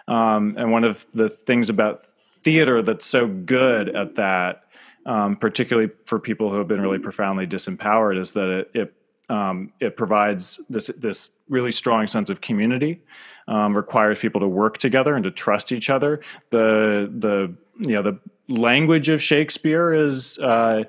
Um, 0.07 0.55
and 0.57 0.71
one 0.71 0.83
of 0.83 1.05
the 1.13 1.29
things 1.29 1.69
about 1.69 2.01
theater 2.41 2.81
that's 2.81 3.05
so 3.05 3.27
good 3.27 3.95
at 3.95 4.15
that, 4.15 4.63
um, 5.05 5.35
particularly 5.35 5.91
for 6.05 6.19
people 6.19 6.49
who 6.49 6.57
have 6.57 6.67
been 6.67 6.81
really 6.81 6.99
profoundly 6.99 7.47
disempowered, 7.47 8.19
is 8.19 8.33
that 8.33 8.49
it 8.49 8.71
it, 8.73 8.93
um, 9.29 9.71
it 9.79 9.97
provides 9.97 10.59
this 10.69 10.87
this 10.97 11.31
really 11.47 11.71
strong 11.71 12.07
sense 12.07 12.29
of 12.29 12.41
community, 12.41 13.01
um, 13.47 13.75
requires 13.75 14.19
people 14.19 14.41
to 14.41 14.47
work 14.47 14.77
together 14.77 15.15
and 15.15 15.23
to 15.23 15.31
trust 15.31 15.71
each 15.71 15.89
other. 15.89 16.21
The 16.49 17.11
the 17.11 17.55
you 17.87 17.95
know 17.95 18.01
the 18.01 18.19
language 18.47 19.09
of 19.09 19.21
Shakespeare 19.21 19.93
is. 19.93 20.37
Uh, 20.39 20.83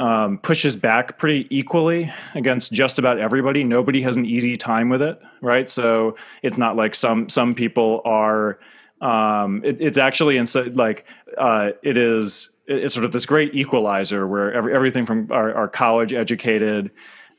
um, 0.00 0.38
pushes 0.38 0.76
back 0.76 1.18
pretty 1.18 1.46
equally 1.54 2.10
against 2.34 2.72
just 2.72 2.98
about 2.98 3.18
everybody. 3.18 3.64
Nobody 3.64 4.00
has 4.00 4.16
an 4.16 4.24
easy 4.24 4.56
time 4.56 4.88
with 4.88 5.02
it, 5.02 5.20
right? 5.42 5.68
So 5.68 6.16
it's 6.42 6.56
not 6.56 6.74
like 6.74 6.94
some 6.94 7.28
some 7.28 7.54
people 7.54 8.00
are 8.06 8.58
um, 9.00 9.62
it, 9.64 9.80
it's 9.80 9.98
actually 9.98 10.36
in 10.36 10.46
like 10.74 11.06
uh, 11.38 11.70
it 11.82 11.96
is 11.96 12.50
it's 12.66 12.94
sort 12.94 13.04
of 13.04 13.12
this 13.12 13.26
great 13.26 13.54
equalizer 13.54 14.26
where 14.26 14.52
every, 14.52 14.72
everything 14.72 15.04
from 15.04 15.28
our, 15.30 15.52
our 15.54 15.68
college 15.68 16.12
educated 16.12 16.90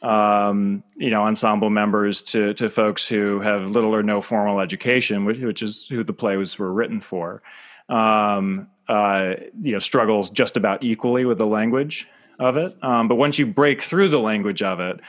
um, 0.02 0.84
you 0.98 1.10
know 1.10 1.24
ensemble 1.24 1.70
members 1.70 2.22
to 2.22 2.54
to 2.56 2.70
folks 2.70 3.08
who 3.08 3.40
have 3.40 3.70
little 3.70 3.96
or 3.96 4.04
no 4.04 4.22
formal 4.22 4.60
education 4.60 5.26
which, 5.26 5.38
which 5.40 5.62
is 5.62 5.88
who 5.88 6.04
the 6.04 6.14
plays 6.14 6.58
were 6.58 6.74
written 6.74 7.00
for. 7.00 7.42
Um, 7.90 8.68
uh, 8.88 9.36
you 9.62 9.72
know 9.72 9.80
struggles 9.80 10.30
just 10.30 10.58
about 10.58 10.84
equally 10.84 11.26
with 11.26 11.38
the 11.38 11.46
language 11.46 12.08
of 12.40 12.58
it. 12.58 12.76
Um, 12.84 13.08
but 13.08 13.16
once 13.16 13.38
you 13.38 13.46
break 13.46 13.82
through 13.82 14.10
the 14.10 14.20
language 14.20 14.64
of 14.64 14.80
it 14.80 15.00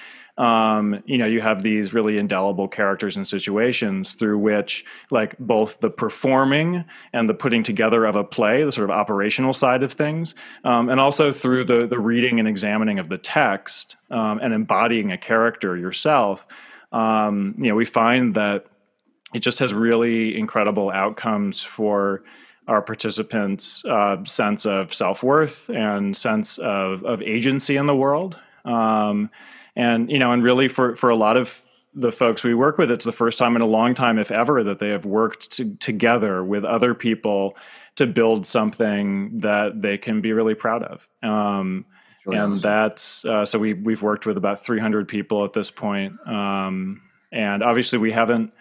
um, 0.42 1.00
you 1.06 1.18
know, 1.18 1.26
you 1.26 1.40
have 1.40 1.62
these 1.62 1.94
really 1.94 2.18
indelible 2.18 2.66
characters 2.66 3.16
and 3.16 3.28
situations 3.28 4.14
through 4.14 4.38
which, 4.38 4.84
like, 5.12 5.38
both 5.38 5.78
the 5.78 5.88
performing 5.88 6.84
and 7.12 7.28
the 7.28 7.34
putting 7.34 7.62
together 7.62 8.04
of 8.04 8.16
a 8.16 8.24
play, 8.24 8.64
the 8.64 8.72
sort 8.72 8.90
of 8.90 8.96
operational 8.96 9.52
side 9.52 9.84
of 9.84 9.92
things, 9.92 10.34
um, 10.64 10.88
and 10.88 10.98
also 10.98 11.30
through 11.30 11.62
the 11.62 11.86
the 11.86 12.00
reading 12.00 12.40
and 12.40 12.48
examining 12.48 12.98
of 12.98 13.08
the 13.08 13.18
text 13.18 13.96
um, 14.10 14.40
and 14.42 14.52
embodying 14.52 15.12
a 15.12 15.18
character 15.18 15.76
yourself. 15.76 16.44
Um, 16.90 17.54
you 17.56 17.68
know, 17.68 17.76
we 17.76 17.84
find 17.84 18.34
that 18.34 18.66
it 19.32 19.40
just 19.40 19.60
has 19.60 19.72
really 19.72 20.36
incredible 20.36 20.90
outcomes 20.90 21.62
for 21.62 22.24
our 22.66 22.82
participants' 22.82 23.84
uh, 23.84 24.24
sense 24.24 24.66
of 24.66 24.92
self 24.92 25.22
worth 25.22 25.68
and 25.68 26.16
sense 26.16 26.58
of, 26.58 27.04
of 27.04 27.22
agency 27.22 27.76
in 27.76 27.86
the 27.86 27.94
world. 27.94 28.40
Um, 28.64 29.30
and 29.76 30.10
you 30.10 30.18
know 30.18 30.32
and 30.32 30.42
really 30.42 30.68
for 30.68 30.94
for 30.94 31.10
a 31.10 31.16
lot 31.16 31.36
of 31.36 31.64
the 31.94 32.12
folks 32.12 32.42
we 32.42 32.54
work 32.54 32.78
with 32.78 32.90
it's 32.90 33.04
the 33.04 33.12
first 33.12 33.38
time 33.38 33.54
in 33.56 33.62
a 33.62 33.66
long 33.66 33.94
time 33.94 34.18
if 34.18 34.30
ever 34.30 34.64
that 34.64 34.78
they 34.78 34.88
have 34.88 35.04
worked 35.04 35.50
to, 35.52 35.74
together 35.76 36.42
with 36.42 36.64
other 36.64 36.94
people 36.94 37.56
to 37.96 38.06
build 38.06 38.46
something 38.46 39.38
that 39.40 39.82
they 39.82 39.98
can 39.98 40.20
be 40.20 40.32
really 40.32 40.54
proud 40.54 40.82
of 40.82 41.08
um, 41.22 41.84
really 42.24 42.38
and 42.38 42.54
awesome. 42.54 42.62
that's 42.62 43.24
uh, 43.24 43.44
so 43.44 43.58
we 43.58 43.74
we've 43.74 44.02
worked 44.02 44.26
with 44.26 44.36
about 44.36 44.58
300 44.58 45.06
people 45.06 45.44
at 45.44 45.52
this 45.52 45.70
point 45.70 46.14
um, 46.26 47.02
and 47.30 47.62
obviously 47.62 47.98
we 47.98 48.12
haven't 48.12 48.52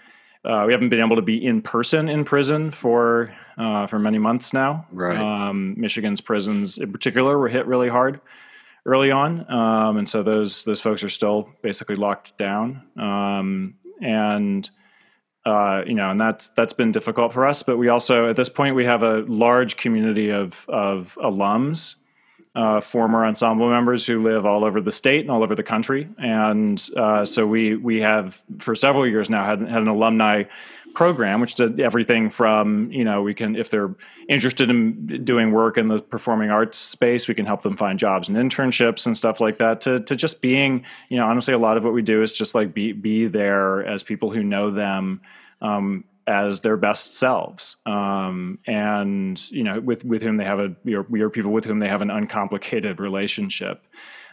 uh, 0.43 0.63
we 0.65 0.73
haven't 0.73 0.89
been 0.89 0.99
able 0.99 1.15
to 1.15 1.21
be 1.21 1.45
in 1.45 1.61
person 1.61 2.09
in 2.09 2.23
prison 2.23 2.71
for 2.71 3.33
uh, 3.57 3.85
for 3.85 3.99
many 3.99 4.17
months 4.17 4.53
now. 4.53 4.87
Right. 4.91 5.15
Um, 5.17 5.75
Michigan's 5.77 6.19
prisons, 6.19 6.79
in 6.79 6.91
particular, 6.91 7.37
were 7.37 7.47
hit 7.47 7.67
really 7.67 7.89
hard 7.89 8.19
early 8.85 9.11
on, 9.11 9.51
um, 9.51 9.97
and 9.97 10.09
so 10.09 10.23
those 10.23 10.63
those 10.63 10.81
folks 10.81 11.03
are 11.03 11.09
still 11.09 11.49
basically 11.61 11.95
locked 11.95 12.37
down. 12.37 12.83
Um, 12.97 13.75
and 14.01 14.69
uh, 15.45 15.83
you 15.87 15.95
know, 15.95 16.11
and 16.11 16.19
that's 16.19 16.49
that's 16.49 16.73
been 16.73 16.91
difficult 16.91 17.33
for 17.33 17.47
us. 17.47 17.63
But 17.63 17.77
we 17.77 17.89
also, 17.89 18.29
at 18.29 18.35
this 18.35 18.49
point, 18.49 18.75
we 18.75 18.85
have 18.85 19.03
a 19.03 19.21
large 19.21 19.77
community 19.77 20.31
of 20.31 20.65
of 20.69 21.17
alums, 21.23 21.95
uh, 22.53 22.79
former 22.79 23.25
ensemble 23.25 23.69
members 23.69 24.05
who 24.05 24.21
live 24.21 24.45
all 24.45 24.63
over 24.63 24.81
the 24.81 24.91
state 24.91 25.21
and 25.21 25.31
all 25.31 25.41
over 25.41 25.55
the 25.55 25.63
country, 25.63 26.07
and 26.19 26.87
uh, 26.95 27.25
so 27.25 27.47
we 27.47 27.75
we 27.75 28.01
have 28.01 28.41
for 28.59 28.75
several 28.75 29.07
years 29.07 29.29
now 29.29 29.43
had 29.43 29.61
had 29.61 29.81
an 29.81 29.87
alumni 29.87 30.43
program, 30.93 31.41
which 31.41 31.55
did 31.55 31.79
everything 31.79 32.29
from 32.29 32.91
you 32.91 33.03
know 33.03 33.21
we 33.21 33.33
can 33.33 33.55
if 33.55 33.69
they're 33.69 33.93
interested 34.29 34.69
in 34.69 35.23
doing 35.23 35.51
work 35.51 35.77
in 35.77 35.87
the 35.87 35.99
performing 35.99 36.49
arts 36.49 36.77
space, 36.77 37.27
we 37.27 37.33
can 37.33 37.45
help 37.45 37.61
them 37.61 37.77
find 37.77 37.99
jobs 37.99 38.29
and 38.29 38.37
internships 38.37 39.05
and 39.05 39.17
stuff 39.17 39.39
like 39.39 39.57
that. 39.57 39.81
To 39.81 39.99
to 39.99 40.15
just 40.15 40.41
being 40.41 40.85
you 41.09 41.17
know 41.17 41.25
honestly, 41.25 41.53
a 41.53 41.57
lot 41.57 41.77
of 41.77 41.83
what 41.83 41.93
we 41.93 42.01
do 42.01 42.21
is 42.21 42.33
just 42.33 42.55
like 42.55 42.73
be 42.73 42.91
be 42.91 43.27
there 43.27 43.85
as 43.85 44.03
people 44.03 44.31
who 44.31 44.43
know 44.43 44.71
them. 44.71 45.21
Um, 45.61 46.05
as 46.27 46.61
their 46.61 46.77
best 46.77 47.15
selves, 47.15 47.77
um, 47.85 48.59
and 48.67 49.51
you 49.51 49.63
know, 49.63 49.79
with 49.79 50.05
with 50.05 50.21
whom 50.21 50.37
they 50.37 50.45
have 50.45 50.59
a 50.59 50.73
we 50.83 50.93
are, 50.93 51.01
we 51.03 51.21
are 51.21 51.29
people 51.29 51.51
with 51.51 51.65
whom 51.65 51.79
they 51.79 51.87
have 51.87 52.01
an 52.01 52.11
uncomplicated 52.11 52.99
relationship, 52.99 53.83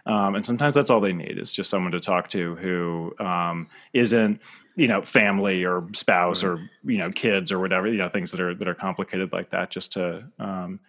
um, 0.09 0.35
and 0.35 0.45
sometimes 0.45 0.75
that's 0.75 0.91
all 0.91 1.01
they 1.01 1.13
need 1.13 1.39
is 1.39 1.53
just 1.53 1.69
someone 1.69 1.93
to 1.93 2.01
talk 2.01 2.29
to 2.29 2.57
who 2.57 3.15
um, 3.21 3.69
not 3.93 4.41
you 4.75 4.89
know 4.89 5.03
family 5.03 5.65
or 5.65 5.87
spouse 5.93 6.43
right. 6.43 6.51
or 6.51 6.71
you 6.85 6.97
know 6.97 7.13
kids 7.13 7.53
or 7.53 7.59
whatever 7.59 7.87
you 7.87 7.99
know 7.99 8.09
things 8.09 8.33
that 8.33 8.41
are 8.41 8.55
that 8.55 8.67
are 8.67 8.75
complicated 8.75 9.33
like 9.33 9.51
that 9.51 9.71
just 9.71 9.93
to 9.93 10.25
um, 10.39 10.81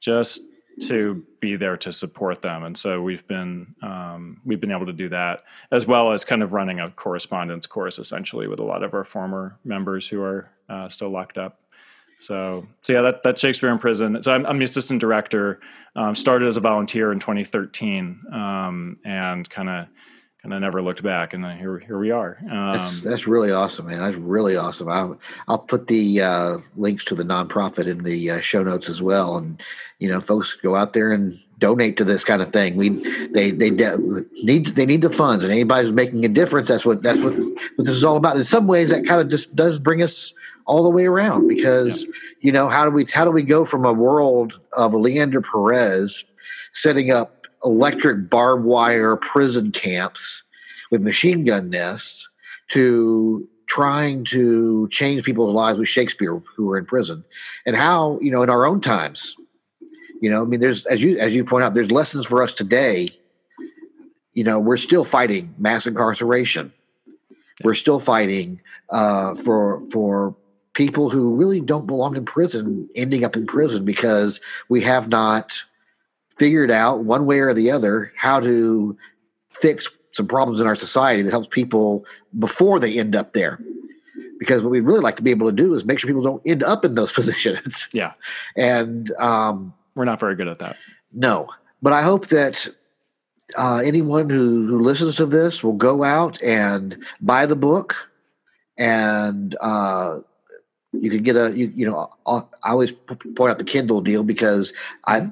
just 0.00 0.42
to 0.80 1.24
be 1.40 1.56
there 1.56 1.76
to 1.76 1.90
support 1.90 2.42
them 2.42 2.64
and 2.64 2.76
so 2.76 3.00
we've 3.00 3.26
been 3.28 3.74
um, 3.82 4.40
we've 4.44 4.60
been 4.60 4.72
able 4.72 4.84
to 4.84 4.92
do 4.92 5.08
that 5.08 5.44
as 5.70 5.86
well 5.86 6.12
as 6.12 6.24
kind 6.24 6.42
of 6.42 6.52
running 6.52 6.80
a 6.80 6.90
correspondence 6.90 7.66
course 7.66 7.98
essentially 7.98 8.46
with 8.48 8.60
a 8.60 8.64
lot 8.64 8.82
of 8.82 8.92
our 8.92 9.04
former 9.04 9.58
members 9.64 10.08
who 10.08 10.20
are 10.20 10.50
uh, 10.68 10.88
still 10.88 11.08
locked 11.08 11.38
up 11.38 11.60
so 12.18 12.66
so 12.82 12.92
yeah 12.92 13.02
that, 13.02 13.22
that's 13.22 13.40
shakespeare 13.40 13.70
in 13.70 13.78
prison 13.78 14.22
so 14.22 14.32
i'm, 14.32 14.46
I'm 14.46 14.58
the 14.58 14.64
assistant 14.64 15.00
director 15.00 15.60
um, 15.96 16.14
started 16.14 16.48
as 16.48 16.56
a 16.56 16.60
volunteer 16.60 17.12
in 17.12 17.18
2013 17.18 18.22
um, 18.32 18.96
and 19.04 19.48
kind 19.48 19.68
of 19.68 19.86
kind 20.46 20.54
of 20.54 20.60
never 20.60 20.80
looked 20.80 21.02
back, 21.02 21.34
and 21.34 21.42
then 21.42 21.58
here 21.58 21.78
here 21.78 21.98
we 21.98 22.12
are. 22.12 22.38
Um, 22.42 22.72
that's, 22.72 23.02
that's 23.02 23.26
really 23.26 23.50
awesome, 23.50 23.86
man. 23.86 23.98
That's 23.98 24.16
really 24.16 24.56
awesome. 24.56 24.88
I'll 24.88 25.18
I'll 25.48 25.58
put 25.58 25.88
the 25.88 26.20
uh, 26.20 26.58
links 26.76 27.04
to 27.06 27.16
the 27.16 27.24
nonprofit 27.24 27.88
in 27.88 28.04
the 28.04 28.30
uh, 28.30 28.40
show 28.40 28.62
notes 28.62 28.88
as 28.88 29.02
well, 29.02 29.38
and 29.38 29.60
you 29.98 30.08
know, 30.08 30.20
folks 30.20 30.56
go 30.62 30.76
out 30.76 30.92
there 30.92 31.12
and 31.12 31.36
donate 31.58 31.96
to 31.96 32.04
this 32.04 32.24
kind 32.24 32.42
of 32.42 32.52
thing. 32.52 32.76
We 32.76 32.90
they 33.28 33.50
they 33.50 33.70
de- 33.70 33.98
need 34.44 34.66
they 34.66 34.86
need 34.86 35.02
the 35.02 35.10
funds, 35.10 35.42
and 35.42 35.52
anybody 35.52 35.84
who's 35.84 35.94
making 35.94 36.24
a 36.24 36.28
difference. 36.28 36.68
That's 36.68 36.84
what 36.84 37.02
that's 37.02 37.18
what 37.18 37.36
what 37.36 37.86
this 37.86 37.96
is 37.96 38.04
all 38.04 38.16
about. 38.16 38.36
In 38.36 38.44
some 38.44 38.68
ways, 38.68 38.90
that 38.90 39.04
kind 39.04 39.20
of 39.20 39.28
just 39.28 39.56
does 39.56 39.80
bring 39.80 40.00
us 40.00 40.32
all 40.66 40.82
the 40.82 40.90
way 40.90 41.06
around 41.06 41.48
because 41.48 42.02
yeah. 42.02 42.08
you 42.40 42.52
know 42.52 42.68
how 42.68 42.84
do 42.84 42.90
we 42.90 43.04
how 43.04 43.24
do 43.24 43.30
we 43.30 43.42
go 43.42 43.64
from 43.64 43.84
a 43.84 43.92
world 43.92 44.60
of 44.72 44.94
Leander 44.94 45.40
Perez 45.40 46.24
setting 46.72 47.10
up 47.10 47.46
electric 47.64 48.28
barbed 48.28 48.64
wire 48.64 49.16
prison 49.16 49.72
camps 49.72 50.42
with 50.90 51.02
machine 51.02 51.44
gun 51.44 51.70
nests 51.70 52.28
to 52.68 53.48
trying 53.66 54.24
to 54.24 54.88
change 54.90 55.24
people's 55.24 55.54
lives 55.54 55.78
with 55.78 55.88
Shakespeare 55.88 56.40
who 56.56 56.66
were 56.66 56.78
in 56.78 56.86
prison 56.86 57.24
and 57.64 57.76
how 57.76 58.18
you 58.20 58.30
know 58.30 58.42
in 58.42 58.50
our 58.50 58.66
own 58.66 58.80
times 58.80 59.36
you 60.20 60.30
know, 60.30 60.42
I 60.42 60.44
mean, 60.44 60.60
there's 60.60 60.86
as 60.86 61.02
you 61.02 61.18
as 61.18 61.34
you 61.34 61.44
point 61.44 61.64
out, 61.64 61.74
there's 61.74 61.90
lessons 61.90 62.26
for 62.26 62.42
us 62.42 62.52
today. 62.52 63.10
You 64.32 64.44
know, 64.44 64.58
we're 64.58 64.76
still 64.76 65.04
fighting 65.04 65.54
mass 65.58 65.86
incarceration. 65.86 66.72
We're 67.64 67.74
still 67.74 68.00
fighting 68.00 68.60
uh, 68.90 69.34
for 69.34 69.80
for 69.90 70.34
people 70.76 71.08
who 71.08 71.34
really 71.34 71.58
don't 71.58 71.86
belong 71.86 72.14
in 72.16 72.24
prison 72.26 72.86
ending 72.94 73.24
up 73.24 73.34
in 73.34 73.46
prison 73.46 73.82
because 73.82 74.40
we 74.68 74.82
have 74.82 75.08
not 75.08 75.64
figured 76.36 76.70
out 76.70 77.02
one 77.02 77.24
way 77.24 77.38
or 77.38 77.54
the 77.54 77.70
other 77.70 78.12
how 78.14 78.38
to 78.38 78.94
fix 79.48 79.88
some 80.12 80.28
problems 80.28 80.60
in 80.60 80.66
our 80.66 80.74
society 80.74 81.22
that 81.22 81.30
helps 81.30 81.48
people 81.48 82.04
before 82.38 82.78
they 82.78 82.98
end 82.98 83.16
up 83.16 83.32
there 83.32 83.58
because 84.38 84.62
what 84.62 84.70
we'd 84.70 84.80
really 84.80 85.00
like 85.00 85.16
to 85.16 85.22
be 85.22 85.30
able 85.30 85.48
to 85.48 85.56
do 85.56 85.72
is 85.72 85.86
make 85.86 85.98
sure 85.98 86.08
people 86.08 86.22
don't 86.22 86.42
end 86.44 86.62
up 86.62 86.84
in 86.84 86.94
those 86.94 87.10
positions. 87.20 87.88
Yeah. 87.94 88.12
And 88.54 89.10
um, 89.12 89.72
we're 89.94 90.04
not 90.04 90.20
very 90.20 90.36
good 90.36 90.48
at 90.48 90.58
that. 90.58 90.76
No, 91.10 91.48
but 91.80 91.94
I 91.94 92.02
hope 92.02 92.26
that 92.26 92.68
uh, 93.56 93.78
anyone 93.78 94.28
who, 94.28 94.66
who 94.66 94.82
listens 94.82 95.16
to 95.16 95.24
this 95.24 95.64
will 95.64 95.72
go 95.72 96.04
out 96.04 96.42
and 96.42 97.02
buy 97.22 97.46
the 97.46 97.56
book, 97.56 97.94
and 98.76 99.56
uh, 99.62 100.18
you 101.00 101.10
can 101.10 101.22
get 101.22 101.36
a 101.36 101.56
you, 101.56 101.72
you 101.74 101.86
know 101.86 102.10
I 102.26 102.42
always 102.64 102.92
point 102.92 103.50
out 103.50 103.58
the 103.58 103.64
Kindle 103.64 104.00
deal 104.00 104.22
because 104.22 104.72
I 105.06 105.30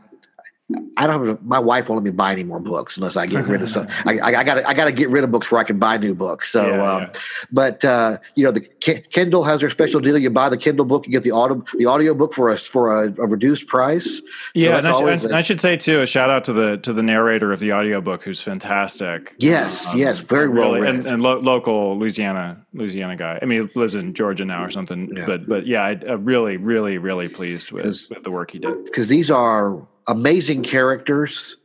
I 0.97 1.07
don't 1.07 1.27
have 1.27 1.43
my 1.43 1.59
wife 1.59 1.91
won't 1.91 2.03
let 2.03 2.05
me 2.05 2.11
buy 2.11 2.33
any 2.33 2.43
more 2.43 2.59
books 2.59 2.97
unless 2.97 3.19
I 3.19 3.27
get 3.27 3.45
rid 3.45 3.61
of 3.61 3.69
some. 3.69 3.87
I, 4.07 4.19
I, 4.19 4.41
I 4.41 4.45
got 4.45 4.65
I 4.65 4.73
got 4.73 4.87
to 4.87 4.93
get 4.93 5.11
rid 5.11 5.23
of 5.23 5.31
books 5.31 5.47
before 5.47 5.59
I 5.59 5.65
can 5.65 5.79
buy 5.79 5.99
new 5.99 6.15
books. 6.15 6.51
So, 6.51 6.67
yeah, 6.67 6.93
um, 6.93 7.03
yeah. 7.03 7.13
but 7.53 7.85
uh, 7.85 8.19
you 8.35 8.45
know, 8.45 8.51
the 8.51 8.61
Kindle 8.61 9.45
has 9.45 9.61
their 9.61 9.69
special 9.69 10.01
deal. 10.01 10.17
You 10.17 10.31
buy 10.31 10.49
the 10.49 10.57
Kindle 10.57 10.87
book, 10.87 11.07
you 11.07 11.13
get 11.13 11.23
the 11.23 11.33
audio 11.33 11.63
the 11.75 11.85
audio 11.85 12.15
book 12.15 12.33
for 12.33 12.49
us 12.49 12.65
for 12.65 13.05
a, 13.05 13.09
a 13.09 13.27
reduced 13.27 13.67
price. 13.67 14.17
So 14.17 14.23
yeah, 14.55 14.79
and 14.79 14.87
I, 14.87 15.17
should, 15.17 15.47
should 15.47 15.61
say 15.61 15.77
too 15.77 16.01
a 16.01 16.07
shout 16.07 16.31
out 16.31 16.45
to 16.45 16.55
the 16.55 16.79
to 16.79 16.95
the 16.95 17.03
narrator 17.03 17.53
of 17.53 17.61
the 17.61 17.75
audiobook 17.75 18.23
who's 18.23 18.41
fantastic. 18.41 19.35
Yes, 19.39 19.89
um, 19.89 19.99
yes, 19.99 20.21
very 20.21 20.49
well 20.49 20.73
really, 20.73 20.89
and, 20.89 21.07
and 21.07 21.23
lo- 21.23 21.41
local 21.41 21.99
Louisiana 21.99 22.64
Louisiana 22.75 23.17
guy. 23.17 23.39
I 23.41 23.45
mean, 23.47 23.69
he 23.69 23.79
lives 23.79 23.95
in 23.95 24.15
Georgia 24.15 24.45
now 24.45 24.65
or 24.65 24.71
something. 24.71 25.11
Yeah. 25.17 25.27
But 25.27 25.49
but 25.49 25.67
yeah, 25.67 25.83
I, 25.83 25.93
am 26.07 26.25
really 26.25 26.57
really 26.57 26.99
really 26.99 27.29
pleased 27.29 27.73
with, 27.73 27.85
with 28.11 28.23
the 28.23 28.31
work 28.31 28.51
he 28.51 28.59
did 28.59 28.85
because 28.85 29.09
these 29.09 29.31
are 29.31 29.87
amazing 30.07 30.63
characters, 30.65 31.57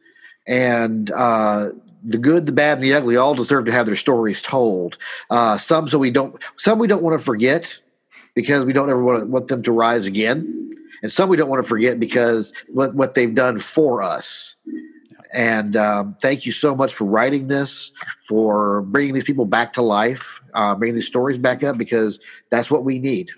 and 0.47 1.11
uh, 1.11 1.69
the 2.03 2.17
good, 2.17 2.45
the 2.45 2.51
bad, 2.51 2.77
and 2.77 2.83
the 2.83 2.93
ugly 2.93 3.17
all 3.17 3.35
deserve 3.35 3.65
to 3.65 3.71
have 3.71 3.85
their 3.85 3.95
stories 3.95 4.41
told. 4.41 4.97
Uh, 5.29 5.57
some 5.57 5.87
so 5.87 5.97
we 5.97 6.11
don't, 6.11 6.41
some 6.57 6.79
we 6.79 6.87
don't 6.87 7.01
want 7.01 7.19
to 7.19 7.23
forget 7.23 7.77
because 8.35 8.63
we 8.63 8.73
don't 8.73 8.89
ever 8.89 9.03
want, 9.03 9.19
to, 9.21 9.25
want 9.25 9.47
them 9.47 9.63
to 9.63 9.71
rise 9.71 10.05
again, 10.05 10.75
and 11.01 11.11
some 11.11 11.27
we 11.27 11.37
don't 11.37 11.49
want 11.49 11.61
to 11.61 11.67
forget 11.67 11.99
because 11.99 12.53
what 12.67 12.93
what 12.93 13.15
they've 13.15 13.35
done 13.35 13.57
for 13.57 14.03
us. 14.03 14.55
And 15.31 15.77
um, 15.77 16.15
thank 16.21 16.45
you 16.45 16.51
so 16.51 16.75
much 16.75 16.93
for 16.93 17.05
writing 17.05 17.47
this, 17.47 17.91
for 18.27 18.81
bringing 18.81 19.13
these 19.13 19.23
people 19.23 19.45
back 19.45 19.73
to 19.73 19.81
life, 19.81 20.41
uh, 20.53 20.75
bringing 20.75 20.95
these 20.95 21.07
stories 21.07 21.37
back 21.37 21.63
up 21.63 21.77
because 21.77 22.19
that's 22.49 22.71
what 22.71 22.83
we 22.83 22.99
need. 22.99 23.29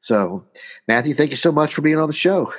So, 0.00 0.44
Matthew, 0.86 1.14
thank 1.14 1.30
you 1.30 1.36
so 1.36 1.52
much 1.52 1.74
for 1.74 1.82
being 1.82 1.98
on 1.98 2.08
the 2.08 2.14
show. 2.14 2.52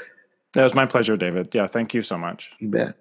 It 0.55 0.61
was 0.61 0.75
my 0.75 0.85
pleasure, 0.85 1.17
David. 1.17 1.53
Yeah, 1.53 1.67
thank 1.67 1.93
you 1.93 2.01
so 2.01 2.17
much. 2.17 2.51
You 2.59 2.69
bet. 2.69 2.95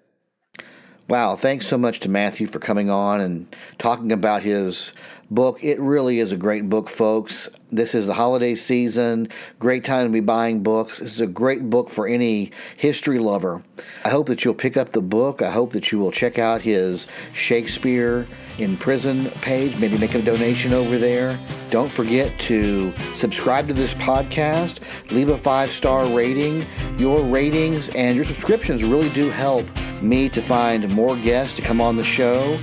Wow, 1.09 1.35
thanks 1.35 1.67
so 1.67 1.77
much 1.77 1.99
to 2.01 2.09
Matthew 2.09 2.47
for 2.47 2.59
coming 2.59 2.89
on 2.89 3.19
and 3.19 3.53
talking 3.77 4.11
about 4.11 4.41
his 4.41 4.93
book. 5.29 5.63
It 5.63 5.79
really 5.79 6.19
is 6.19 6.31
a 6.31 6.37
great 6.37 6.69
book, 6.69 6.89
folks. 6.89 7.49
This 7.71 7.95
is 7.95 8.07
the 8.07 8.13
holiday 8.13 8.55
season. 8.55 9.29
Great 9.59 9.83
time 9.83 10.05
to 10.05 10.11
be 10.11 10.19
buying 10.19 10.63
books. 10.63 10.99
This 10.99 11.13
is 11.13 11.21
a 11.21 11.27
great 11.27 11.69
book 11.69 11.89
for 11.89 12.07
any 12.07 12.51
history 12.77 13.19
lover. 13.19 13.63
I 14.05 14.09
hope 14.09 14.27
that 14.27 14.45
you'll 14.45 14.53
pick 14.53 14.77
up 14.77 14.89
the 14.89 15.01
book. 15.01 15.41
I 15.41 15.51
hope 15.51 15.71
that 15.73 15.91
you 15.91 15.99
will 15.99 16.11
check 16.11 16.37
out 16.37 16.61
his 16.61 17.07
Shakespeare 17.33 18.27
in 18.57 18.77
Prison 18.77 19.29
page. 19.41 19.77
Maybe 19.77 19.97
make 19.97 20.13
a 20.13 20.21
donation 20.21 20.73
over 20.73 20.97
there. 20.97 21.37
Don't 21.69 21.91
forget 21.91 22.37
to 22.41 22.93
subscribe 23.15 23.67
to 23.67 23.73
this 23.73 23.95
podcast, 23.95 24.79
leave 25.09 25.29
a 25.29 25.37
five 25.37 25.71
star 25.71 26.05
rating. 26.05 26.65
Your 26.97 27.23
ratings 27.23 27.89
and 27.89 28.15
your 28.15 28.25
subscriptions 28.25 28.83
really 28.83 29.09
do 29.09 29.29
help 29.29 29.65
me 30.01 30.29
to 30.29 30.41
find 30.41 30.87
more 30.89 31.17
guests 31.17 31.55
to 31.55 31.61
come 31.63 31.81
on 31.81 31.95
the 31.95 32.03
show. 32.03 32.59